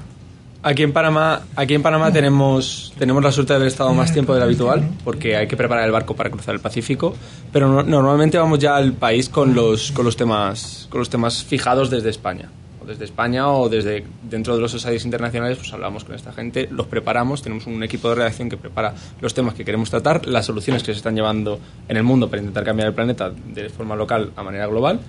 Aquí 0.62 0.82
en 0.82 0.92
Panamá, 0.92 1.40
aquí 1.56 1.72
en 1.74 1.82
Panamá 1.82 2.12
tenemos, 2.12 2.92
tenemos 2.98 3.24
la 3.24 3.32
suerte 3.32 3.54
de 3.54 3.56
haber 3.56 3.68
estado 3.68 3.94
más 3.94 4.12
tiempo 4.12 4.34
del 4.34 4.42
habitual, 4.42 4.82
porque 5.04 5.34
hay 5.34 5.46
que 5.46 5.56
preparar 5.56 5.86
el 5.86 5.90
barco 5.92 6.14
para 6.14 6.28
cruzar 6.28 6.54
el 6.54 6.60
Pacífico, 6.60 7.14
pero 7.50 7.66
no- 7.66 7.82
normalmente 7.82 8.36
vamos 8.36 8.58
ya 8.58 8.76
al 8.76 8.92
país 8.92 9.30
con 9.30 9.54
los, 9.54 9.90
con 9.92 10.04
los 10.04 10.16
temas, 10.18 10.86
con 10.90 10.98
los 10.98 11.08
temas 11.08 11.44
fijados 11.44 11.88
desde 11.88 12.10
España. 12.10 12.50
O 12.82 12.86
desde 12.86 13.06
España 13.06 13.48
o 13.48 13.70
desde 13.70 14.04
dentro 14.22 14.54
de 14.54 14.60
los 14.60 14.70
societies 14.72 15.06
internacionales, 15.06 15.56
pues 15.56 15.72
hablamos 15.72 16.04
con 16.04 16.14
esta 16.14 16.30
gente, 16.32 16.68
los 16.70 16.86
preparamos, 16.86 17.40
tenemos 17.40 17.66
un 17.66 17.82
equipo 17.82 18.10
de 18.10 18.16
redacción 18.16 18.50
que 18.50 18.58
prepara 18.58 18.92
los 19.22 19.32
temas 19.32 19.54
que 19.54 19.64
queremos 19.64 19.88
tratar, 19.88 20.26
las 20.26 20.44
soluciones 20.44 20.82
que 20.82 20.92
se 20.92 20.98
están 20.98 21.14
llevando 21.14 21.58
en 21.88 21.96
el 21.96 22.02
mundo 22.02 22.28
para 22.28 22.40
intentar 22.42 22.64
cambiar 22.64 22.88
el 22.88 22.94
planeta 22.94 23.30
de 23.30 23.70
forma 23.70 23.96
local 23.96 24.32
a 24.36 24.42
manera 24.42 24.66
global 24.66 25.00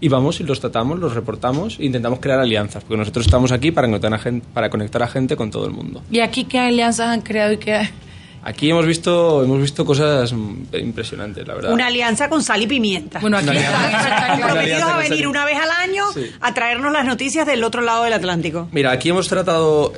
y 0.00 0.08
vamos 0.08 0.40
y 0.40 0.44
los 0.44 0.60
tratamos, 0.60 0.98
los 0.98 1.14
reportamos 1.14 1.78
e 1.78 1.84
intentamos 1.86 2.20
crear 2.20 2.38
alianzas, 2.40 2.84
porque 2.84 2.96
nosotros 2.98 3.26
estamos 3.26 3.52
aquí 3.52 3.70
para 3.72 3.86
conectar 3.88 4.12
a 4.14 4.18
gente, 4.18 4.46
para 4.52 4.70
conectar 4.70 5.02
a 5.02 5.08
gente 5.08 5.36
con 5.36 5.50
todo 5.50 5.66
el 5.66 5.72
mundo. 5.72 6.02
¿Y 6.10 6.20
aquí 6.20 6.44
qué 6.44 6.58
alianzas 6.58 7.08
han 7.08 7.20
creado 7.22 7.52
y 7.52 7.56
qué? 7.58 7.88
Aquí 8.42 8.70
hemos 8.70 8.86
visto, 8.86 9.42
hemos 9.42 9.60
visto 9.60 9.84
cosas 9.84 10.32
impresionantes, 10.72 11.44
la 11.48 11.54
verdad. 11.54 11.72
Una 11.72 11.88
alianza 11.88 12.28
con 12.28 12.44
sal 12.44 12.62
y 12.62 12.68
pimienta. 12.68 13.18
Bueno, 13.18 13.38
aquí 13.38 13.48
están, 13.56 14.40
comprometidos 14.40 14.82
a 14.82 14.98
venir 14.98 15.26
una 15.26 15.44
vez 15.44 15.56
al 15.58 15.70
año 15.70 16.04
Sí. 16.14 16.26
a 16.40 16.54
traernos 16.54 16.92
las 16.92 17.04
noticias 17.04 17.44
del 17.44 17.64
otro 17.64 17.82
lado 17.82 18.04
del 18.04 18.12
Atlántico. 18.12 18.68
Mira, 18.70 18.92
aquí 18.92 19.08
hemos 19.08 19.26
tratado, 19.26 19.92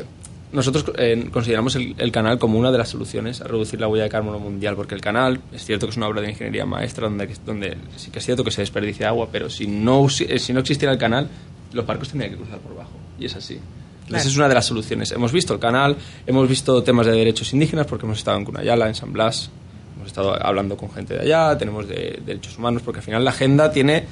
nosotros 0.53 0.85
eh, 0.97 1.29
consideramos 1.31 1.77
el, 1.77 1.95
el 1.99 2.11
canal 2.11 2.39
como 2.39 2.59
una 2.59 2.73
de 2.73 2.79
las 2.79 2.89
soluciones 2.89 3.41
a 3.41 3.45
reducir 3.45 3.81
la 3.81 3.89
huella 3.89 4.05
de 4.05 4.11
carbono 4.11 4.39
mundial, 4.39 4.77
porque 4.77 4.95
el 4.95 5.01
canal 5.01 5.41
es 5.53 5.65
cierto 5.65 5.87
que 5.87 5.91
es 5.91 5.97
una 5.97 6.09
obra 6.09 6.23
de 6.23 6.31
ingeniería 6.31 6.65
maestra 6.65 7.09
donde, 7.09 7.29
donde 7.45 7.77
sí 7.97 8.11
que 8.11 8.19
es 8.19 8.25
cierto 8.25 8.45
que 8.45 8.51
se 8.51 8.63
desperdicia 8.63 9.09
agua, 9.09 9.29
pero 9.31 9.51
si 9.51 9.67
no, 9.67 10.07
eh, 10.07 10.39
si 10.39 10.53
no 10.53 10.61
existiera 10.61 10.93
el 10.93 10.99
canal, 10.99 11.29
los 11.73 11.87
barcos 11.87 12.09
tendrían 12.09 12.33
que 12.33 12.39
cruzar 12.39 12.59
por 12.61 12.75
bajo, 12.75 12.93
y 13.19 13.27
es 13.27 13.37
así. 13.37 13.59
Claro. 14.07 14.21
Esa 14.21 14.29
es 14.29 14.37
una 14.37 14.49
de 14.49 14.55
las 14.55 14.65
soluciones. 14.65 15.13
Hemos 15.13 15.33
visto 15.33 15.53
el 15.53 15.61
canal, 15.61 15.97
hemos 16.27 16.49
visto 16.49 16.83
temas 16.83 17.05
de 17.05 17.13
derechos 17.13 17.53
indígenas, 17.53 17.87
porque 17.87 18.07
hemos 18.07 18.19
estado 18.19 18.39
en 18.39 18.47
Cunayala, 18.47 18.89
en 18.89 18.95
San 18.95 19.13
Blas, 19.13 19.51
hemos 19.97 20.09
estado 20.09 20.35
hablando 20.43 20.79
con 20.79 20.91
gente 20.91 21.13
de 21.13 21.21
allá, 21.21 21.59
tenemos 21.59 21.87
de 21.87 22.21
derechos 22.25 22.57
humanos, 22.57 22.81
porque 22.83 23.01
al 23.01 23.05
final 23.05 23.23
la 23.23 23.31
agenda 23.31 23.71
tiene 23.71 24.07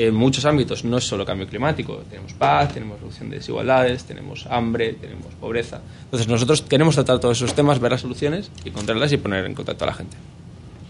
eh, 0.00 0.12
muchos 0.12 0.44
ámbitos, 0.44 0.84
no 0.84 0.98
es 0.98 1.04
solo 1.04 1.26
cambio 1.26 1.48
climático, 1.48 2.04
tenemos 2.08 2.32
paz, 2.32 2.72
tenemos 2.72 3.00
reducción 3.00 3.30
de 3.30 3.38
desigualdades, 3.38 4.04
tenemos 4.04 4.46
hambre, 4.46 4.92
tenemos 4.92 5.34
pobreza. 5.40 5.80
Entonces 6.04 6.28
nosotros 6.28 6.62
queremos 6.62 6.94
tratar 6.94 7.18
todos 7.18 7.36
esos 7.36 7.52
temas, 7.52 7.80
ver 7.80 7.90
las 7.90 8.02
soluciones, 8.02 8.48
encontrarlas 8.64 9.10
y 9.10 9.16
poner 9.16 9.44
en 9.44 9.54
contacto 9.54 9.82
a 9.82 9.88
la 9.88 9.94
gente. 9.94 10.16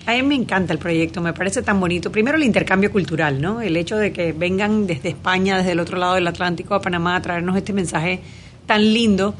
A 0.04 0.12
mí 0.12 0.22
me 0.22 0.34
encanta 0.34 0.74
el 0.74 0.78
proyecto, 0.78 1.22
me 1.22 1.32
parece 1.32 1.62
tan 1.62 1.80
bonito. 1.80 2.12
Primero 2.12 2.36
el 2.36 2.44
intercambio 2.44 2.92
cultural, 2.92 3.40
¿no? 3.40 3.62
El 3.62 3.78
hecho 3.78 3.96
de 3.96 4.12
que 4.12 4.32
vengan 4.32 4.86
desde 4.86 5.08
España, 5.08 5.56
desde 5.56 5.72
el 5.72 5.80
otro 5.80 5.96
lado 5.96 6.16
del 6.16 6.26
Atlántico 6.26 6.74
a 6.74 6.82
Panamá 6.82 7.16
a 7.16 7.22
traernos 7.22 7.56
este 7.56 7.72
mensaje 7.72 8.20
tan 8.66 8.92
lindo. 8.92 9.34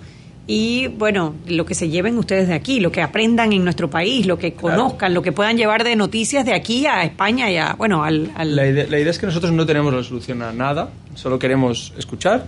Y 0.51 0.87
bueno, 0.89 1.35
lo 1.47 1.67
que 1.67 1.75
se 1.75 1.91
lleven 1.91 2.17
ustedes 2.17 2.49
de 2.49 2.55
aquí, 2.55 2.81
lo 2.81 2.91
que 2.91 3.03
aprendan 3.03 3.53
en 3.53 3.63
nuestro 3.65 3.91
país, 3.91 4.25
lo 4.27 4.39
que 4.39 4.55
conozcan, 4.55 5.13
lo 5.13 5.21
que 5.21 5.31
puedan 5.31 5.59
llevar 5.59 5.85
de 5.85 5.95
noticias 5.95 6.45
de 6.47 6.55
aquí 6.55 6.87
a 6.87 7.05
España 7.05 7.51
y 7.51 7.59
a, 7.59 7.75
bueno, 7.75 8.03
al... 8.03 8.31
al- 8.35 8.57
La 8.57 8.67
idea, 8.67 8.87
la 8.89 8.99
idea 8.99 9.11
es 9.11 9.19
que 9.19 9.27
nosotros 9.27 9.53
no 9.53 9.67
tenemos 9.67 9.93
la 9.93 10.03
solución 10.03 10.41
a 10.43 10.51
nada, 10.53 10.89
solo 11.15 11.39
queremos 11.39 11.93
escuchar 11.99 12.47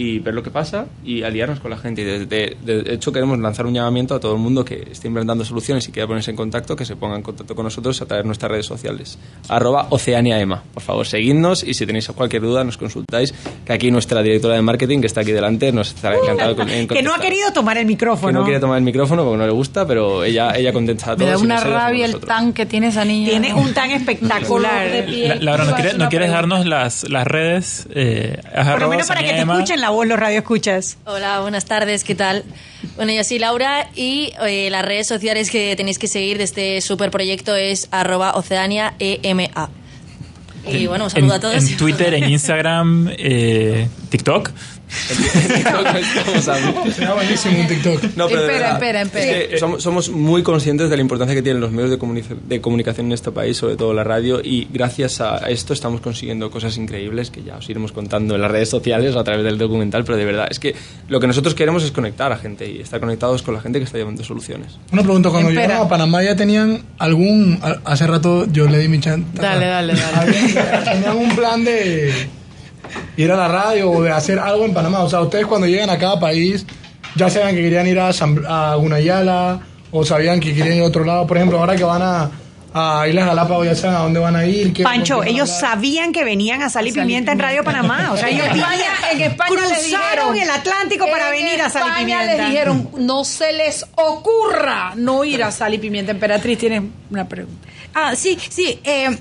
y 0.00 0.20
ver 0.20 0.32
lo 0.32 0.44
que 0.44 0.50
pasa 0.52 0.86
y 1.04 1.24
aliarnos 1.24 1.58
con 1.58 1.72
la 1.72 1.76
gente. 1.76 2.02
Y 2.02 2.04
de, 2.04 2.26
de- 2.26 2.56
de 2.64 2.94
hecho 2.94 3.10
queremos 3.10 3.36
lanzar 3.40 3.66
un 3.66 3.74
llamamiento 3.74 4.14
a 4.14 4.20
todo 4.20 4.34
el 4.34 4.38
mundo 4.38 4.64
que 4.64 4.86
esté 4.92 5.08
inventando 5.08 5.44
soluciones 5.44 5.88
y 5.88 5.92
quiera 5.92 6.06
ponerse 6.06 6.30
en 6.30 6.36
contacto, 6.36 6.76
que 6.76 6.84
se 6.84 6.94
ponga 6.94 7.16
en 7.16 7.22
contacto 7.22 7.56
con 7.56 7.64
nosotros 7.64 8.00
a 8.00 8.06
través 8.06 8.22
de 8.22 8.26
nuestras 8.28 8.48
redes 8.52 8.66
sociales. 8.66 9.18
Arroba 9.48 9.88
OceaniaEma. 9.90 10.62
Por 10.72 10.82
favor, 10.84 11.04
seguidnos 11.04 11.64
y 11.64 11.74
si 11.74 11.84
tenéis 11.84 12.06
cualquier 12.10 12.42
duda 12.42 12.62
nos 12.62 12.78
consultáis, 12.78 13.34
que 13.66 13.72
aquí 13.72 13.90
nuestra 13.90 14.22
directora 14.22 14.54
de 14.54 14.62
marketing, 14.62 15.00
que 15.00 15.08
está 15.08 15.22
aquí 15.22 15.32
delante, 15.32 15.72
nos 15.72 15.88
estará 15.88 16.16
encantado 16.16 16.54
con, 16.54 16.68
en 16.68 16.86
que 16.86 17.02
no 17.02 17.12
ha 17.12 17.18
querido 17.18 17.52
tomar 17.52 17.76
el 17.76 17.82
Que 17.82 17.88
micrófono. 17.88 18.38
no 18.38 18.44
quiere 18.44 18.60
tomar 18.60 18.78
el 18.78 18.84
micrófono 18.84 19.24
porque 19.24 19.38
no 19.38 19.46
le 19.46 19.52
gusta, 19.52 19.84
pero 19.84 20.22
ella, 20.22 20.56
ella 20.56 20.72
contesta 20.72 21.12
a 21.12 21.16
Me 21.16 21.24
todos. 21.24 21.32
da 21.34 21.38
y 21.40 21.44
una 21.44 21.60
rabia 21.64 22.04
el 22.06 22.20
tan 22.20 22.52
que 22.52 22.66
tiene 22.66 22.86
esa 22.88 23.04
niña. 23.04 23.30
Tiene 23.30 23.52
un 23.52 23.74
tan 23.74 23.90
espectacular. 23.90 24.86
La- 25.08 25.34
Laura, 25.36 25.64
¿no, 25.64 25.74
quieres, 25.74 25.98
¿no 25.98 26.08
quieres 26.08 26.30
darnos 26.30 26.66
las, 26.66 27.08
las 27.08 27.26
redes? 27.26 27.88
Eh, 27.94 28.40
Por 28.70 28.80
lo 28.80 28.88
menos 28.88 29.08
para 29.08 29.22
que 29.22 29.32
te 29.32 29.40
escuchen 29.40 29.80
la 29.80 29.87
voz 29.90 30.06
los 30.06 30.18
radioescuchas. 30.18 30.98
Hola, 31.04 31.40
buenas 31.40 31.64
tardes, 31.64 32.04
¿qué 32.04 32.14
tal? 32.14 32.44
Bueno, 32.96 33.12
yo 33.12 33.22
soy 33.24 33.38
Laura 33.38 33.88
y 33.94 34.32
eh, 34.46 34.68
las 34.70 34.84
redes 34.84 35.06
sociales 35.06 35.50
que 35.50 35.74
tenéis 35.76 35.98
que 35.98 36.08
seguir 36.08 36.38
de 36.38 36.44
este 36.44 36.80
super 36.80 37.10
proyecto 37.10 37.54
es 37.54 37.88
arroba 37.90 38.32
oceania 38.34 38.94
EMA. 38.98 39.70
Y 40.66 40.86
bueno, 40.86 41.04
un 41.04 41.10
saludo 41.10 41.32
en, 41.32 41.38
a 41.38 41.40
todos. 41.40 41.70
En 41.70 41.76
Twitter, 41.76 42.14
en 42.14 42.30
Instagram, 42.30 43.10
eh, 43.16 43.88
TikTok. 44.10 44.50
Será 46.92 47.14
buenísimo 47.14 47.60
un 47.60 47.66
TikTok. 47.66 48.02
No, 48.16 48.26
pero 48.28 48.42
de 48.42 48.46
Espera, 48.52 48.78
verdad, 48.78 49.02
espera, 49.02 49.02
espera. 49.02 49.38
es 49.38 49.48
que 49.48 49.58
somos, 49.58 49.82
somos 49.82 50.08
muy 50.10 50.42
conscientes 50.42 50.90
de 50.90 50.96
la 50.96 51.02
importancia 51.02 51.34
que 51.34 51.42
tienen 51.42 51.60
los 51.60 51.70
medios 51.70 51.90
de, 51.90 51.98
comuni- 51.98 52.22
de 52.24 52.60
comunicación 52.60 53.06
en 53.06 53.12
este 53.12 53.30
país, 53.30 53.56
sobre 53.56 53.76
todo 53.76 53.92
la 53.94 54.04
radio, 54.04 54.40
y 54.42 54.66
gracias 54.72 55.20
a 55.20 55.36
esto 55.48 55.72
estamos 55.72 56.00
consiguiendo 56.00 56.50
cosas 56.50 56.76
increíbles 56.76 57.30
que 57.30 57.42
ya 57.42 57.56
os 57.56 57.68
iremos 57.68 57.92
contando 57.92 58.34
en 58.34 58.42
las 58.42 58.50
redes 58.50 58.68
sociales 58.70 59.14
o 59.14 59.18
a 59.20 59.24
través 59.24 59.44
del 59.44 59.58
documental, 59.58 60.04
pero 60.04 60.16
de 60.18 60.24
verdad, 60.24 60.48
es 60.50 60.58
que 60.58 60.74
lo 61.08 61.20
que 61.20 61.26
nosotros 61.26 61.54
queremos 61.54 61.82
es 61.84 61.90
conectar 61.92 62.32
a 62.32 62.36
gente 62.38 62.68
y 62.70 62.80
estar 62.80 63.00
conectados 63.00 63.42
con 63.42 63.54
la 63.54 63.60
gente 63.60 63.78
que 63.78 63.84
está 63.84 63.98
llevando 63.98 64.24
soluciones. 64.24 64.78
Una 64.92 65.02
pregunta, 65.02 65.30
cuando 65.30 65.48
Espera. 65.50 65.66
llegaron 65.66 65.86
a 65.86 65.88
Panamá 65.90 66.22
ya 66.22 66.36
tenían 66.36 66.82
algún... 66.98 67.58
Hace 67.84 68.06
rato 68.06 68.46
yo 68.50 68.66
le 68.66 68.78
di 68.78 68.88
mi 68.88 69.00
chanta. 69.00 69.42
Dale, 69.42 69.66
dale, 69.66 69.94
dale. 69.94 70.32
Tenían 70.92 71.16
un 71.16 71.34
plan 71.36 71.64
de 71.64 72.12
ir 73.16 73.30
a 73.32 73.36
la 73.36 73.48
radio 73.48 73.90
o 73.90 74.02
de 74.02 74.10
hacer 74.12 74.38
algo 74.38 74.64
en 74.64 74.74
Panamá. 74.74 75.00
O 75.00 75.08
sea, 75.10 75.20
ustedes 75.20 75.46
cuando 75.46 75.66
llegan 75.66 75.90
a 75.90 75.98
cada 75.98 76.18
país 76.20 76.66
ya 77.14 77.28
sabían 77.30 77.54
que 77.54 77.62
querían 77.62 77.86
ir 77.86 77.98
a, 77.98 78.12
San- 78.12 78.44
a 78.48 78.74
Gunayala 78.76 79.60
o 79.90 80.04
sabían 80.04 80.40
que 80.40 80.54
querían 80.54 80.76
ir 80.76 80.82
a 80.82 80.86
otro 80.86 81.04
lado. 81.04 81.26
Por 81.26 81.36
ejemplo, 81.36 81.58
ahora 81.58 81.74
que 81.74 81.84
van 81.84 82.02
a, 82.02 82.30
a 82.74 83.08
Islas 83.08 83.26
Galápagos 83.26 83.66
ya 83.66 83.74
saben 83.74 83.96
a 83.96 84.00
dónde 84.00 84.20
van 84.20 84.36
a 84.36 84.44
ir. 84.44 84.72
qué- 84.72 84.82
Pancho, 84.82 85.24
ellos 85.24 85.48
sabían 85.50 86.12
que 86.12 86.22
venían 86.24 86.62
a 86.62 86.68
Sal 86.70 86.86
y 86.86 86.92
Pimienta 86.92 87.32
en 87.32 87.38
Radio 87.38 87.64
Panamá. 87.64 88.10
O 88.12 88.16
sea, 88.16 88.28
En 88.28 88.36
ellos 88.36 88.46
en 88.50 89.20
España 89.22 89.54
les 89.62 89.78
cruzaron 89.78 90.34
dijeron- 90.34 90.36
el 90.38 90.50
Atlántico 90.50 91.06
para 91.10 91.34
En 91.34 91.44
venir 91.44 91.62
a 91.62 91.70
Sal 91.70 91.82
y 91.82 91.88
España 91.88 92.18
Pimienta. 92.20 92.36
les 92.42 92.50
dijeron, 92.50 92.90
no 92.98 93.24
se 93.24 93.52
les 93.54 93.84
ocurra 93.96 94.92
no 94.96 95.24
ir 95.24 95.42
a 95.42 95.50
Sal 95.50 95.74
y 95.74 95.78
Pimienta. 95.78 96.12
Emperatriz, 96.12 96.58
tienes 96.58 96.82
una 97.10 97.26
pregunta. 97.26 97.66
Ah, 97.94 98.14
sí, 98.14 98.38
sí. 98.50 98.78
eh, 98.84 99.16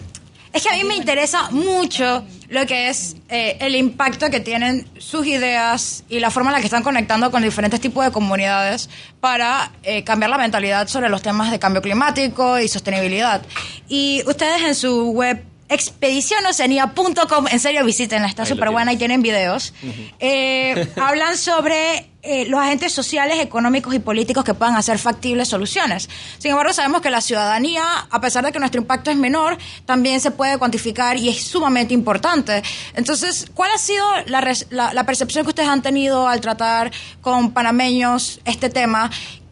es 0.53 0.63
que 0.63 0.69
a 0.69 0.73
mí 0.73 0.83
me 0.83 0.95
interesa 0.95 1.49
mucho 1.51 2.23
lo 2.49 2.65
que 2.65 2.89
es 2.89 3.15
eh, 3.29 3.57
el 3.59 3.75
impacto 3.75 4.29
que 4.29 4.39
tienen 4.39 4.87
sus 4.97 5.25
ideas 5.27 6.03
y 6.09 6.19
la 6.19 6.31
forma 6.31 6.49
en 6.49 6.55
la 6.55 6.59
que 6.59 6.67
están 6.67 6.83
conectando 6.83 7.29
con 7.31 7.43
diferentes 7.43 7.81
tipos 7.81 8.05
de 8.05 8.11
comunidades 8.11 8.89
para 9.19 9.71
eh, 9.83 10.03
cambiar 10.03 10.29
la 10.29 10.37
mentalidad 10.37 10.87
sobre 10.87 11.09
los 11.09 11.21
temas 11.21 11.51
de 11.51 11.59
cambio 11.59 11.81
climático 11.81 12.59
y 12.59 12.67
sostenibilidad. 12.67 13.41
Y 13.87 14.23
ustedes 14.27 14.61
en 14.61 14.75
su 14.75 15.11
web 15.11 15.43
expedicionoceanía.com, 15.69 17.47
en 17.49 17.59
serio 17.59 17.83
visítenla, 17.85 18.27
está 18.27 18.45
súper 18.45 18.69
buena 18.71 18.93
y 18.93 18.97
tienen 18.97 19.21
videos. 19.21 19.73
Eh, 20.19 20.87
hablan 21.01 21.37
sobre 21.37 22.09
eh, 22.23 22.45
los 22.47 22.59
agentes 22.59 22.91
sociales, 22.93 23.39
económicos 23.39 23.93
y 23.93 23.99
políticos 23.99 24.43
que 24.43 24.53
puedan 24.53 24.75
hacer 24.75 24.97
factibles 24.99 25.47
soluciones. 25.47 26.09
Sin 26.39 26.51
embargo, 26.51 26.73
sabemos 26.73 27.01
que 27.01 27.09
la 27.09 27.21
ciudadanía, 27.21 27.83
a 28.09 28.19
pesar 28.21 28.43
de 28.45 28.51
que 28.51 28.59
nuestro 28.59 28.81
impacto 28.81 29.11
es 29.11 29.17
menor, 29.17 29.57
también 29.85 30.19
se 30.19 30.31
puede 30.31 30.57
cuantificar 30.57 31.15
y 31.17 31.29
es 31.29 31.43
sumamente 31.43 31.93
importante. 31.93 32.61
Entonces, 32.95 33.45
¿cuál 33.53 33.71
ha 33.73 33.77
sido 33.77 34.05
la, 34.27 34.41
la- 34.69 34.93
la 34.93 35.03
percepción 35.05 35.45
que 35.45 35.49
ustedes 35.49 35.69
han 35.69 35.81
tenido 35.81 36.27
al 36.27 36.41
tratar 36.41 36.91
con 37.21 37.51
panameños 37.51 38.39
este 38.45 38.69
tema? 38.69 39.09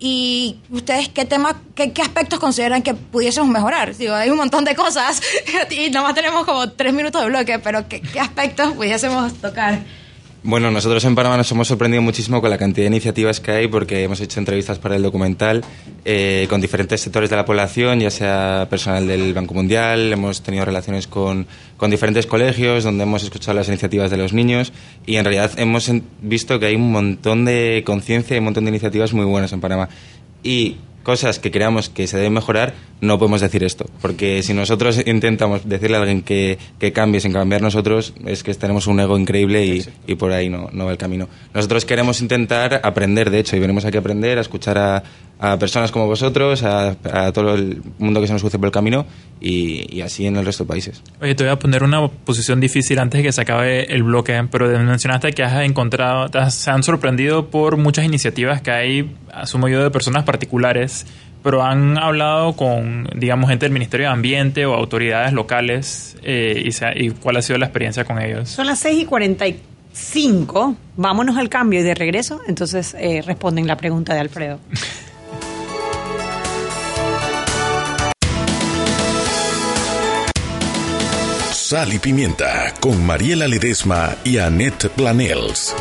¿Y 0.07 0.57
ustedes 0.69 1.09
qué 1.09 1.25
tema, 1.25 1.59
qué, 1.73 1.91
qué 1.91 2.03
aspectos 2.03 2.37
consideran 2.37 2.83
que 2.83 2.93
pudiésemos 2.93 3.49
mejorar? 3.49 3.95
Digo, 3.97 4.13
hay 4.13 4.29
un 4.29 4.37
montón 4.37 4.63
de 4.63 4.75
cosas 4.75 5.19
y 5.71 5.89
nada 5.89 6.05
más 6.05 6.13
tenemos 6.13 6.45
como 6.45 6.69
tres 6.69 6.93
minutos 6.93 7.23
de 7.23 7.27
bloque, 7.27 7.57
pero 7.57 7.87
¿qué, 7.89 8.01
qué 8.01 8.19
aspectos 8.19 8.73
pudiésemos 8.73 9.33
tocar? 9.41 9.79
Bueno, 10.43 10.69
nosotros 10.69 11.03
en 11.05 11.15
Panamá 11.15 11.37
nos 11.37 11.51
hemos 11.51 11.67
sorprendido 11.67 12.03
muchísimo 12.03 12.39
con 12.39 12.51
la 12.51 12.59
cantidad 12.59 12.83
de 12.83 12.89
iniciativas 12.89 13.39
que 13.39 13.49
hay 13.49 13.67
porque 13.67 14.03
hemos 14.03 14.21
hecho 14.21 14.39
entrevistas 14.39 14.77
para 14.77 14.95
el 14.95 15.01
documental 15.01 15.63
eh, 16.05 16.45
con 16.51 16.61
diferentes 16.61 17.01
sectores 17.01 17.31
de 17.31 17.35
la 17.35 17.45
población, 17.45 17.99
ya 17.99 18.11
sea 18.11 18.67
personal 18.69 19.07
del 19.07 19.33
Banco 19.33 19.55
Mundial, 19.55 20.13
hemos 20.13 20.43
tenido 20.43 20.63
relaciones 20.63 21.07
con, 21.07 21.47
con 21.77 21.91
diferentes 21.91 22.25
colegios 22.25 22.83
donde 22.83 23.03
hemos 23.03 23.23
escuchado 23.23 23.57
las 23.57 23.67
iniciativas 23.67 24.11
de 24.11 24.17
los 24.17 24.33
niños 24.33 24.73
y 25.05 25.17
en 25.17 25.25
realidad 25.25 25.51
hemos 25.57 25.91
visto 26.21 26.59
que 26.59 26.67
hay 26.67 26.75
un 26.75 26.91
montón 26.91 27.45
de 27.45 27.83
conciencia 27.85 28.35
y 28.35 28.39
un 28.39 28.45
montón 28.45 28.65
de 28.65 28.69
iniciativas 28.69 29.13
muy 29.13 29.25
buenas 29.25 29.51
en 29.53 29.61
Panamá. 29.61 29.89
Y 30.43 30.77
cosas 31.05 31.39
que 31.39 31.51
creamos 31.51 31.87
que 31.87 32.07
se 32.07 32.17
deben 32.17 32.33
mejorar, 32.33 32.73
no 32.99 33.17
podemos 33.19 33.39
decir 33.39 33.63
esto. 33.63 33.85
Porque 34.01 34.43
si 34.43 34.53
nosotros 34.53 35.01
intentamos 35.05 35.69
decirle 35.69 35.97
a 35.97 35.99
alguien 36.01 36.23
que, 36.23 36.57
que 36.79 36.91
cambie 36.91 37.21
sin 37.21 37.31
cambiar 37.31 37.61
nosotros, 37.61 38.13
es 38.25 38.43
que 38.43 38.53
tenemos 38.55 38.87
un 38.87 38.99
ego 38.99 39.17
increíble 39.17 39.65
y, 39.65 39.85
y 40.07 40.15
por 40.15 40.33
ahí 40.33 40.49
no, 40.49 40.69
no 40.73 40.85
va 40.85 40.91
el 40.91 40.97
camino. 40.97 41.29
Nosotros 41.53 41.85
queremos 41.85 42.19
intentar 42.21 42.81
aprender, 42.83 43.29
de 43.29 43.39
hecho, 43.39 43.55
y 43.55 43.59
venimos 43.59 43.85
aquí 43.85 43.97
a 43.97 43.99
aprender, 43.99 44.39
a 44.39 44.41
escuchar 44.41 44.77
a, 44.79 45.03
a 45.39 45.59
personas 45.59 45.91
como 45.91 46.07
vosotros, 46.07 46.63
a, 46.63 46.95
a 47.11 47.31
todo 47.33 47.55
el 47.55 47.81
mundo 47.99 48.21
que 48.21 48.27
se 48.27 48.33
nos 48.33 48.41
cruce 48.41 48.57
por 48.57 48.67
el 48.67 48.71
camino 48.71 49.05
y, 49.41 49.85
y 49.95 50.01
así 50.01 50.25
en 50.25 50.37
el 50.37 50.45
resto 50.45 50.63
de 50.63 50.67
países. 50.69 51.03
Oye, 51.21 51.35
te 51.35 51.43
voy 51.43 51.51
a 51.51 51.59
poner 51.59 51.83
una 51.83 52.07
posición 52.07 52.59
difícil 52.61 52.99
antes 52.99 53.19
de 53.19 53.23
que 53.23 53.31
se 53.33 53.41
acabe 53.41 53.93
el 53.93 54.03
bloque, 54.03 54.47
pero 54.49 54.67
mencionaste 54.79 55.33
que 55.33 55.43
has 55.43 55.63
encontrado, 55.65 56.29
te 56.29 56.37
has- 56.37 56.55
se 56.55 56.71
han 56.71 56.83
sorprendido 56.83 57.47
por 57.49 57.75
muchas 57.77 58.05
iniciativas 58.05 58.61
que 58.61 58.71
hay, 58.71 59.15
asumo 59.33 59.67
yo, 59.67 59.83
de 59.83 59.91
personas 59.91 60.23
particulares, 60.23 61.05
pero 61.43 61.63
han 61.63 61.97
hablado 61.97 62.53
con, 62.55 63.07
digamos, 63.15 63.49
gente 63.49 63.65
del 63.65 63.73
Ministerio 63.73 64.07
de 64.07 64.13
Ambiente 64.13 64.65
o 64.65 64.73
autoridades 64.73 65.31
locales 65.33 66.17
eh, 66.23 66.63
y, 66.65 66.71
se 66.71 66.85
ha- 66.85 66.97
y 66.97 67.09
cuál 67.11 67.37
ha 67.37 67.41
sido 67.41 67.59
la 67.59 67.65
experiencia 67.65 68.03
con 68.05 68.19
ellos. 68.21 68.49
Son 68.49 68.65
las 68.65 68.79
6 68.79 69.01
y 69.03 69.05
45. 69.05 70.75
Vámonos 70.97 71.37
al 71.37 71.49
cambio 71.49 71.81
y 71.81 71.83
de 71.83 71.93
regreso. 71.93 72.41
Entonces 72.47 72.95
eh, 72.97 73.21
responden 73.21 73.67
la 73.67 73.77
pregunta 73.77 74.13
de 74.13 74.21
Alfredo. 74.21 74.59
Sal 81.67 81.93
y 81.95 81.97
Pimienta 81.97 82.75
con 82.79 83.03
Mariela 83.03 83.47
Ledesma 83.47 84.15
y 84.23 84.37
Annette 84.37 84.87
Planels. 84.89 85.73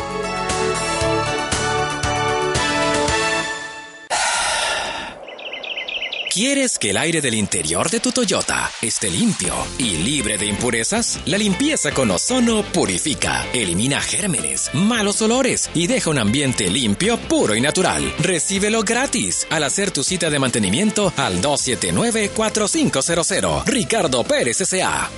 ¿Quieres 6.33 6.79
que 6.79 6.89
el 6.89 6.97
aire 6.97 7.21
del 7.21 7.35
interior 7.35 7.91
de 7.91 7.99
tu 7.99 8.11
Toyota 8.11 8.71
esté 8.81 9.11
limpio 9.11 9.53
y 9.77 9.97
libre 9.97 10.39
de 10.39 10.47
impurezas? 10.47 11.19
La 11.27 11.37
limpieza 11.37 11.91
con 11.91 12.09
ozono 12.09 12.63
purifica, 12.63 13.45
elimina 13.53 14.01
gérmenes, 14.01 14.71
malos 14.73 15.21
olores 15.21 15.69
y 15.75 15.85
deja 15.85 16.09
un 16.09 16.17
ambiente 16.17 16.67
limpio, 16.67 17.17
puro 17.17 17.53
y 17.53 17.61
natural. 17.61 18.11
Recíbelo 18.17 18.81
gratis 18.81 19.45
al 19.51 19.63
hacer 19.63 19.91
tu 19.91 20.03
cita 20.03 20.31
de 20.31 20.39
mantenimiento 20.39 21.13
al 21.15 21.43
279-4500. 21.43 23.65
Ricardo 23.65 24.23
Pérez 24.23 24.61
S.A. 24.61 25.11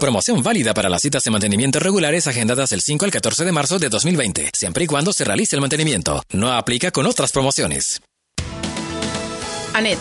Promoción 0.00 0.42
válida 0.42 0.72
para 0.72 0.88
las 0.88 1.02
citas 1.02 1.22
de 1.24 1.30
mantenimiento 1.30 1.78
regulares 1.78 2.26
agendadas 2.26 2.70
del 2.70 2.80
5 2.80 3.04
al 3.04 3.10
14 3.10 3.44
de 3.44 3.52
marzo 3.52 3.78
de 3.78 3.90
2020, 3.90 4.50
siempre 4.54 4.84
y 4.84 4.86
cuando 4.86 5.12
se 5.12 5.26
realice 5.26 5.56
el 5.56 5.60
mantenimiento. 5.60 6.22
No 6.32 6.50
aplica 6.54 6.90
con 6.90 7.04
otras 7.04 7.32
promociones. 7.32 8.00
Anet. 9.74 9.98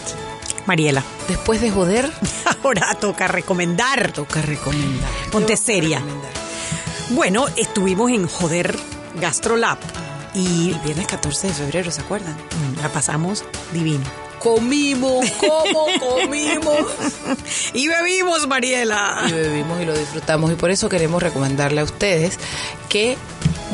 Mariela. 0.65 1.03
Después 1.27 1.59
de 1.59 1.69
joder. 1.69 2.09
Ahora 2.63 2.95
toca 2.95 3.27
recomendar. 3.27 4.13
Toca 4.13 4.41
recomendar. 4.41 5.09
Ponte 5.33 5.57
seria. 5.57 6.01
Bueno, 7.09 7.47
estuvimos 7.57 8.09
en 8.09 8.25
Joder 8.25 8.77
Gastrolab. 9.19 9.79
Y 10.33 10.69
El 10.71 10.79
viernes 10.79 11.07
14 11.07 11.47
de 11.47 11.53
febrero, 11.53 11.91
¿se 11.91 11.99
acuerdan? 11.99 12.37
la 12.81 12.87
pasamos 12.87 13.43
divino. 13.73 14.28
Comimos, 14.39 15.29
¿cómo 15.31 15.87
comimos? 15.99 16.85
y 17.73 17.87
bebimos, 17.87 18.47
Mariela. 18.47 19.23
Y 19.27 19.31
bebimos 19.33 19.81
y 19.81 19.85
lo 19.85 19.95
disfrutamos. 19.97 20.51
Y 20.51 20.55
por 20.55 20.71
eso 20.71 20.87
queremos 20.89 21.21
recomendarle 21.21 21.81
a 21.81 21.83
ustedes 21.83 22.39
que 22.87 23.17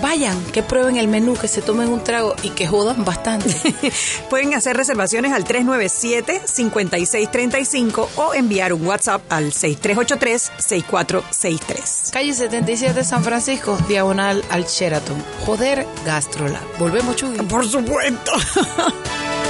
vayan, 0.02 0.44
que 0.48 0.62
prueben 0.62 0.98
el 0.98 1.08
menú, 1.08 1.36
que 1.36 1.48
se 1.48 1.62
tomen 1.62 1.88
un 1.90 2.04
trago 2.04 2.36
y 2.44 2.50
que 2.50 2.68
jodan 2.68 3.06
bastante. 3.06 3.56
Pueden 4.30 4.54
hacer 4.54 4.76
reservaciones 4.78 5.32
al 5.34 5.46
397-5635 5.46 8.08
o 8.18 8.34
enviar 8.34 8.74
un 8.74 8.86
WhatsApp 8.86 9.22
al 9.30 9.52
6383-6463. 9.54 12.12
Calle 12.12 12.34
77 12.34 13.04
San 13.04 13.24
Francisco, 13.24 13.78
diagonal 13.88 14.44
al 14.50 14.66
Sheraton. 14.66 15.24
Joder, 15.46 15.88
Gastrolab. 16.06 16.62
Volvemos, 16.78 17.16
Chuy. 17.16 17.38
Por 17.38 17.66
supuesto. 17.68 18.32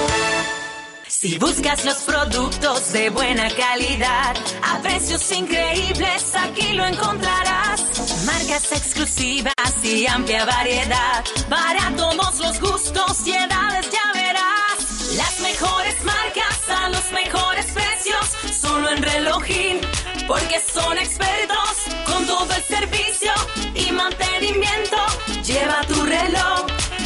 Si 1.17 1.37
buscas 1.37 1.85
los 1.85 1.95
productos 1.99 2.91
de 2.91 3.09
buena 3.09 3.49
calidad 3.49 4.35
a 4.61 4.81
precios 4.81 5.31
increíbles, 5.31 6.35
aquí 6.35 6.73
lo 6.73 6.85
encontrarás. 6.85 7.81
Marcas 8.25 8.69
exclusivas 8.73 9.53
y 9.81 10.05
amplia 10.07 10.43
variedad 10.43 11.23
para 11.49 11.95
todos 11.95 12.39
los 12.39 12.59
gustos 12.59 13.25
y 13.27 13.31
edades 13.31 13.89
ya 13.89 14.11
verás. 14.13 15.15
Las 15.15 15.39
mejores 15.39 15.95
marcas 16.03 16.69
a 16.69 16.89
los 16.89 17.11
mejores 17.13 17.65
precios, 17.67 18.53
solo 18.53 18.89
en 18.89 19.01
relojín, 19.01 19.79
porque 20.27 20.59
son 20.59 20.97
expertos 20.97 21.85
con 22.05 22.27
todo 22.27 22.53
el 22.53 22.63
servicio 22.63 23.31
y 23.73 23.89
mantenimiento. 23.93 24.97
Lleva 25.45 25.81
tu 25.87 26.03
reloj 26.03 26.65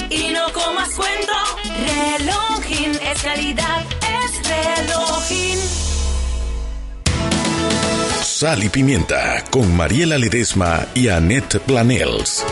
y 0.10 0.32
no 0.32 0.51
comas 0.53 0.89
cuento. 0.95 1.34
Relojín 1.64 2.91
es 2.91 3.22
calidad, 3.22 3.86
es 4.01 4.49
relojín. 4.49 5.60
Sal 8.24 8.64
y 8.64 8.70
Pimienta 8.70 9.43
con 9.49 9.76
Mariela 9.76 10.18
Ledesma 10.18 10.88
y 10.93 11.10
Annette 11.10 11.60
Planels. 11.60 12.45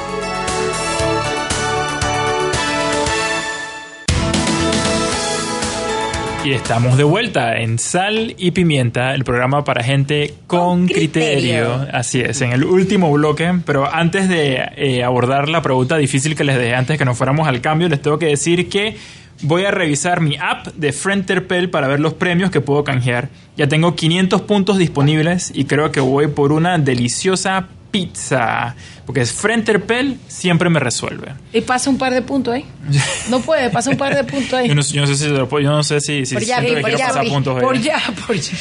Y 6.47 6.53
estamos 6.53 6.95
de 6.95 7.03
vuelta 7.03 7.57
en 7.57 7.77
Sal 7.77 8.33
y 8.37 8.51
Pimienta, 8.51 9.13
el 9.13 9.25
programa 9.25 9.65
para 9.65 9.83
gente 9.83 10.33
con, 10.47 10.87
criterio. 10.87 11.73
criterio. 11.73 11.87
Así 11.91 12.21
es, 12.21 12.39
en 12.41 12.53
el 12.53 12.63
último 12.63 13.11
bloque. 13.11 13.53
Pero 13.65 13.93
antes 13.93 14.29
de 14.29 14.65
eh, 14.77 15.03
abordar 15.03 15.49
la 15.49 15.61
pregunta 15.61 15.97
difícil 15.97 16.37
que 16.37 16.45
les 16.45 16.57
dejé 16.57 16.73
antes 16.73 16.97
que 16.97 17.03
nos 17.03 17.17
fuéramos 17.17 17.49
al 17.49 17.59
cambio, 17.59 17.89
les 17.89 18.01
tengo 18.01 18.17
que 18.17 18.27
decir 18.27 18.69
que 18.69 18.95
voy 19.41 19.65
a 19.65 19.71
revisar 19.71 20.21
mi 20.21 20.37
app 20.37 20.67
de 20.67 20.93
Frenterpel 20.93 21.69
para 21.69 21.89
ver 21.89 21.99
los 21.99 22.13
premios 22.13 22.49
que 22.49 22.61
puedo 22.61 22.85
canjear. 22.85 23.27
Ya 23.57 23.67
tengo 23.67 23.97
500 23.97 24.43
puntos 24.43 24.77
disponibles 24.77 25.51
y 25.53 25.65
creo 25.65 25.91
que 25.91 25.99
voy 25.99 26.27
por 26.27 26.53
una 26.53 26.77
deliciosa 26.77 27.67
pizza. 27.91 28.75
Porque 29.05 29.21
es 29.21 29.31
Frenterpel 29.31 30.17
siempre 30.27 30.69
me 30.69 30.79
resuelve. 30.79 31.33
Y 31.53 31.61
pasa 31.61 31.89
un 31.89 31.97
par 31.97 32.13
de 32.13 32.21
puntos 32.21 32.53
ahí. 32.55 32.65
No 33.29 33.39
puede, 33.41 33.69
pasa 33.69 33.89
un 33.89 33.97
par 33.97 34.15
de 34.15 34.23
puntos 34.23 34.53
ahí. 34.53 34.67
Yo 34.67 34.75
no, 34.75 34.81
yo 34.81 35.01
no 35.01 35.07
sé 35.07 35.15
si, 35.15 35.27
lo 35.27 35.47
puedo- 35.49 35.63
yo 35.63 35.71
no 35.71 35.83
sé 35.83 35.99
si, 36.01 36.25
si 36.25 36.35
por 36.35 36.43
ya, 36.43 36.57
por 36.61 36.91
ya, 36.97 37.07
pasar 37.07 37.27
puntos 37.27 37.55
ahí. 37.57 37.61
por 37.61 37.77
ya, 37.79 38.01
por 38.25 38.35
ya. 38.35 38.57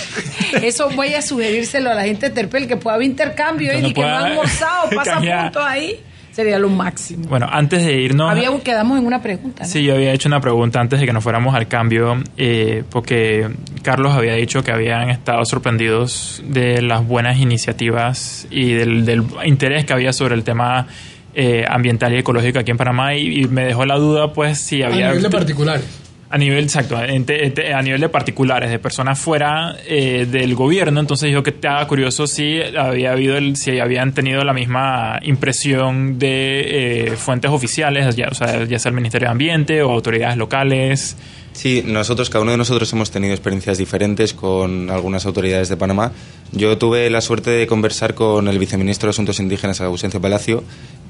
Eso 0.62 0.90
voy 0.90 1.14
a 1.14 1.22
sugerírselo 1.22 1.90
a 1.90 1.94
la 1.94 2.04
gente 2.04 2.28
de 2.28 2.34
Terpel, 2.34 2.66
que 2.66 2.76
pueda 2.76 2.94
haber 2.96 3.06
intercambio 3.08 3.76
y 3.76 3.82
no 3.82 3.92
que 3.92 4.00
no 4.00 4.06
ha 4.08 4.24
almorzado, 4.26 4.90
pasa 4.96 5.16
puntos 5.20 5.62
ahí. 5.64 6.00
Sería 6.36 6.58
lo 6.58 6.68
máximo. 6.68 7.26
Bueno, 7.28 7.48
antes 7.50 7.82
de 7.82 7.94
irnos... 7.94 8.30
Había, 8.30 8.50
quedamos 8.60 8.98
en 8.98 9.06
una 9.06 9.22
pregunta. 9.22 9.62
¿no? 9.62 9.68
Sí, 9.70 9.82
yo 9.82 9.94
había 9.94 10.12
hecho 10.12 10.28
una 10.28 10.38
pregunta 10.38 10.78
antes 10.78 11.00
de 11.00 11.06
que 11.06 11.12
nos 11.14 11.24
fuéramos 11.24 11.54
al 11.54 11.66
cambio, 11.66 12.22
eh, 12.36 12.84
porque 12.90 13.48
Carlos 13.82 14.12
había 14.12 14.34
dicho 14.34 14.62
que 14.62 14.70
habían 14.70 15.08
estado 15.08 15.42
sorprendidos 15.46 16.42
de 16.46 16.82
las 16.82 17.06
buenas 17.06 17.38
iniciativas 17.38 18.46
y 18.50 18.72
del, 18.74 19.06
del 19.06 19.24
interés 19.46 19.86
que 19.86 19.94
había 19.94 20.12
sobre 20.12 20.34
el 20.34 20.44
tema 20.44 20.86
eh, 21.34 21.64
ambiental 21.66 22.12
y 22.12 22.18
ecológico 22.18 22.58
aquí 22.58 22.70
en 22.70 22.76
Panamá 22.76 23.14
y, 23.14 23.44
y 23.44 23.48
me 23.48 23.64
dejó 23.64 23.86
la 23.86 23.96
duda, 23.96 24.34
pues, 24.34 24.58
si 24.58 24.82
A 24.82 24.88
había... 24.88 25.06
nivel 25.06 25.22
de 25.22 25.30
particulares. 25.30 26.05
A 26.28 26.38
nivel, 26.38 26.64
exacto, 26.64 26.96
a 26.96 27.82
nivel 27.82 28.00
de 28.00 28.08
particulares, 28.08 28.68
de 28.68 28.80
personas 28.80 29.16
fuera 29.16 29.76
eh, 29.86 30.26
del 30.28 30.56
gobierno, 30.56 30.98
entonces 30.98 31.30
yo 31.30 31.44
que 31.44 31.50
estaba 31.50 31.86
curioso 31.86 32.26
si 32.26 32.60
había 32.76 33.12
habido, 33.12 33.36
el, 33.36 33.54
si 33.56 33.78
habían 33.78 34.12
tenido 34.12 34.42
la 34.42 34.52
misma 34.52 35.20
impresión 35.22 36.18
de 36.18 37.10
eh, 37.12 37.16
fuentes 37.16 37.52
oficiales, 37.52 38.16
ya, 38.16 38.26
o 38.28 38.34
sea, 38.34 38.64
ya 38.64 38.78
sea 38.80 38.90
el 38.90 38.96
Ministerio 38.96 39.28
de 39.28 39.32
Ambiente 39.32 39.82
o 39.82 39.92
autoridades 39.92 40.36
locales. 40.36 41.16
Sí, 41.56 41.82
nosotros, 41.86 42.28
cada 42.28 42.42
uno 42.42 42.50
de 42.52 42.58
nosotros 42.58 42.92
hemos 42.92 43.10
tenido 43.10 43.32
experiencias 43.32 43.78
diferentes 43.78 44.34
con 44.34 44.90
algunas 44.90 45.24
autoridades 45.24 45.70
de 45.70 45.78
Panamá. 45.78 46.12
Yo 46.52 46.76
tuve 46.76 47.08
la 47.08 47.22
suerte 47.22 47.50
de 47.50 47.66
conversar 47.66 48.14
con 48.14 48.46
el 48.48 48.58
viceministro 48.58 49.06
de 49.06 49.12
Asuntos 49.12 49.40
Indígenas, 49.40 49.80
Ausencio 49.80 50.20
Palacio, 50.20 50.62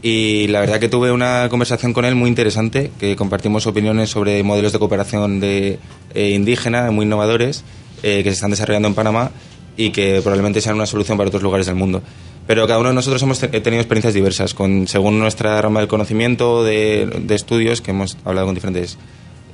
y 0.03 0.47
la 0.47 0.61
verdad 0.61 0.79
que 0.79 0.89
tuve 0.89 1.11
una 1.11 1.49
conversación 1.51 1.93
con 1.93 2.05
él 2.05 2.15
muy 2.15 2.29
interesante, 2.29 2.93
que 3.01 3.17
compartimos 3.17 3.67
opiniones 3.67 4.11
sobre 4.11 4.41
modelos 4.45 4.73
de 4.73 4.79
cooperación 4.79 5.41
de, 5.41 5.81
eh, 6.15 6.31
indígena 6.31 6.93
muy 6.93 7.07
innovadores 7.07 7.65
eh, 8.05 8.23
que 8.23 8.31
se 8.31 8.35
están 8.35 8.53
desarrollando 8.53 8.87
en 8.87 8.95
Panamá 8.95 9.33
y 9.77 9.91
que 9.91 10.21
probablemente 10.23 10.61
sean 10.61 10.77
una 10.77 10.87
solución 10.87 11.19
para 11.19 11.27
otros 11.27 11.43
lugares 11.43 11.67
del 11.67 11.75
mundo. 11.75 12.03
Pero 12.47 12.69
cada 12.69 12.79
uno 12.79 12.91
de 12.91 12.95
nosotros 12.95 13.21
hemos 13.25 13.41
te- 13.41 13.49
tenido 13.49 13.81
experiencias 13.83 14.15
diversas, 14.15 14.55
con, 14.55 14.87
según 14.87 15.19
nuestra 15.19 15.61
rama 15.61 15.81
del 15.81 15.89
conocimiento, 15.89 16.63
de 16.63 17.27
estudios, 17.31 17.81
que 17.81 17.91
hemos 17.91 18.17
hablado 18.25 18.47
con 18.47 18.55
diferentes 18.55 18.97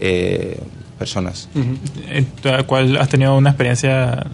eh, 0.05 0.59
personas. 0.99 1.49
Eh, 2.09 2.25
¿Cuál 2.67 2.97
has 2.97 3.09
tenido 3.09 3.37
una 3.37 3.51
experiencia 3.51 4.27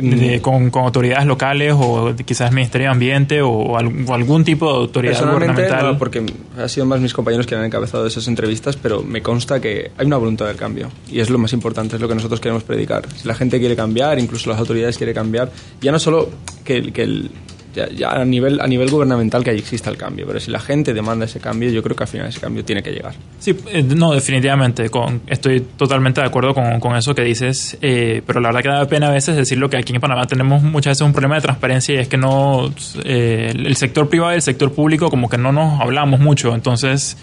de- 0.00 0.40
con, 0.42 0.70
con 0.70 0.82
autoridades 0.84 1.26
locales 1.26 1.74
o 1.78 2.12
de 2.12 2.24
quizás 2.24 2.50
Ministerio 2.52 2.88
de 2.88 2.92
Ambiente 2.92 3.40
o, 3.42 3.50
o 3.50 3.76
algún 4.14 4.44
tipo 4.44 4.66
de 4.72 4.78
autoridad 4.78 5.12
Personalmente, 5.14 5.52
gubernamental? 5.62 5.92
no, 5.92 5.98
porque 5.98 6.26
ha 6.58 6.68
sido 6.68 6.86
más 6.86 7.00
mis 7.00 7.12
compañeros 7.12 7.46
que 7.46 7.54
han 7.54 7.64
encabezado 7.64 8.06
esas 8.06 8.26
entrevistas, 8.28 8.76
pero 8.76 9.02
me 9.02 9.22
consta 9.22 9.60
que 9.60 9.90
hay 9.96 10.06
una 10.06 10.16
voluntad 10.16 10.46
del 10.46 10.56
cambio. 10.56 10.88
Y 11.10 11.20
es 11.20 11.30
lo 11.30 11.38
más 11.38 11.52
importante, 11.52 11.96
es 11.96 12.02
lo 12.02 12.08
que 12.08 12.14
nosotros 12.16 12.40
queremos 12.40 12.64
predicar. 12.64 13.04
Si 13.16 13.26
la 13.28 13.34
gente 13.34 13.58
quiere 13.60 13.76
cambiar, 13.76 14.18
incluso 14.18 14.50
las 14.50 14.58
autoridades 14.58 14.96
quieren 14.96 15.14
cambiar, 15.14 15.50
ya 15.80 15.92
no 15.92 15.98
solo 16.00 16.28
que, 16.64 16.92
que 16.92 17.02
el- 17.02 17.30
ya, 17.74 17.88
ya 17.88 18.10
a, 18.10 18.24
nivel, 18.24 18.60
a 18.60 18.66
nivel 18.66 18.90
gubernamental 18.90 19.44
que 19.44 19.50
ahí 19.50 19.58
exista 19.58 19.90
el 19.90 19.96
cambio, 19.96 20.26
pero 20.26 20.40
si 20.40 20.50
la 20.50 20.60
gente 20.60 20.92
demanda 20.92 21.24
ese 21.24 21.40
cambio, 21.40 21.70
yo 21.70 21.82
creo 21.82 21.96
que 21.96 22.04
al 22.04 22.08
final 22.08 22.28
ese 22.28 22.40
cambio 22.40 22.64
tiene 22.64 22.82
que 22.82 22.90
llegar. 22.90 23.14
Sí, 23.38 23.56
eh, 23.68 23.82
no, 23.82 24.12
definitivamente. 24.12 24.88
Con, 24.90 25.22
estoy 25.26 25.60
totalmente 25.60 26.20
de 26.20 26.26
acuerdo 26.26 26.54
con, 26.54 26.80
con 26.80 26.96
eso 26.96 27.14
que 27.14 27.22
dices, 27.22 27.78
eh, 27.80 28.22
pero 28.26 28.40
la 28.40 28.48
verdad 28.48 28.62
que 28.62 28.68
da 28.68 28.86
pena 28.86 29.08
a 29.08 29.12
veces 29.12 29.36
decirlo 29.36 29.68
que 29.68 29.76
aquí 29.76 29.94
en 29.94 30.00
Panamá 30.00 30.26
tenemos 30.26 30.62
muchas 30.62 30.92
veces 30.92 31.02
un 31.02 31.12
problema 31.12 31.36
de 31.36 31.42
transparencia 31.42 31.94
y 31.94 31.98
es 31.98 32.08
que 32.08 32.16
no 32.16 32.72
eh, 33.04 33.52
el 33.54 33.76
sector 33.76 34.08
privado 34.08 34.32
y 34.32 34.36
el 34.36 34.42
sector 34.42 34.72
público 34.72 35.10
como 35.10 35.28
que 35.28 35.38
no 35.38 35.52
nos 35.52 35.80
hablamos 35.80 36.20
mucho. 36.20 36.54
Entonces, 36.54 37.16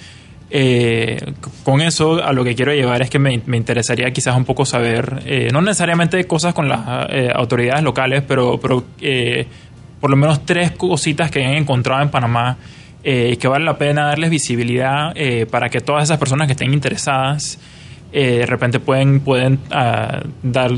eh, 0.49 1.33
con 1.63 1.81
eso 1.81 2.23
a 2.23 2.31
lo 2.31 2.43
que 2.43 2.55
quiero 2.55 2.73
llevar 2.73 3.01
es 3.01 3.09
que 3.09 3.19
me, 3.19 3.41
me 3.45 3.57
interesaría 3.57 4.11
quizás 4.11 4.35
un 4.37 4.45
poco 4.45 4.65
saber, 4.65 5.51
no 5.51 5.61
necesariamente 5.61 6.23
cosas 6.25 6.53
con 6.53 6.69
las 6.69 6.79
autoridades 7.35 7.83
locales, 7.83 8.23
pero, 8.25 8.59
pero 8.59 8.85
por 9.99 10.09
lo 10.09 10.17
menos 10.17 10.45
tres 10.45 10.71
cositas 10.71 11.31
que 11.31 11.43
han 11.43 11.53
encontrado 11.53 12.01
en 12.01 12.09
Panamá 12.09 12.57
eh, 13.03 13.37
que 13.39 13.47
vale 13.47 13.65
la 13.65 13.77
pena 13.77 14.07
darles 14.07 14.29
visibilidad 14.29 15.11
eh, 15.15 15.45
para 15.45 15.69
que 15.69 15.81
todas 15.81 16.03
esas 16.03 16.17
personas 16.17 16.47
que 16.47 16.53
estén 16.53 16.73
interesadas 16.73 17.59
eh, 18.13 18.39
de 18.39 18.45
repente 18.45 18.79
pueden, 18.79 19.19
pueden 19.19 19.59
ah, 19.69 20.21
dar, 20.41 20.71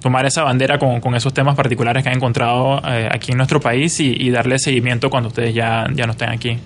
tomar 0.00 0.26
esa 0.26 0.42
bandera 0.42 0.78
con, 0.78 1.00
con 1.00 1.14
esos 1.14 1.32
temas 1.32 1.54
particulares 1.54 2.02
que 2.02 2.08
han 2.08 2.16
encontrado 2.16 2.82
eh, 2.86 3.08
aquí 3.10 3.30
en 3.30 3.38
nuestro 3.38 3.60
país 3.60 4.00
y, 4.00 4.14
y 4.18 4.30
darle 4.30 4.58
seguimiento 4.58 5.08
cuando 5.08 5.28
ustedes 5.28 5.54
ya, 5.54 5.86
ya 5.94 6.06
no 6.06 6.12
estén 6.12 6.30
aquí. 6.30 6.58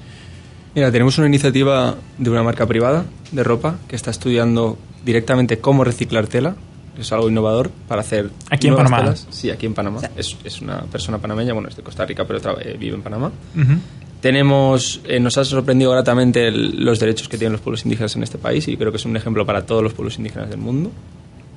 Mira, 0.74 0.90
tenemos 0.90 1.18
una 1.18 1.26
iniciativa 1.26 1.96
de 2.16 2.30
una 2.30 2.42
marca 2.42 2.66
privada 2.66 3.04
de 3.30 3.44
ropa 3.44 3.76
que 3.88 3.96
está 3.96 4.10
estudiando 4.10 4.78
directamente 5.04 5.58
cómo 5.58 5.84
reciclar 5.84 6.26
tela. 6.26 6.56
Es 6.98 7.12
algo 7.12 7.28
innovador 7.28 7.70
para 7.88 8.00
hacer. 8.00 8.30
Aquí 8.50 8.68
en 8.68 8.76
Panamá. 8.76 8.98
telas. 8.98 9.26
Sí, 9.30 9.50
aquí 9.50 9.66
en 9.66 9.74
Panamá. 9.74 10.00
Es, 10.16 10.36
es 10.44 10.60
una 10.62 10.80
persona 10.82 11.18
panameña, 11.18 11.52
bueno, 11.52 11.68
es 11.68 11.76
de 11.76 11.82
Costa 11.82 12.04
Rica, 12.06 12.24
pero 12.26 12.38
eh, 12.60 12.76
vive 12.78 12.94
en 12.94 13.02
Panamá. 13.02 13.30
Ujú. 13.54 13.72
Tenemos, 14.20 15.00
eh, 15.04 15.20
nos 15.20 15.36
ha 15.38 15.44
sorprendido 15.44 15.92
gratamente 15.92 16.48
el- 16.48 16.84
los 16.84 16.98
derechos 16.98 17.28
que 17.28 17.36
tienen 17.38 17.52
los 17.52 17.60
pueblos 17.60 17.84
indígenas 17.84 18.16
en 18.16 18.22
este 18.22 18.38
país 18.38 18.66
y 18.66 18.76
creo 18.76 18.90
que 18.90 18.96
es 18.96 19.04
un 19.04 19.16
ejemplo 19.16 19.44
para 19.44 19.64
todos 19.66 19.82
los 19.82 19.92
pueblos 19.92 20.16
indígenas 20.16 20.48
del 20.48 20.58
mundo 20.58 20.90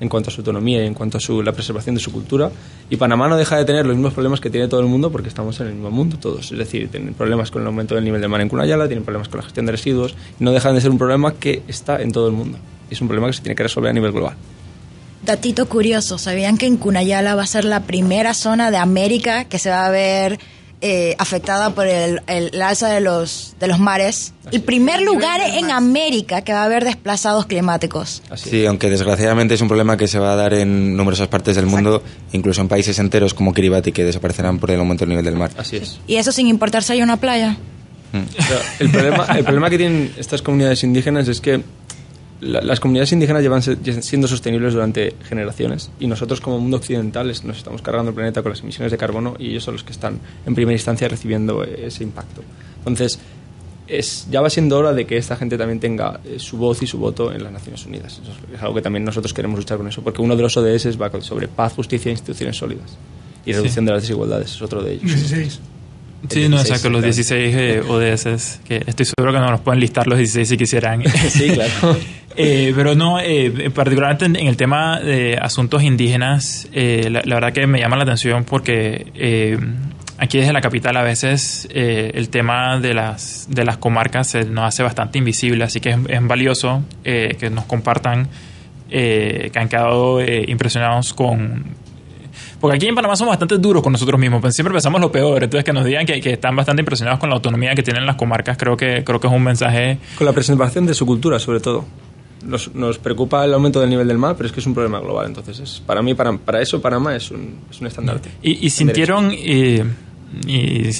en 0.01 0.07
cuanto 0.07 0.29
a 0.29 0.33
su 0.33 0.41
autonomía 0.41 0.83
y 0.83 0.87
en 0.87 0.93
cuanto 0.93 1.17
a 1.17 1.21
su, 1.21 1.41
la 1.41 1.51
preservación 1.51 1.95
de 1.95 2.01
su 2.01 2.11
cultura. 2.11 2.51
Y 2.89 2.95
Panamá 2.97 3.27
no 3.27 3.37
deja 3.37 3.57
de 3.57 3.65
tener 3.65 3.85
los 3.85 3.95
mismos 3.95 4.13
problemas 4.13 4.39
que 4.39 4.49
tiene 4.49 4.67
todo 4.67 4.81
el 4.81 4.85
mundo 4.87 5.11
porque 5.11 5.27
estamos 5.29 5.59
en 5.61 5.67
el 5.67 5.73
mismo 5.73 5.89
mundo 5.91 6.17
todos. 6.17 6.51
Es 6.51 6.57
decir, 6.57 6.89
tienen 6.89 7.13
problemas 7.13 7.49
con 7.51 7.61
el 7.61 7.67
aumento 7.67 7.95
del 7.95 8.03
nivel 8.03 8.21
del 8.21 8.29
mar 8.29 8.39
en 8.41 8.49
Cunayala, 8.49 8.87
tienen 8.87 9.03
problemas 9.03 9.29
con 9.29 9.39
la 9.39 9.43
gestión 9.43 9.65
de 9.65 9.71
residuos 9.73 10.15
y 10.39 10.43
no 10.43 10.51
dejan 10.51 10.75
de 10.75 10.81
ser 10.81 10.91
un 10.91 10.97
problema 10.97 11.33
que 11.33 11.63
está 11.67 12.01
en 12.01 12.11
todo 12.11 12.27
el 12.27 12.33
mundo. 12.33 12.57
Y 12.89 12.93
es 12.93 13.01
un 13.01 13.07
problema 13.07 13.27
que 13.27 13.33
se 13.33 13.41
tiene 13.41 13.55
que 13.55 13.63
resolver 13.63 13.89
a 13.89 13.93
nivel 13.93 14.11
global. 14.11 14.35
Datito 15.25 15.67
curioso, 15.67 16.17
¿sabían 16.17 16.57
que 16.57 16.65
en 16.65 16.77
Cunayala 16.77 17.35
va 17.35 17.43
a 17.43 17.47
ser 17.47 17.65
la 17.65 17.81
primera 17.81 18.33
zona 18.33 18.71
de 18.71 18.77
América 18.77 19.45
que 19.45 19.59
se 19.59 19.69
va 19.69 19.85
a 19.85 19.89
ver 19.89 20.39
eh, 20.81 21.13
afectada 21.19 21.71
por 21.75 21.87
el, 21.87 22.21
el- 22.27 22.51
el 22.53 22.61
alza 22.61 22.87
de 22.87 23.01
los, 23.01 23.53
de 23.59 23.67
los 23.67 23.79
mares. 23.79 24.31
El 24.49 24.61
primer 24.61 25.01
lugar 25.01 25.41
en 25.41 25.71
América 25.71 26.41
que 26.41 26.53
va 26.53 26.61
a 26.61 26.65
haber 26.65 26.85
desplazados 26.85 27.47
climáticos. 27.47 28.23
Sí, 28.37 28.65
aunque 28.65 28.89
desgraciadamente 28.89 29.55
es 29.55 29.61
un 29.61 29.67
problema 29.67 29.97
que 29.97 30.07
se 30.07 30.19
va 30.19 30.31
a 30.31 30.35
dar 30.37 30.53
en 30.53 30.95
numerosas 30.95 31.27
partes 31.27 31.57
del 31.57 31.65
mundo, 31.65 32.01
incluso 32.31 32.61
en 32.61 32.69
países 32.69 32.97
enteros 32.97 33.33
como 33.33 33.53
Kiribati, 33.53 33.91
que 33.91 34.05
desaparecerán 34.05 34.57
por 34.57 34.71
el 34.71 34.79
aumento 34.79 35.01
del 35.01 35.09
nivel 35.09 35.25
del 35.25 35.35
mar. 35.35 35.51
Así 35.57 35.75
es. 35.75 35.99
Y 36.07 36.15
eso 36.15 36.31
sin 36.31 36.47
importar 36.47 36.81
si 36.81 36.93
hay 36.93 37.01
una 37.01 37.17
playa. 37.17 37.57
El, 38.79 38.89
problema, 38.89 39.25
el 39.37 39.43
problema 39.43 39.69
que 39.69 39.77
tienen 39.77 40.13
estas 40.17 40.41
comunidades 40.41 40.81
indígenas 40.85 41.27
es 41.27 41.41
que 41.41 41.61
la- 42.41 42.61
las 42.61 42.79
comunidades 42.79 43.11
indígenas 43.11 43.41
llevan 43.41 43.61
se- 43.61 44.01
siendo 44.01 44.27
sostenibles 44.27 44.73
durante 44.73 45.13
generaciones 45.27 45.91
y 45.99 46.07
nosotros 46.07 46.39
como 46.41 46.59
mundo 46.59 46.77
occidental 46.77 47.29
es- 47.29 47.43
nos 47.43 47.57
estamos 47.57 47.81
cargando 47.81 48.09
el 48.09 48.15
planeta 48.15 48.41
con 48.41 48.51
las 48.51 48.61
emisiones 48.61 48.91
de 48.91 48.97
carbono 48.97 49.35
y 49.39 49.49
ellos 49.49 49.63
son 49.63 49.73
los 49.75 49.83
que 49.83 49.91
están 49.91 50.19
en 50.45 50.55
primera 50.55 50.75
instancia 50.75 51.07
recibiendo 51.07 51.63
eh, 51.63 51.85
ese 51.87 52.03
impacto. 52.03 52.41
Entonces, 52.79 53.19
es, 53.87 54.27
ya 54.29 54.39
va 54.41 54.49
siendo 54.51 54.77
hora 54.77 54.93
de 54.93 55.05
que 55.07 55.17
esta 55.17 55.35
gente 55.35 55.57
también 55.57 55.79
tenga 55.79 56.19
eh, 56.23 56.35
su 56.37 56.57
voz 56.57 56.81
y 56.83 56.87
su 56.87 56.99
voto 56.99 57.33
en 57.33 57.43
las 57.43 57.51
Naciones 57.51 57.85
Unidas. 57.85 58.19
Eso 58.21 58.31
es, 58.53 58.61
algo 58.61 58.75
que 58.75 58.81
también 58.83 59.03
nosotros 59.03 59.33
queremos 59.33 59.57
luchar 59.57 59.77
con 59.77 59.87
eso, 59.87 60.03
porque 60.03 60.21
uno 60.21 60.35
de 60.35 60.43
los 60.43 60.55
ODS 60.57 60.95
va 61.01 61.09
sobre 61.21 61.47
paz, 61.47 61.73
justicia 61.73 62.09
e 62.09 62.13
instituciones 62.13 62.55
sólidas. 62.57 62.97
Y 63.45 63.51
reducción 63.53 63.85
de 63.85 63.91
las 63.93 64.03
desigualdades 64.03 64.51
es 64.53 64.61
otro 64.61 64.83
de 64.83 64.93
ellos. 64.93 65.05
16. 65.05 65.59
Sí, 66.27 66.49
no, 66.49 66.59
exacto, 66.59 66.89
los 66.89 67.01
16 67.01 67.55
eh, 67.55 67.81
ODS, 67.81 68.59
que 68.67 68.83
estoy 68.85 69.05
seguro 69.05 69.31
que 69.31 69.39
no 69.39 69.49
nos 69.49 69.61
pueden 69.61 69.79
listar 69.79 70.05
los 70.07 70.17
16 70.17 70.47
si 70.47 70.57
quisieran. 70.57 71.03
Sí, 71.29 71.49
claro. 71.49 71.97
Eh, 72.41 72.71
pero 72.73 72.95
no, 72.95 73.19
eh, 73.19 73.69
particularmente 73.73 74.23
en, 74.23 74.35
en 74.37 74.47
el 74.47 74.55
tema 74.55 75.01
de 75.01 75.37
asuntos 75.41 75.83
indígenas, 75.83 76.69
eh, 76.71 77.09
la, 77.11 77.21
la 77.25 77.35
verdad 77.35 77.51
que 77.51 77.67
me 77.67 77.79
llama 77.79 77.97
la 77.97 78.03
atención 78.03 78.45
porque 78.45 79.11
eh, 79.15 79.57
aquí 80.17 80.37
desde 80.37 80.53
la 80.53 80.61
capital 80.61 80.95
a 80.95 81.01
veces 81.01 81.67
eh, 81.71 82.11
el 82.13 82.29
tema 82.29 82.79
de 82.79 82.93
las, 82.93 83.47
de 83.49 83.65
las 83.65 83.75
comarcas 83.75 84.29
se 84.29 84.45
nos 84.45 84.63
hace 84.63 84.83
bastante 84.83 85.17
invisible, 85.17 85.65
así 85.65 85.81
que 85.81 85.89
es, 85.89 85.97
es 86.07 86.27
valioso 86.27 86.83
que 87.03 87.49
nos 87.51 87.65
compartan 87.65 88.29
que 88.89 89.51
han 89.55 89.69
quedado 89.69 90.19
eh, 90.21 90.45
impresionados 90.47 91.13
con, 91.13 91.75
porque 92.59 92.77
aquí 92.77 92.87
en 92.87 92.95
Panamá 92.95 93.15
somos 93.15 93.31
bastante 93.31 93.57
duros 93.57 93.81
con 93.81 93.91
nosotros 93.91 94.19
mismos, 94.19 94.41
pues 94.41 94.53
siempre 94.55 94.73
pensamos 94.73 94.99
lo 95.01 95.11
peor, 95.11 95.43
entonces 95.43 95.63
que 95.63 95.73
nos 95.73 95.85
digan 95.85 96.05
que, 96.05 96.19
que 96.21 96.33
están 96.33 96.55
bastante 96.55 96.81
impresionados 96.81 97.19
con 97.19 97.29
la 97.29 97.35
autonomía 97.35 97.73
que 97.75 97.83
tienen 97.83 98.05
las 98.05 98.15
comarcas, 98.15 98.57
creo 98.57 98.75
que, 98.75 99.03
creo 99.03 99.19
que 99.19 99.27
es 99.27 99.33
un 99.33 99.43
mensaje... 99.43 99.97
Con 100.17 100.25
la 100.25 100.33
preservación 100.33 100.85
de 100.85 100.93
su 100.93 101.05
cultura, 101.05 101.39
sobre 101.39 101.59
todo. 101.59 101.85
Nos, 102.45 102.73
nos 102.73 102.97
preocupa 102.99 103.43
el 103.43 103.53
aumento 103.53 103.81
del 103.81 103.89
nivel 103.89 104.07
del 104.07 104.17
mar, 104.17 104.35
pero 104.37 104.47
es 104.47 104.53
que 104.53 104.61
es 104.61 104.65
un 104.65 104.73
problema 104.73 104.99
global. 104.99 105.27
Entonces, 105.27 105.59
es, 105.59 105.81
para 105.85 106.01
mí, 106.01 106.13
para, 106.13 106.37
para 106.37 106.61
eso, 106.61 106.81
Panamá 106.81 107.15
es 107.15 107.31
un, 107.31 107.59
es 107.69 107.81
un 107.81 107.87
estandarte. 107.87 108.29
Y, 108.41 108.65
y 108.65 108.69
sintieron... 108.69 109.31
eh, 109.33 109.83
y, 110.47 110.87
y- 110.87 110.93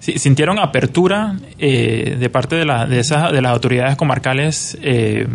si- 0.00 0.18
sintieron 0.18 0.58
apertura 0.58 1.36
eh, 1.58 2.16
de 2.18 2.30
parte 2.30 2.56
de, 2.56 2.64
la, 2.64 2.86
de, 2.86 3.00
esas, 3.00 3.32
de 3.32 3.42
las 3.42 3.52
autoridades 3.52 3.96
comarcales 3.96 4.78
eh, 4.82 5.26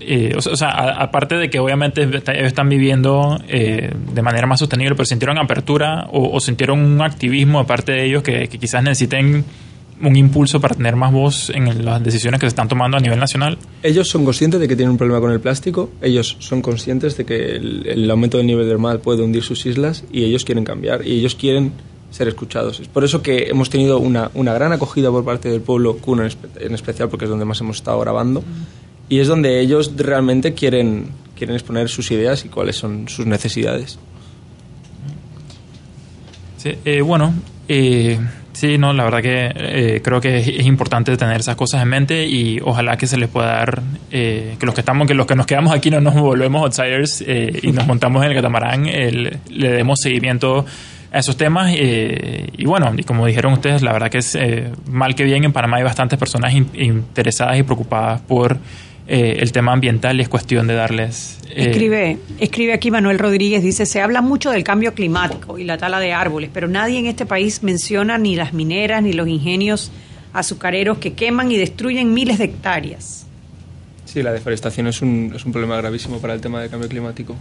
eh, 0.00 0.32
o 0.36 0.40
sea, 0.56 0.70
aparte 0.70 1.36
de 1.36 1.50
que 1.50 1.60
obviamente 1.60 2.08
están 2.44 2.68
viviendo 2.68 3.38
eh, 3.48 3.92
de 4.12 4.22
manera 4.22 4.46
más 4.46 4.58
sostenible, 4.58 4.94
pero 4.96 5.04
sintieron 5.06 5.38
apertura 5.38 6.08
o, 6.10 6.40
sintieron 6.40 6.80
un 6.80 7.00
activismo 7.00 7.60
de 7.60 7.64
parte 7.66 7.92
de 7.92 8.06
ellos 8.06 8.22
que, 8.24 8.48
que 8.48 8.58
quizás 8.58 8.82
necesiten 8.82 9.44
un 10.00 10.16
impulso 10.16 10.60
para 10.60 10.74
tener 10.74 10.96
más 10.96 11.12
voz 11.12 11.50
en 11.50 11.84
las 11.84 12.02
decisiones 12.02 12.40
que 12.40 12.46
se 12.46 12.48
están 12.48 12.66
tomando 12.68 12.96
a 12.96 13.00
nivel 13.00 13.18
nacional. 13.20 13.58
Ellos 13.82 14.08
son 14.08 14.24
conscientes 14.24 14.58
de 14.60 14.66
que 14.66 14.74
tienen 14.76 14.92
un 14.92 14.98
problema 14.98 15.20
con 15.20 15.30
el 15.32 15.40
plástico, 15.40 15.90
ellos 16.02 16.36
son 16.40 16.60
conscientes 16.62 17.16
de 17.16 17.24
que 17.24 17.56
el, 17.56 17.86
el 17.86 18.10
aumento 18.10 18.36
del 18.38 18.46
nivel 18.46 18.68
del 18.68 18.78
mar 18.78 18.98
puede 19.00 19.22
hundir 19.22 19.42
sus 19.44 19.64
islas 19.66 20.04
y 20.12 20.24
ellos 20.24 20.44
quieren 20.44 20.64
cambiar 20.64 21.06
y 21.06 21.12
ellos 21.18 21.34
quieren 21.36 21.72
ser 22.10 22.28
escuchados. 22.28 22.80
Es 22.80 22.88
por 22.88 23.04
eso 23.04 23.22
que 23.22 23.48
hemos 23.50 23.70
tenido 23.70 23.98
una, 23.98 24.30
una 24.34 24.54
gran 24.54 24.72
acogida 24.72 25.10
por 25.10 25.24
parte 25.24 25.48
del 25.50 25.60
pueblo 25.60 25.98
Kuno 25.98 26.24
en, 26.24 26.32
en 26.60 26.74
especial, 26.74 27.08
porque 27.08 27.26
es 27.26 27.30
donde 27.30 27.44
más 27.44 27.60
hemos 27.60 27.76
estado 27.76 28.00
grabando, 28.00 28.42
y 29.08 29.20
es 29.20 29.28
donde 29.28 29.60
ellos 29.60 29.92
realmente 29.96 30.54
quieren, 30.54 31.10
quieren 31.36 31.54
exponer 31.54 31.88
sus 31.88 32.10
ideas 32.10 32.44
y 32.44 32.48
cuáles 32.48 32.76
son 32.76 33.08
sus 33.08 33.26
necesidades. 33.26 33.98
Sí, 36.56 36.72
eh, 36.84 37.00
bueno, 37.02 37.34
eh, 37.68 38.18
sí, 38.52 38.78
no, 38.78 38.92
la 38.92 39.04
verdad 39.04 39.22
que 39.22 39.52
eh, 39.54 40.00
creo 40.02 40.20
que 40.20 40.38
es, 40.38 40.48
es 40.48 40.66
importante 40.66 41.16
tener 41.16 41.38
esas 41.40 41.54
cosas 41.56 41.82
en 41.82 41.88
mente 41.88 42.26
y 42.26 42.58
ojalá 42.64 42.96
que 42.96 43.06
se 43.06 43.16
les 43.16 43.28
pueda 43.28 43.46
dar, 43.46 43.82
eh, 44.10 44.56
que 44.58 44.66
los 44.66 44.74
que 44.74 44.80
estamos, 44.80 45.06
que 45.06 45.14
los 45.14 45.26
que 45.26 45.36
nos 45.36 45.46
quedamos 45.46 45.72
aquí 45.72 45.90
no 45.90 46.00
nos 46.00 46.14
volvemos 46.14 46.62
outsiders 46.62 47.22
eh, 47.26 47.60
y 47.62 47.70
nos 47.70 47.86
montamos 47.86 48.24
en 48.24 48.30
el 48.30 48.36
catamarán, 48.36 48.86
el- 48.86 49.38
le 49.48 49.68
demos 49.70 50.00
seguimiento 50.02 50.66
a 51.10 51.18
esos 51.20 51.36
temas 51.36 51.72
eh, 51.76 52.48
y 52.56 52.64
bueno, 52.66 52.92
y 52.96 53.02
como 53.02 53.26
dijeron 53.26 53.52
ustedes, 53.54 53.82
la 53.82 53.92
verdad 53.92 54.10
que 54.10 54.18
es 54.18 54.34
eh, 54.34 54.70
mal 54.90 55.14
que 55.14 55.24
bien 55.24 55.44
en 55.44 55.52
Panamá 55.52 55.78
hay 55.78 55.82
bastantes 55.84 56.18
personas 56.18 56.52
in- 56.54 56.68
interesadas 56.74 57.58
y 57.58 57.62
preocupadas 57.62 58.20
por 58.20 58.58
eh, 59.06 59.38
el 59.40 59.50
tema 59.52 59.72
ambiental 59.72 60.18
y 60.18 60.22
es 60.22 60.28
cuestión 60.28 60.66
de 60.66 60.74
darles... 60.74 61.38
eh, 61.48 61.70
Escribe, 61.70 62.18
escribe 62.40 62.74
aquí 62.74 62.90
Manuel 62.90 63.18
Rodríguez, 63.18 63.62
dice, 63.62 63.86
se 63.86 64.02
habla 64.02 64.20
mucho 64.20 64.50
del 64.50 64.64
cambio 64.64 64.92
climático 64.92 65.58
y 65.58 65.64
la 65.64 65.78
tala 65.78 65.98
de 65.98 66.12
árboles, 66.12 66.50
pero 66.52 66.68
nadie 66.68 66.98
en 66.98 67.06
este 67.06 67.24
país 67.24 67.62
menciona 67.62 68.18
ni 68.18 68.36
las 68.36 68.52
mineras 68.52 69.02
ni 69.02 69.14
los 69.14 69.26
ingenios 69.28 69.90
azucareros 70.34 70.98
que 70.98 71.14
queman 71.14 71.50
y 71.50 71.56
destruyen 71.56 72.12
miles 72.12 72.36
de 72.36 72.44
hectáreas. 72.44 73.24
Sí, 74.04 74.22
la 74.22 74.30
deforestación 74.32 74.86
es 74.88 75.00
un, 75.00 75.32
es 75.34 75.44
un 75.46 75.52
problema 75.52 75.78
gravísimo 75.78 76.18
para 76.18 76.34
el 76.34 76.40
tema 76.42 76.60
del 76.60 76.68
cambio 76.68 76.88
climático. 76.88 77.34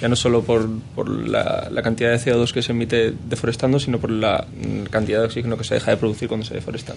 Ya 0.00 0.08
no 0.08 0.16
solo 0.16 0.42
por, 0.42 0.68
por 0.94 1.08
la, 1.08 1.68
la 1.70 1.82
cantidad 1.82 2.10
de 2.10 2.18
CO2 2.18 2.52
que 2.52 2.62
se 2.62 2.72
emite 2.72 3.12
deforestando, 3.28 3.78
sino 3.78 3.98
por 3.98 4.10
la 4.10 4.46
cantidad 4.90 5.20
de 5.20 5.26
oxígeno 5.26 5.56
que 5.56 5.64
se 5.64 5.74
deja 5.74 5.90
de 5.90 5.96
producir 5.96 6.28
cuando 6.28 6.46
se 6.46 6.54
deforestan. 6.54 6.96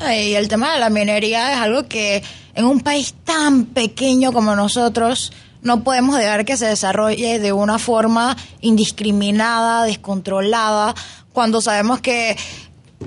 Y 0.00 0.34
el 0.34 0.48
tema 0.48 0.74
de 0.74 0.78
la 0.78 0.90
minería 0.90 1.52
es 1.52 1.58
algo 1.58 1.88
que 1.88 2.22
en 2.54 2.64
un 2.64 2.80
país 2.80 3.14
tan 3.24 3.66
pequeño 3.66 4.32
como 4.32 4.54
nosotros 4.54 5.32
no 5.62 5.82
podemos 5.82 6.16
dejar 6.16 6.44
que 6.44 6.56
se 6.56 6.66
desarrolle 6.66 7.38
de 7.38 7.52
una 7.52 7.78
forma 7.78 8.36
indiscriminada, 8.60 9.84
descontrolada, 9.84 10.94
cuando 11.32 11.60
sabemos 11.60 12.00
que, 12.00 12.36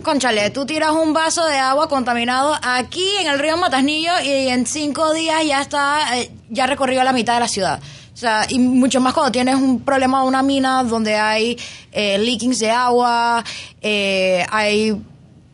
conchale, 0.03 0.49
tú 0.49 0.65
tiras 0.65 0.91
un 0.91 1.13
vaso 1.13 1.45
de 1.45 1.57
agua 1.57 1.87
contaminado 1.87 2.57
aquí 2.61 3.07
en 3.19 3.27
el 3.27 3.39
río 3.39 3.57
Matasnillo 3.57 4.11
y 4.23 4.49
en 4.49 4.65
cinco 4.65 5.13
días 5.13 5.45
ya 5.45 5.61
está, 5.61 6.17
eh, 6.17 6.31
ya 6.49 6.67
recorrió 6.67 7.03
la 7.03 7.13
mitad 7.13 7.35
de 7.35 7.39
la 7.39 7.47
ciudad. 7.47 7.79
O 8.21 8.23
sea, 8.23 8.45
y 8.47 8.59
mucho 8.59 9.01
más 9.01 9.15
cuando 9.15 9.31
tienes 9.31 9.55
un 9.55 9.79
problema 9.79 10.21
de 10.21 10.27
una 10.27 10.43
mina 10.43 10.83
donde 10.83 11.15
hay 11.15 11.57
eh, 11.91 12.19
leakings 12.19 12.59
de 12.59 12.69
agua, 12.69 13.43
eh, 13.81 14.45
hay 14.51 14.95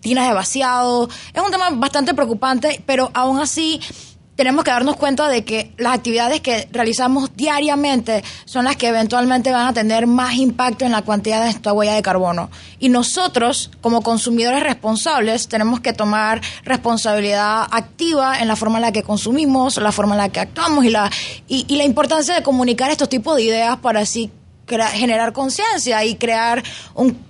tinas 0.01 0.27
de 0.27 0.33
vaciado. 0.33 1.07
Es 1.33 1.41
un 1.41 1.49
tema 1.49 1.69
bastante 1.69 2.13
preocupante, 2.13 2.83
pero 2.85 3.09
aún 3.13 3.39
así 3.39 3.79
tenemos 4.37 4.63
que 4.63 4.69
darnos 4.71 4.95
cuenta 4.95 5.27
de 5.27 5.43
que 5.43 5.71
las 5.77 5.95
actividades 5.95 6.41
que 6.41 6.69
realizamos 6.71 7.31
diariamente 7.35 8.23
son 8.45 8.65
las 8.65 8.77
que 8.77 8.87
eventualmente 8.87 9.51
van 9.51 9.67
a 9.67 9.73
tener 9.73 10.05
más 10.05 10.35
impacto 10.35 10.85
en 10.85 10.91
la 10.91 11.01
cantidad 11.01 11.39
de 11.39 11.45
nuestra 11.45 11.73
huella 11.73 11.95
de 11.95 12.03
carbono. 12.03 12.49
Y 12.79 12.89
nosotros, 12.89 13.71
como 13.81 14.03
consumidores 14.03 14.61
responsables, 14.61 15.47
tenemos 15.47 15.79
que 15.79 15.91
tomar 15.91 16.39
responsabilidad 16.63 17.63
activa 17.71 18.39
en 18.39 18.47
la 18.47 18.55
forma 18.55 18.77
en 18.77 18.83
la 18.83 18.91
que 18.91 19.01
consumimos, 19.01 19.77
la 19.77 19.91
forma 19.91 20.13
en 20.13 20.19
la 20.19 20.29
que 20.29 20.39
actuamos 20.39 20.85
y 20.85 20.91
la, 20.91 21.11
y, 21.47 21.75
la 21.75 21.83
importancia 21.83 22.35
de 22.35 22.43
comunicar 22.43 22.91
estos 22.91 23.09
tipos 23.09 23.35
de 23.35 23.43
ideas 23.43 23.77
para 23.77 24.01
así 24.01 24.31
crea- 24.67 24.89
generar 24.89 25.33
conciencia 25.33 26.05
y 26.05 26.15
crear 26.15 26.63
un 26.93 27.25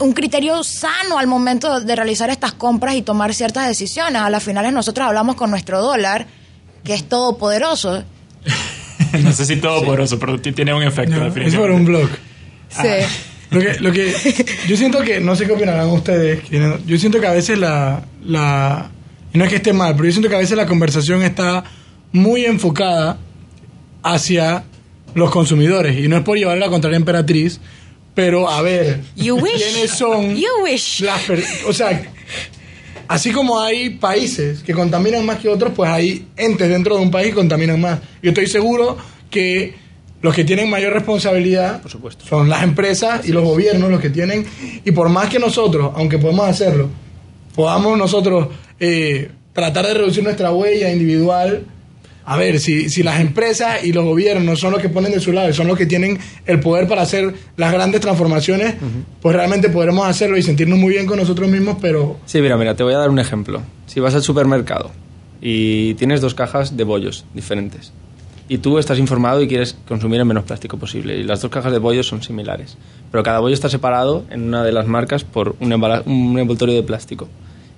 un 0.00 0.14
criterio 0.14 0.64
sano 0.64 1.18
al 1.18 1.26
momento 1.26 1.80
de 1.80 1.94
realizar 1.94 2.30
estas 2.30 2.54
compras 2.54 2.94
y 2.94 3.02
tomar 3.02 3.34
ciertas 3.34 3.68
decisiones. 3.68 4.22
A 4.22 4.30
las 4.30 4.42
finales 4.42 4.72
nosotros 4.72 5.06
hablamos 5.06 5.36
con 5.36 5.50
nuestro 5.50 5.82
dólar, 5.82 6.26
que 6.84 6.94
es 6.94 7.04
todopoderoso. 7.08 8.04
no 9.22 9.32
sé 9.32 9.44
si 9.46 9.56
todo 9.56 9.84
poderoso, 9.84 10.18
pero 10.18 10.40
tiene 10.40 10.74
un 10.74 10.82
efecto. 10.82 11.16
Es 11.16 11.34
definitivamente. 11.34 11.58
por 11.58 11.70
un 11.70 11.84
blog. 11.84 12.08
Sí. 12.70 13.06
Lo 13.50 13.60
que, 13.60 13.80
lo 13.80 13.92
que 13.92 14.14
yo 14.68 14.76
siento 14.76 15.00
que, 15.00 15.20
no 15.20 15.34
sé 15.34 15.46
qué 15.46 15.52
opinarán 15.52 15.88
ustedes, 15.88 16.40
yo 16.86 16.98
siento 16.98 17.18
que 17.18 17.26
a 17.26 17.32
veces 17.32 17.58
la, 17.58 18.04
la, 18.22 18.90
y 19.32 19.38
no 19.38 19.44
es 19.44 19.50
que 19.50 19.56
esté 19.56 19.72
mal, 19.72 19.94
pero 19.94 20.04
yo 20.04 20.12
siento 20.12 20.28
que 20.28 20.34
a 20.36 20.38
veces 20.38 20.54
la 20.56 20.66
conversación 20.66 21.22
está 21.22 21.64
muy 22.12 22.44
enfocada 22.44 23.18
hacia 24.02 24.64
los 25.14 25.30
consumidores, 25.30 25.98
y 25.98 26.08
no 26.08 26.18
es 26.18 26.22
por 26.24 26.36
llevarle 26.36 26.60
la 26.60 26.68
contraria 26.68 26.96
a 26.96 27.00
Emperatriz, 27.00 27.58
pero 28.14 28.50
a 28.50 28.60
ver, 28.60 29.00
You 29.16 29.36
wish. 29.36 29.54
¿quiénes 29.56 29.90
son 29.92 30.36
You 30.36 30.48
wish. 30.64 31.00
las 31.00 31.22
per- 31.22 31.44
o 31.66 31.72
sea, 31.72 32.02
así 33.08 33.32
como 33.32 33.60
hay 33.60 33.90
países 33.90 34.62
que 34.62 34.72
contaminan 34.74 35.26
más 35.26 35.38
que 35.38 35.48
otros, 35.48 35.72
pues 35.74 35.90
hay 35.90 36.26
entes 36.36 36.68
dentro 36.68 36.96
de 36.96 37.02
un 37.02 37.10
país 37.10 37.30
que 37.30 37.34
contaminan 37.34 37.80
más. 37.80 38.00
Yo 38.22 38.30
estoy 38.30 38.46
seguro 38.46 38.96
que 39.30 39.74
los 40.20 40.34
que 40.34 40.44
tienen 40.44 40.68
mayor 40.68 40.92
responsabilidad 40.92 41.80
son 42.28 42.48
las 42.48 42.62
empresas 42.62 43.26
y 43.28 43.32
los 43.32 43.44
gobiernos 43.44 43.90
los 43.90 44.00
que 44.00 44.10
tienen, 44.10 44.44
y 44.84 44.90
por 44.90 45.08
más 45.08 45.28
que 45.28 45.38
nosotros, 45.38 45.92
aunque 45.94 46.18
podemos 46.18 46.48
hacerlo, 46.48 46.88
podamos 47.54 47.96
nosotros 47.96 48.48
eh, 48.80 49.30
tratar 49.52 49.86
de 49.86 49.94
reducir 49.94 50.22
nuestra 50.22 50.52
huella 50.52 50.92
individual, 50.92 51.64
a 52.30 52.36
ver, 52.36 52.60
si, 52.60 52.90
si 52.90 53.02
las 53.02 53.20
empresas 53.20 53.82
y 53.82 53.92
los 53.94 54.04
gobiernos 54.04 54.60
son 54.60 54.72
los 54.72 54.82
que 54.82 54.90
ponen 54.90 55.12
de 55.12 55.18
su 55.18 55.32
lado 55.32 55.48
y 55.48 55.54
son 55.54 55.66
los 55.66 55.78
que 55.78 55.86
tienen 55.86 56.18
el 56.44 56.60
poder 56.60 56.86
para 56.86 57.00
hacer 57.00 57.32
las 57.56 57.72
grandes 57.72 58.02
transformaciones, 58.02 58.74
pues 59.22 59.34
realmente 59.34 59.70
podremos 59.70 60.06
hacerlo 60.06 60.36
y 60.36 60.42
sentirnos 60.42 60.78
muy 60.78 60.92
bien 60.92 61.06
con 61.06 61.18
nosotros 61.18 61.48
mismos, 61.48 61.78
pero 61.80 62.18
Sí, 62.26 62.42
mira, 62.42 62.58
mira, 62.58 62.74
te 62.74 62.82
voy 62.82 62.92
a 62.92 62.98
dar 62.98 63.08
un 63.08 63.18
ejemplo. 63.18 63.62
Si 63.86 63.98
vas 63.98 64.14
al 64.14 64.22
supermercado 64.22 64.90
y 65.40 65.94
tienes 65.94 66.20
dos 66.20 66.34
cajas 66.34 66.76
de 66.76 66.84
bollos 66.84 67.24
diferentes 67.32 67.94
y 68.46 68.58
tú 68.58 68.76
estás 68.76 68.98
informado 68.98 69.40
y 69.40 69.48
quieres 69.48 69.78
consumir 69.88 70.20
el 70.20 70.26
menos 70.26 70.44
plástico 70.44 70.76
posible 70.76 71.16
y 71.16 71.22
las 71.22 71.40
dos 71.40 71.50
cajas 71.50 71.72
de 71.72 71.78
bollos 71.78 72.06
son 72.06 72.22
similares, 72.22 72.76
pero 73.10 73.22
cada 73.22 73.40
bollo 73.40 73.54
está 73.54 73.70
separado 73.70 74.24
en 74.28 74.42
una 74.42 74.64
de 74.64 74.72
las 74.72 74.86
marcas 74.86 75.24
por 75.24 75.56
un, 75.60 75.72
envoltorio 75.72 76.74
de 76.74 76.82
plástico 76.82 77.26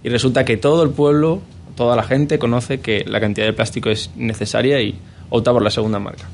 y 0.02 0.08
resulta 0.08 0.44
que 0.44 0.56
todo 0.56 0.82
el 0.82 0.90
pueblo, 0.90 1.40
toda 1.74 1.96
la 1.96 2.02
gente 2.02 2.38
conoce 2.38 2.80
que 2.80 3.04
la 3.06 3.20
cantidad 3.20 3.46
de 3.46 3.52
plástico 3.52 3.90
es 3.90 4.10
necesaria 4.16 4.80
y 4.80 4.98
opta 5.30 5.52
por 5.52 5.62
la 5.62 5.70
segunda 5.70 5.98
marca. 5.98 6.28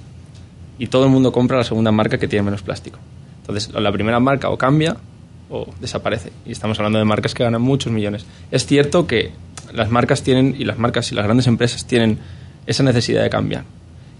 Y 0.78 0.88
todo 0.88 1.04
el 1.04 1.10
mundo 1.10 1.32
compra 1.32 1.58
la 1.58 1.64
segunda 1.64 1.92
marca 1.92 2.18
que 2.18 2.28
tiene 2.28 2.44
menos 2.44 2.62
plástico. 2.62 2.98
Entonces, 3.40 3.72
la 3.72 3.92
primera 3.92 4.20
marca 4.20 4.50
o 4.50 4.58
cambia 4.58 4.96
o 5.48 5.66
desaparece. 5.80 6.32
Y 6.44 6.52
estamos 6.52 6.78
hablando 6.78 6.98
de 6.98 7.04
marcas 7.04 7.34
que 7.34 7.44
ganan 7.44 7.62
muchos 7.62 7.92
millones. 7.92 8.26
Es 8.50 8.66
cierto 8.66 9.06
que 9.06 9.30
las 9.72 9.90
marcas 9.90 10.22
tienen, 10.22 10.54
y 10.58 10.64
las 10.64 10.78
marcas 10.78 11.12
y 11.12 11.14
las 11.14 11.24
grandes 11.24 11.46
empresas 11.46 11.86
tienen 11.86 12.18
esa 12.66 12.82
necesidad 12.82 13.22
de 13.22 13.30
cambiar. 13.30 13.64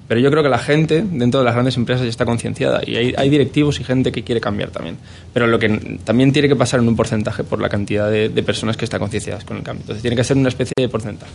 Pero 0.08 0.20
yo 0.20 0.30
creo 0.30 0.42
que 0.42 0.48
la 0.48 0.58
gente 0.58 1.04
dentro 1.04 1.40
de 1.40 1.44
las 1.44 1.54
grandes 1.54 1.76
empresas 1.76 2.04
ya 2.04 2.10
está 2.10 2.24
concienciada 2.24 2.80
y 2.86 2.96
hay, 2.96 3.14
hay 3.16 3.28
directivos 3.28 3.80
y 3.80 3.84
gente 3.84 4.12
que 4.12 4.22
quiere 4.22 4.40
cambiar 4.40 4.70
también. 4.70 4.96
Pero 5.32 5.46
lo 5.46 5.58
que 5.58 5.98
también 6.04 6.32
tiene 6.32 6.48
que 6.48 6.56
pasar 6.56 6.80
en 6.80 6.88
un 6.88 6.94
porcentaje 6.94 7.42
por 7.42 7.60
la 7.60 7.68
cantidad 7.68 8.10
de, 8.10 8.30
personas 8.42 8.76
que 8.76 8.84
están 8.84 9.00
concienciadas 9.00 9.44
con 9.44 9.56
el 9.56 9.62
cambio. 9.64 9.82
Entonces 9.82 10.02
tiene 10.02 10.16
que 10.16 10.22
ser 10.22 10.36
una 10.36 10.48
especie 10.48 10.74
de 10.76 10.88
porcentaje. 10.88 11.32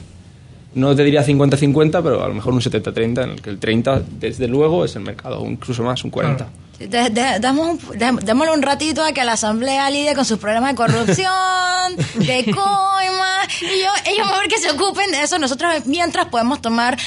No 0.74 0.96
te 0.96 1.04
diría 1.04 1.26
50-50, 1.26 2.02
pero 2.02 2.24
a 2.24 2.30
lo 2.30 2.34
mejor 2.34 2.54
un 2.54 2.62
70-30, 2.62 3.24
en 3.24 3.30
el 3.32 3.42
que 3.42 3.50
el 3.50 3.60
30 3.60 4.04
desde 4.20 4.48
luego 4.48 4.86
es 4.86 4.96
el 4.96 5.02
mercado, 5.02 5.46
incluso 5.46 5.84
más, 5.84 6.02
un 6.06 6.12
40. 6.12 6.48
De- 6.88 7.10
de- 7.10 7.40
damos 7.40 7.68
un- 7.68 8.20
démosle 8.24 8.54
un 8.54 8.62
ratito 8.62 9.04
a 9.04 9.12
que 9.12 9.24
la 9.24 9.34
asamblea 9.34 9.90
lidie 9.90 10.14
con 10.16 10.26
sus 10.26 10.38
problemas 10.40 10.72
de 10.72 10.76
corrupción, 10.76 11.96
de 12.16 12.46
coima, 12.46 13.42
y 13.62 13.82
yo, 13.82 13.90
ellos 14.12 14.28
mejor 14.28 14.48
que 14.48 14.58
se 14.58 14.72
ocupen 14.72 15.12
de 15.12 15.22
eso. 15.24 15.38
Nosotros 15.40 15.86
mientras 15.86 16.28
podemos 16.28 16.62
tomar 16.62 16.98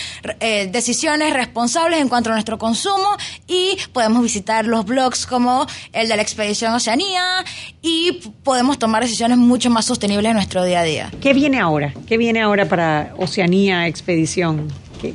eh, 0.41 0.69
decisiones 0.71 1.33
responsables 1.33 2.01
en 2.01 2.09
cuanto 2.09 2.31
a 2.31 2.33
nuestro 2.35 2.59
consumo 2.59 3.09
y 3.47 3.77
podemos 3.93 4.23
visitar 4.23 4.67
los 4.67 4.85
blogs 4.85 5.27
como 5.27 5.67
el 5.93 6.09
de 6.09 6.17
la 6.17 6.23
Expedición 6.23 6.73
Oceanía 6.75 7.45
y 7.83 8.13
podemos 8.43 8.79
tomar 8.79 9.03
decisiones 9.03 9.39
mucho 9.39 9.71
más 9.71 9.85
sostenibles 9.87 10.31
en 10.31 10.35
nuestro 10.37 10.65
día 10.65 10.81
a 10.81 10.85
día. 10.85 11.11
¿Qué 11.21 11.33
viene 11.33 11.61
ahora? 11.61 11.93
¿Qué 12.07 12.17
viene 12.17 12.41
ahora 12.43 12.67
para 12.69 13.15
Oceanía 13.17 13.87
Expedición? 13.87 14.73
¿Qué- 15.01 15.15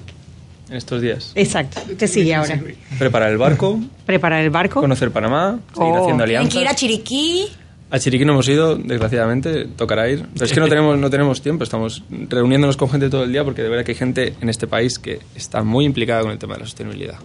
En 0.69 0.77
estos 0.77 1.01
días. 1.01 1.31
Exacto. 1.35 1.81
¿Qué 1.97 2.07
sigue 2.07 2.35
ahora? 2.35 2.61
Preparar 2.97 3.31
el 3.31 3.37
barco, 3.37 3.79
¿Preparar 4.05 4.43
el 4.43 4.49
barco? 4.51 4.81
conocer 4.81 5.11
Panamá, 5.11 5.59
seguir 5.73 5.91
Oh. 5.93 6.01
haciendo 6.03 6.23
Tienen 6.25 6.47
que 6.49 6.59
ir 6.59 6.67
a 6.67 6.71
alianzas. 6.71 6.75
Chiriquí. 6.79 7.45
A 7.91 7.97
Chiriquí 7.97 8.23
no 8.23 8.33
hemos 8.33 8.47
ido, 8.47 8.75
desgraciadamente, 8.75 9.65
tocará 9.65 10.07
ir. 10.09 10.25
Pero 10.33 10.45
es 10.45 10.53
que 10.53 10.59
no 10.59 10.67
tenemos, 10.69 10.97
no 10.99 11.09
tenemos 11.09 11.41
tiempo, 11.41 11.63
estamos 11.63 12.03
reuniéndonos 12.29 12.77
con 12.77 12.87
gente 12.89 13.09
todo 13.09 13.23
el 13.23 13.31
día 13.31 13.43
porque 13.43 13.63
de 13.63 13.69
verdad 13.69 13.83
que 13.83 13.93
hay 13.93 13.97
gente 13.97 14.35
en 14.39 14.49
este 14.49 14.67
país 14.67 14.99
que 14.99 15.19
está 15.33 15.63
muy 15.63 15.85
implicada 15.85 16.21
con 16.21 16.31
el 16.31 16.37
tema 16.37 16.53
de 16.53 16.59
la 16.59 16.65
sostenibilidad. 16.67 17.15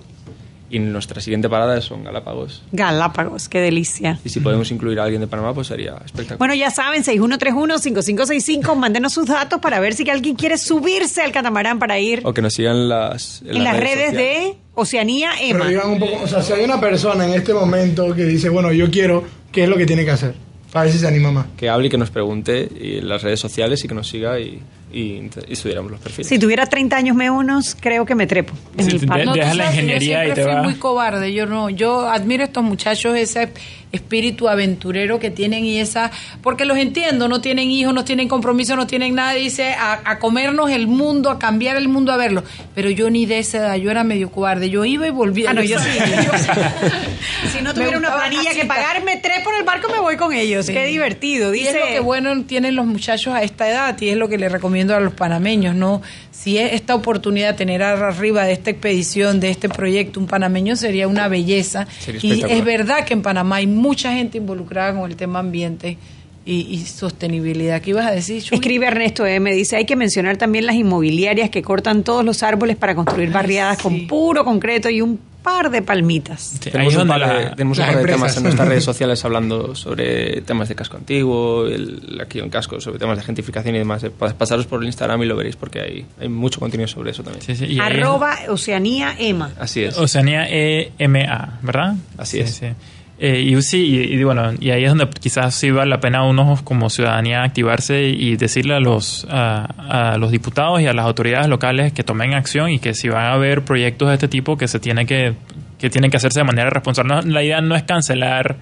Y 0.74 0.80
nuestra 0.80 1.20
siguiente 1.20 1.48
parada 1.48 1.80
son 1.80 2.02
Galápagos. 2.02 2.64
Galápagos, 2.72 3.48
qué 3.48 3.60
delicia. 3.60 4.18
Y 4.24 4.28
si 4.28 4.40
podemos 4.40 4.72
incluir 4.72 4.98
a 4.98 5.04
alguien 5.04 5.20
de 5.20 5.28
Panamá, 5.28 5.54
pues 5.54 5.68
sería 5.68 5.92
espectacular. 6.04 6.36
Bueno, 6.36 6.54
ya 6.54 6.72
saben, 6.72 7.04
6131-5565, 7.04 8.74
mándenos 8.74 9.12
sus 9.12 9.26
datos 9.26 9.60
para 9.60 9.78
ver 9.78 9.94
si 9.94 10.10
alguien 10.10 10.34
quiere 10.34 10.58
subirse 10.58 11.22
al 11.22 11.30
catamarán 11.30 11.78
para 11.78 12.00
ir 12.00 12.22
O 12.24 12.34
que 12.34 12.42
nos 12.42 12.54
sigan 12.54 12.88
las, 12.88 13.42
en 13.46 13.62
las 13.62 13.76
redes 13.76 14.10
sociales. 14.10 14.16
de 14.16 14.56
Oceanía 14.74 15.30
Emma. 15.40 15.60
Pero 15.60 15.68
digan 15.68 15.90
un 15.90 16.00
poco, 16.00 16.24
o 16.24 16.26
sea, 16.26 16.42
si 16.42 16.52
hay 16.52 16.64
una 16.64 16.80
persona 16.80 17.24
en 17.24 17.34
este 17.34 17.54
momento 17.54 18.12
que 18.12 18.24
dice, 18.24 18.48
bueno, 18.48 18.72
yo 18.72 18.90
quiero, 18.90 19.22
¿qué 19.52 19.62
es 19.62 19.68
lo 19.68 19.76
que 19.76 19.86
tiene 19.86 20.04
que 20.04 20.10
hacer? 20.10 20.34
Para 20.72 20.86
ver 20.86 20.92
si 20.92 20.98
se 20.98 21.06
anima 21.06 21.30
más. 21.30 21.46
Que 21.56 21.68
hable 21.68 21.86
y 21.86 21.90
que 21.90 21.98
nos 21.98 22.10
pregunte 22.10 22.68
y 22.80 22.98
en 22.98 23.08
las 23.08 23.22
redes 23.22 23.38
sociales 23.38 23.84
y 23.84 23.86
que 23.86 23.94
nos 23.94 24.08
siga 24.08 24.40
y, 24.40 24.60
y, 24.94 25.30
y 25.48 25.52
estudiáramos 25.52 25.90
los 25.90 26.00
perfiles. 26.00 26.28
Si 26.28 26.38
tuviera 26.38 26.66
30 26.66 26.96
años 26.96 27.16
menos, 27.16 27.76
creo 27.78 28.06
que 28.06 28.14
me 28.14 28.26
trepo 28.26 28.54
en 28.78 28.88
el 28.88 29.06
parque. 29.06 29.26
No, 29.26 29.34
sabes 29.34 29.70
que 29.70 29.86
yo 29.88 30.00
siempre 30.00 30.44
fui 30.44 30.62
muy 30.62 30.74
cobarde. 30.74 31.32
Yo 31.32 31.46
no, 31.46 31.68
yo 31.68 32.08
admiro 32.08 32.42
a 32.42 32.46
estos 32.46 32.62
muchachos 32.62 33.16
ese 33.16 33.52
espíritu 33.94 34.48
aventurero 34.48 35.18
que 35.18 35.30
tienen 35.30 35.64
y 35.64 35.78
esa, 35.78 36.10
porque 36.42 36.64
los 36.64 36.76
entiendo, 36.78 37.28
no 37.28 37.40
tienen 37.40 37.70
hijos, 37.70 37.94
no 37.94 38.04
tienen 38.04 38.28
compromiso, 38.28 38.76
no 38.76 38.86
tienen 38.86 39.14
nada, 39.14 39.32
dice 39.32 39.72
a, 39.72 40.00
a 40.04 40.18
comernos 40.18 40.70
el 40.70 40.86
mundo, 40.86 41.30
a 41.30 41.38
cambiar 41.38 41.76
el 41.76 41.88
mundo, 41.88 42.12
a 42.12 42.16
verlo. 42.16 42.44
Pero 42.74 42.90
yo 42.90 43.10
ni 43.10 43.26
de 43.26 43.38
esa 43.38 43.58
edad, 43.58 43.74
yo 43.76 43.90
era 43.90 44.04
medio 44.04 44.30
cobarde, 44.30 44.70
yo 44.70 44.84
iba 44.84 45.06
y 45.06 45.10
volvía. 45.10 45.50
Ah, 45.50 45.54
no, 45.54 45.62
yo 45.62 45.78
sí. 45.78 45.90
si 47.56 47.62
no 47.62 47.72
tuviera 47.74 47.98
una 47.98 48.14
planilla 48.14 48.52
que 48.52 48.64
pagar, 48.64 49.02
me 49.04 49.16
trepo 49.16 49.50
en 49.52 49.58
el 49.58 49.64
barco 49.64 49.88
me 49.90 50.00
voy 50.00 50.16
con 50.16 50.32
ellos. 50.32 50.66
Qué 50.66 50.86
divertido. 50.86 51.54
Y 51.54 51.60
es 51.60 51.66
Dice, 51.68 51.80
lo 51.80 51.86
que 51.86 52.00
bueno 52.00 52.44
tienen 52.44 52.74
los 52.74 52.86
muchachos 52.86 53.34
a 53.34 53.42
esta 53.42 53.68
edad 53.68 54.00
y 54.00 54.08
es 54.08 54.16
lo 54.16 54.28
que 54.28 54.38
les 54.38 54.50
recomiendo 54.50 54.94
a 54.94 55.00
los 55.00 55.14
panameños, 55.14 55.74
¿no? 55.74 56.02
Si 56.34 56.58
es 56.58 56.72
esta 56.72 56.94
oportunidad 56.94 57.52
de 57.52 57.58
tener 57.58 57.82
arriba 57.82 58.44
de 58.44 58.52
esta 58.52 58.70
expedición, 58.70 59.38
de 59.38 59.50
este 59.50 59.68
proyecto, 59.68 60.18
un 60.18 60.26
panameño 60.26 60.74
sería 60.74 61.06
una 61.06 61.28
belleza. 61.28 61.86
Sería 62.00 62.20
Y 62.22 62.42
es 62.42 62.64
verdad 62.64 63.04
que 63.04 63.14
en 63.14 63.22
Panamá 63.22 63.56
hay 63.56 63.66
mucha 63.68 64.12
gente 64.12 64.38
involucrada 64.38 64.98
con 64.98 65.08
el 65.08 65.16
tema 65.16 65.38
ambiente 65.38 65.96
y, 66.44 66.66
y 66.70 66.84
sostenibilidad. 66.84 67.80
¿Qué 67.80 67.90
ibas 67.90 68.06
a 68.06 68.10
decir, 68.10 68.42
Chuy? 68.42 68.56
Escribe 68.56 68.86
Ernesto 68.86 69.24
M. 69.24 69.50
Dice, 69.54 69.76
hay 69.76 69.86
que 69.86 69.96
mencionar 69.96 70.36
también 70.36 70.66
las 70.66 70.74
inmobiliarias 70.74 71.50
que 71.50 71.62
cortan 71.62 72.02
todos 72.02 72.24
los 72.24 72.42
árboles 72.42 72.76
para 72.76 72.94
construir 72.94 73.30
barriadas 73.30 73.80
con 73.80 74.06
puro 74.08 74.44
concreto 74.44 74.90
y 74.90 75.00
un 75.00 75.20
par 75.44 75.70
de 75.70 75.82
palmitas. 75.82 76.58
tenemos 76.58 76.96
un 76.96 77.06
par, 77.06 77.20
de, 77.20 77.44
la- 77.44 77.54
tenemos 77.54 77.78
un 77.78 77.82
las 77.82 77.88
par 77.90 77.94
de 77.96 78.00
empresas. 78.00 78.20
temas 78.20 78.36
en 78.38 78.42
nuestras 78.42 78.68
redes 78.68 78.84
sociales 78.90 79.24
hablando 79.24 79.74
sobre 79.76 80.40
temas 80.40 80.68
de 80.68 80.74
casco 80.74 80.96
antiguo, 80.96 81.66
el, 81.66 82.18
aquí 82.20 82.40
en 82.40 82.48
casco, 82.50 82.80
sobre 82.80 82.98
temas 82.98 83.18
de 83.18 83.22
gentrificación 83.24 83.76
y 83.76 83.78
demás. 83.78 84.02
Eh, 84.02 84.10
pas- 84.10 84.32
Pasaros 84.34 84.66
por 84.66 84.80
el 84.80 84.86
Instagram 84.86 85.22
y 85.22 85.26
lo 85.26 85.36
veréis 85.36 85.54
porque 85.54 85.80
hay, 85.80 86.06
hay 86.20 86.28
mucho 86.28 86.58
contenido 86.58 86.88
sobre 86.88 87.12
eso 87.12 87.22
también. 87.22 87.80
Arroba 87.80 88.36
Oceanía 88.48 89.14
Emma. 89.18 89.52
Así 89.60 89.84
es. 89.84 89.96
Oceanía 89.98 90.46
EMA, 90.48 91.58
¿verdad? 91.62 91.94
Así 92.18 92.38
Sí, 92.46 92.64
es. 92.64 92.74
Eh, 93.18 93.40
y 93.40 93.62
sí, 93.62 94.08
y, 94.10 94.24
bueno, 94.24 94.52
y 94.58 94.70
ahí 94.70 94.84
es 94.84 94.90
donde 94.90 95.08
quizás 95.08 95.54
sí 95.54 95.70
vale 95.70 95.88
la 95.88 96.00
pena 96.00 96.24
uno 96.24 96.58
como 96.64 96.90
ciudadanía 96.90 97.44
activarse 97.44 98.08
y 98.08 98.36
decirle 98.36 98.74
a 98.74 98.80
los, 98.80 99.26
a, 99.30 100.12
a 100.14 100.18
los 100.18 100.32
diputados 100.32 100.80
y 100.80 100.86
a 100.86 100.92
las 100.92 101.06
autoridades 101.06 101.48
locales 101.48 101.92
que 101.92 102.02
tomen 102.02 102.34
acción 102.34 102.70
y 102.70 102.80
que 102.80 102.92
si 102.92 103.08
van 103.08 103.26
a 103.26 103.32
haber 103.34 103.64
proyectos 103.64 104.08
de 104.08 104.14
este 104.14 104.26
tipo 104.28 104.56
que 104.56 104.66
se 104.66 104.80
tiene 104.80 105.06
que, 105.06 105.34
que 105.78 105.90
tienen 105.90 106.10
que 106.10 106.16
hacerse 106.16 106.40
de 106.40 106.44
manera 106.44 106.70
responsable. 106.70 107.30
La 107.30 107.42
idea 107.42 107.60
no 107.60 107.76
es 107.76 107.84
cancelar 107.84 108.56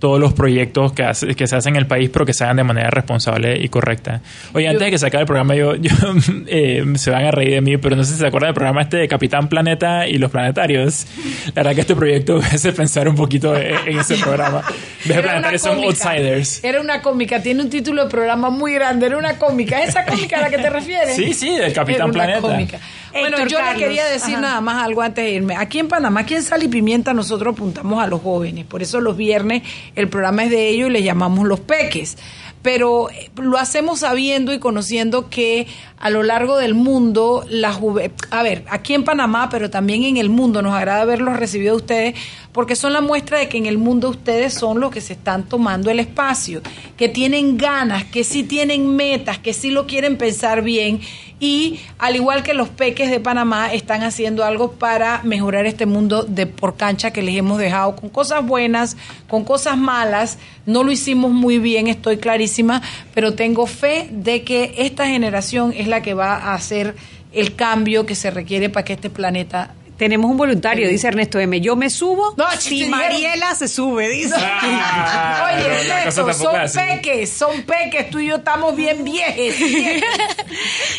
todos 0.00 0.18
los 0.18 0.32
proyectos 0.32 0.92
que, 0.92 1.04
hace- 1.04 1.34
que 1.36 1.46
se 1.46 1.54
hacen 1.54 1.74
en 1.76 1.82
el 1.82 1.86
país, 1.86 2.10
pero 2.12 2.26
que 2.26 2.32
se 2.32 2.42
hagan 2.42 2.56
de 2.56 2.64
manera 2.64 2.90
responsable 2.90 3.56
y 3.62 3.68
correcta. 3.68 4.22
Oye, 4.54 4.66
antes 4.66 4.84
de 4.86 4.90
que 4.90 4.98
se 4.98 5.06
acabe 5.06 5.20
el 5.22 5.26
programa, 5.26 5.54
yo, 5.54 5.76
yo 5.76 5.90
eh, 6.48 6.82
se 6.96 7.10
van 7.10 7.26
a 7.26 7.30
reír 7.30 7.50
de 7.52 7.60
mí, 7.60 7.76
pero 7.76 7.94
no 7.96 8.02
sé 8.04 8.14
si 8.14 8.18
se 8.18 8.26
acuerdan 8.26 8.48
del 8.48 8.54
programa 8.54 8.82
este 8.82 8.96
de 8.96 9.06
Capitán 9.08 9.48
Planeta 9.48 10.08
y 10.08 10.14
los 10.18 10.30
planetarios. 10.30 11.06
La 11.48 11.52
verdad 11.62 11.74
que 11.74 11.82
este 11.82 11.94
proyecto 11.94 12.38
me 12.38 12.46
hace 12.46 12.72
pensar 12.72 13.08
un 13.08 13.14
poquito 13.14 13.54
en, 13.54 13.74
en 13.86 13.98
ese 14.00 14.16
programa. 14.22 14.62
Los 15.04 15.18
planetarios 15.18 15.62
son 15.62 15.84
outsiders. 15.84 16.64
Era 16.64 16.80
una 16.80 17.02
cómica, 17.02 17.42
tiene 17.42 17.62
un 17.62 17.70
título 17.70 18.04
de 18.04 18.10
programa 18.10 18.50
muy 18.50 18.72
grande, 18.74 19.06
era 19.06 19.18
una 19.18 19.36
cómica. 19.38 19.82
¿Esa 19.82 20.04
cómica 20.06 20.38
a 20.38 20.40
la 20.40 20.50
que 20.50 20.58
te 20.58 20.70
refieres? 20.70 21.14
Sí, 21.14 21.34
sí, 21.34 21.56
del 21.56 21.72
Capitán 21.72 21.94
Era 21.94 22.04
una 22.06 22.12
Planeta. 22.14 22.40
cómica. 22.40 22.78
Bueno, 23.12 23.28
Héctor 23.36 23.48
yo 23.48 23.58
Carlos, 23.58 23.76
le 23.76 23.84
quería 23.84 24.04
decir 24.06 24.34
ajá. 24.36 24.40
nada 24.42 24.60
más 24.60 24.84
algo 24.84 25.02
antes 25.02 25.24
de 25.24 25.30
irme. 25.32 25.56
Aquí 25.56 25.78
en 25.78 25.88
Panamá, 25.88 26.20
aquí 26.20 26.34
en 26.34 26.42
Sal 26.42 26.62
y 26.62 26.68
Pimienta, 26.68 27.12
nosotros 27.14 27.54
apuntamos 27.54 28.02
a 28.02 28.06
los 28.06 28.20
jóvenes. 28.22 28.64
Por 28.66 28.82
eso 28.82 29.00
los 29.00 29.16
viernes 29.16 29.62
el 29.96 30.08
programa 30.08 30.44
es 30.44 30.50
de 30.50 30.68
ellos 30.68 30.88
y 30.88 30.92
le 30.92 31.02
llamamos 31.02 31.46
los 31.46 31.60
peques. 31.60 32.16
Pero 32.62 33.08
eh, 33.10 33.30
lo 33.36 33.56
hacemos 33.56 34.00
sabiendo 34.00 34.52
y 34.52 34.58
conociendo 34.58 35.30
que 35.30 35.66
a 35.98 36.10
lo 36.10 36.22
largo 36.22 36.58
del 36.58 36.74
mundo, 36.74 37.42
la 37.48 37.72
juve- 37.72 38.10
a 38.30 38.42
ver, 38.42 38.64
aquí 38.68 38.92
en 38.94 39.04
Panamá, 39.04 39.48
pero 39.50 39.70
también 39.70 40.04
en 40.04 40.18
el 40.18 40.28
mundo, 40.28 40.60
nos 40.60 40.74
agrada 40.74 41.04
verlos 41.06 41.36
recibido 41.38 41.72
a 41.72 41.76
ustedes, 41.76 42.14
porque 42.52 42.76
son 42.76 42.92
la 42.92 43.00
muestra 43.00 43.38
de 43.38 43.48
que 43.48 43.58
en 43.58 43.66
el 43.66 43.78
mundo 43.78 44.10
ustedes 44.10 44.54
son 44.54 44.80
los 44.80 44.90
que 44.90 45.00
se 45.00 45.12
están 45.12 45.44
tomando 45.44 45.90
el 45.90 46.00
espacio, 46.00 46.62
que 46.96 47.08
tienen 47.08 47.56
ganas, 47.56 48.04
que 48.04 48.24
sí 48.24 48.42
tienen 48.42 48.96
metas, 48.96 49.38
que 49.38 49.52
sí 49.52 49.70
lo 49.70 49.86
quieren 49.86 50.16
pensar 50.16 50.62
bien 50.62 51.00
y 51.40 51.80
al 51.98 52.16
igual 52.16 52.42
que 52.42 52.52
los 52.52 52.68
peques 52.68 53.10
de 53.10 53.18
Panamá 53.18 53.72
están 53.72 54.02
haciendo 54.02 54.44
algo 54.44 54.72
para 54.72 55.22
mejorar 55.22 55.64
este 55.64 55.86
mundo 55.86 56.22
de 56.22 56.46
por 56.46 56.76
cancha 56.76 57.12
que 57.12 57.22
les 57.22 57.36
hemos 57.36 57.58
dejado 57.58 57.96
con 57.96 58.10
cosas 58.10 58.46
buenas, 58.46 58.98
con 59.26 59.44
cosas 59.44 59.78
malas. 59.78 60.38
No 60.66 60.84
lo 60.84 60.92
hicimos 60.92 61.30
muy 61.30 61.58
bien, 61.58 61.86
estoy 61.86 62.18
clarísima, 62.18 62.82
pero 63.14 63.34
tengo 63.34 63.66
fe 63.66 64.08
de 64.12 64.42
que 64.42 64.74
esta 64.76 65.06
generación 65.06 65.72
es 65.74 65.88
la 65.88 66.02
que 66.02 66.12
va 66.12 66.36
a 66.36 66.54
hacer 66.54 66.94
el 67.32 67.54
cambio 67.54 68.04
que 68.04 68.14
se 68.14 68.30
requiere 68.30 68.68
para 68.68 68.84
que 68.84 68.92
este 68.92 69.08
planeta 69.08 69.74
Tenemos 70.00 70.30
un 70.30 70.38
voluntario, 70.38 70.88
dice 70.88 71.08
Ernesto 71.08 71.38
M. 71.38 71.60
Yo 71.60 71.76
me 71.76 71.90
subo 71.90 72.32
No, 72.38 72.50
si 72.52 72.86
Mariela 72.86 73.54
se 73.54 73.68
sube, 73.68 74.08
dice. 74.08 74.34
Oye, 74.34 76.06
eso, 76.06 76.24
cosa 76.24 76.24
tampoco 76.24 76.68
son 76.68 76.86
peques, 76.86 77.30
son 77.30 77.62
peques, 77.64 78.08
tú 78.08 78.18
y 78.18 78.28
yo 78.28 78.36
estamos 78.36 78.74
bien 78.74 79.04
viejes. 79.04 79.56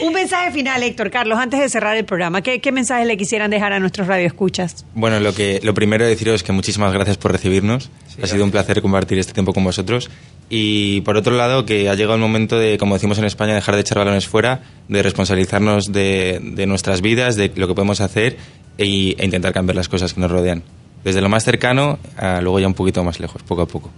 Un 0.01 0.13
mensaje 0.13 0.51
final, 0.51 0.81
Héctor 0.81 1.11
Carlos, 1.11 1.37
antes 1.37 1.59
de 1.59 1.69
cerrar 1.69 1.95
el 1.95 2.05
programa. 2.05 2.41
¿Qué, 2.41 2.59
qué 2.59 2.71
mensaje 2.71 3.05
le 3.05 3.17
quisieran 3.17 3.51
dejar 3.51 3.71
a 3.71 3.79
nuestros 3.79 4.07
radioescuchas? 4.07 4.83
Bueno, 4.95 5.19
lo 5.19 5.33
que 5.35 5.59
lo 5.61 5.75
primero 5.75 6.05
deciros 6.07 6.35
es 6.35 6.43
que 6.43 6.51
muchísimas 6.51 6.91
gracias 6.91 7.17
por 7.17 7.31
recibirnos. 7.31 7.91
ha 8.21 8.25
sido 8.25 8.43
un 8.43 8.49
placer 8.49 8.81
compartir 8.81 9.19
este 9.19 9.33
tiempo 9.33 9.53
con 9.53 9.63
vosotros. 9.63 10.09
Y 10.49 11.01
por 11.01 11.17
otro 11.17 11.35
lado, 11.35 11.67
que 11.67 11.87
ha 11.87 11.93
llegado 11.93 12.15
el 12.15 12.21
momento 12.21 12.57
de, 12.57 12.79
como 12.79 12.95
decimos 12.95 13.19
en 13.19 13.25
España, 13.25 13.53
dejar 13.53 13.75
de 13.75 13.81
echar 13.81 13.99
balones 13.99 14.27
fuera, 14.27 14.61
de 14.87 15.03
responsabilizarnos 15.03 15.91
de, 15.91 16.39
de 16.41 16.65
nuestras 16.65 17.01
vidas, 17.01 17.35
de 17.35 17.51
lo 17.55 17.67
que 17.67 17.75
podemos 17.75 18.01
hacer 18.01 18.37
e, 18.79 19.15
e 19.17 19.23
intentar 19.23 19.53
cambiar 19.53 19.75
las 19.75 19.87
cosas 19.87 20.15
que 20.15 20.19
nos 20.19 20.31
rodean. 20.31 20.63
Desde 21.03 21.21
lo 21.21 21.29
más 21.29 21.43
cercano 21.43 21.99
a 22.17 22.41
luego 22.41 22.59
ya 22.59 22.67
un 22.67 22.73
poquito 22.73 23.03
más 23.03 23.19
lejos, 23.19 23.43
poco 23.43 23.61
a 23.61 23.67
poco. 23.67 23.91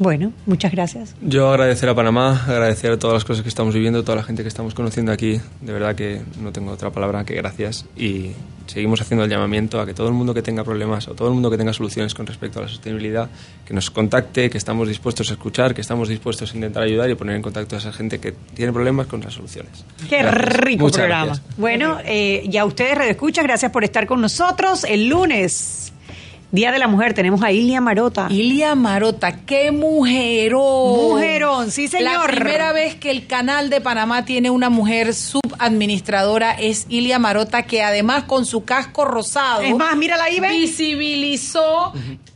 Bueno, 0.00 0.32
muchas 0.46 0.72
gracias. 0.72 1.14
Yo 1.20 1.50
agradecer 1.50 1.86
a 1.90 1.94
Panamá, 1.94 2.42
agradecer 2.48 2.90
a 2.90 2.98
todas 2.98 3.12
las 3.12 3.24
cosas 3.26 3.42
que 3.42 3.50
estamos 3.50 3.74
viviendo, 3.74 4.02
toda 4.02 4.16
la 4.16 4.22
gente 4.22 4.40
que 4.40 4.48
estamos 4.48 4.72
conociendo 4.72 5.12
aquí. 5.12 5.38
De 5.60 5.74
verdad 5.74 5.94
que 5.94 6.22
no 6.40 6.52
tengo 6.52 6.72
otra 6.72 6.88
palabra 6.90 7.22
que 7.26 7.34
gracias. 7.34 7.84
Y 7.98 8.30
seguimos 8.66 9.02
haciendo 9.02 9.24
el 9.24 9.30
llamamiento 9.30 9.78
a 9.78 9.84
que 9.84 9.92
todo 9.92 10.08
el 10.08 10.14
mundo 10.14 10.32
que 10.32 10.40
tenga 10.40 10.64
problemas 10.64 11.06
o 11.08 11.14
todo 11.14 11.28
el 11.28 11.34
mundo 11.34 11.50
que 11.50 11.58
tenga 11.58 11.74
soluciones 11.74 12.14
con 12.14 12.26
respecto 12.26 12.60
a 12.60 12.62
la 12.62 12.68
sostenibilidad, 12.68 13.28
que 13.66 13.74
nos 13.74 13.90
contacte, 13.90 14.48
que 14.48 14.56
estamos 14.56 14.88
dispuestos 14.88 15.28
a 15.28 15.34
escuchar, 15.34 15.74
que 15.74 15.82
estamos 15.82 16.08
dispuestos 16.08 16.50
a 16.50 16.54
intentar 16.54 16.82
ayudar 16.82 17.10
y 17.10 17.14
poner 17.14 17.36
en 17.36 17.42
contacto 17.42 17.76
a 17.76 17.78
esa 17.78 17.92
gente 17.92 18.20
que 18.20 18.32
tiene 18.54 18.72
problemas 18.72 19.06
con 19.06 19.20
las 19.20 19.34
soluciones. 19.34 19.84
Qué 20.08 20.22
Gracias. 20.22 20.56
rico 20.60 20.84
Muchas 20.84 20.96
programa. 21.00 21.26
gracias. 21.26 21.58
Bueno, 21.58 21.98
eh, 22.06 22.48
y 22.50 22.56
a 22.56 22.64
ustedes, 22.64 22.96
redescuchas, 22.96 23.44
gracias 23.44 23.70
por 23.70 23.84
estar 23.84 24.06
con 24.06 24.22
nosotros. 24.22 24.84
El 24.84 25.10
lunes, 25.10 25.89
Día 26.52 26.72
de 26.72 26.80
la 26.80 26.88
Mujer, 26.88 27.14
tenemos 27.14 27.44
a 27.44 27.52
Ilia 27.52 27.80
Marota. 27.80 28.26
Ilia 28.28 28.74
Marota, 28.74 29.44
qué 29.46 29.70
mujerón. 29.70 31.10
Mujerón, 31.12 31.70
sí, 31.70 31.86
señor. 31.86 32.34
La 32.34 32.40
primera 32.40 32.72
vez 32.72 32.96
que 32.96 33.12
el 33.12 33.28
canal 33.28 33.70
de 33.70 33.80
Panamá 33.80 34.24
tiene 34.24 34.50
una 34.50 34.68
mujer 34.68 35.14
subadministradora 35.14 36.50
es 36.52 36.86
Ilia 36.88 37.20
Marota, 37.20 37.62
que 37.62 37.84
además 37.84 38.24
con 38.24 38.46
su 38.46 38.64
casco 38.64 39.04
rosado. 39.04 39.60
Es 39.60 39.76
más, 39.76 39.96
mírala 39.96 40.24
ahí, 40.24 40.40
ven. 40.40 40.50
Visibilizó 40.50 41.92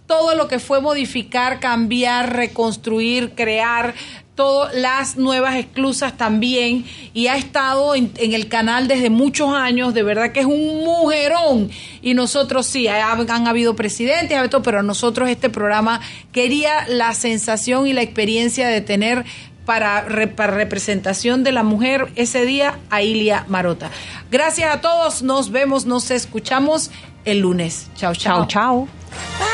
todo 0.07 0.37
lo 0.37 0.47
que 0.47 0.61
fue 0.61 0.81
modificar, 0.81 1.59
cambiar, 1.59 2.37
reconstruir, 2.37 3.35
crear. 3.35 3.95
Todas 4.35 4.75
las 4.75 5.17
nuevas 5.17 5.55
esclusas 5.55 6.17
también 6.17 6.85
y 7.13 7.29
ha 7.29 7.37
estado 7.37 7.95
en, 7.95 8.11
en 8.17 8.33
el 8.35 8.49
canal 8.49 8.89
desde 8.89 9.09
muchos 9.09 9.55
años, 9.55 9.95
de 9.95 10.03
verdad 10.03 10.33
que 10.33 10.41
es 10.41 10.47
un 10.47 10.83
mujerón 10.85 11.71
y 12.03 12.15
nosotros 12.15 12.67
sí, 12.67 12.89
ha- 12.89 13.13
han, 13.13 13.47
habido 13.47 13.77
presidentes, 13.77 14.37
pero 14.65 14.83
nosotros 14.83 15.29
este 15.29 15.51
programa 15.51 16.01
quería 16.33 16.85
la 16.89 17.15
sensación 17.15 17.87
y 17.87 17.93
la 17.93 18.03
experiencia 18.03 18.67
de 18.67 18.81
tener 18.81 19.25
para, 19.65 20.05
para 20.35 20.53
representación 20.55 21.45
de 21.45 21.53
la 21.53 21.63
mujer 21.63 22.09
ese 22.17 22.45
día 22.45 22.79
a 22.91 23.03
Ilia 23.03 23.45
Marota. 23.47 23.89
Gracias 24.33 24.75
a 24.75 24.81
todos, 24.81 25.23
nos 25.23 25.51
vemos, 25.53 25.87
nos 25.87 26.11
escuchamos 26.11 26.91
el 27.25 27.39
lunes. 27.39 27.87
Chao, 27.97 28.15
chao. 28.17 28.47
Chao, 28.49 28.89
chao. 28.89 29.54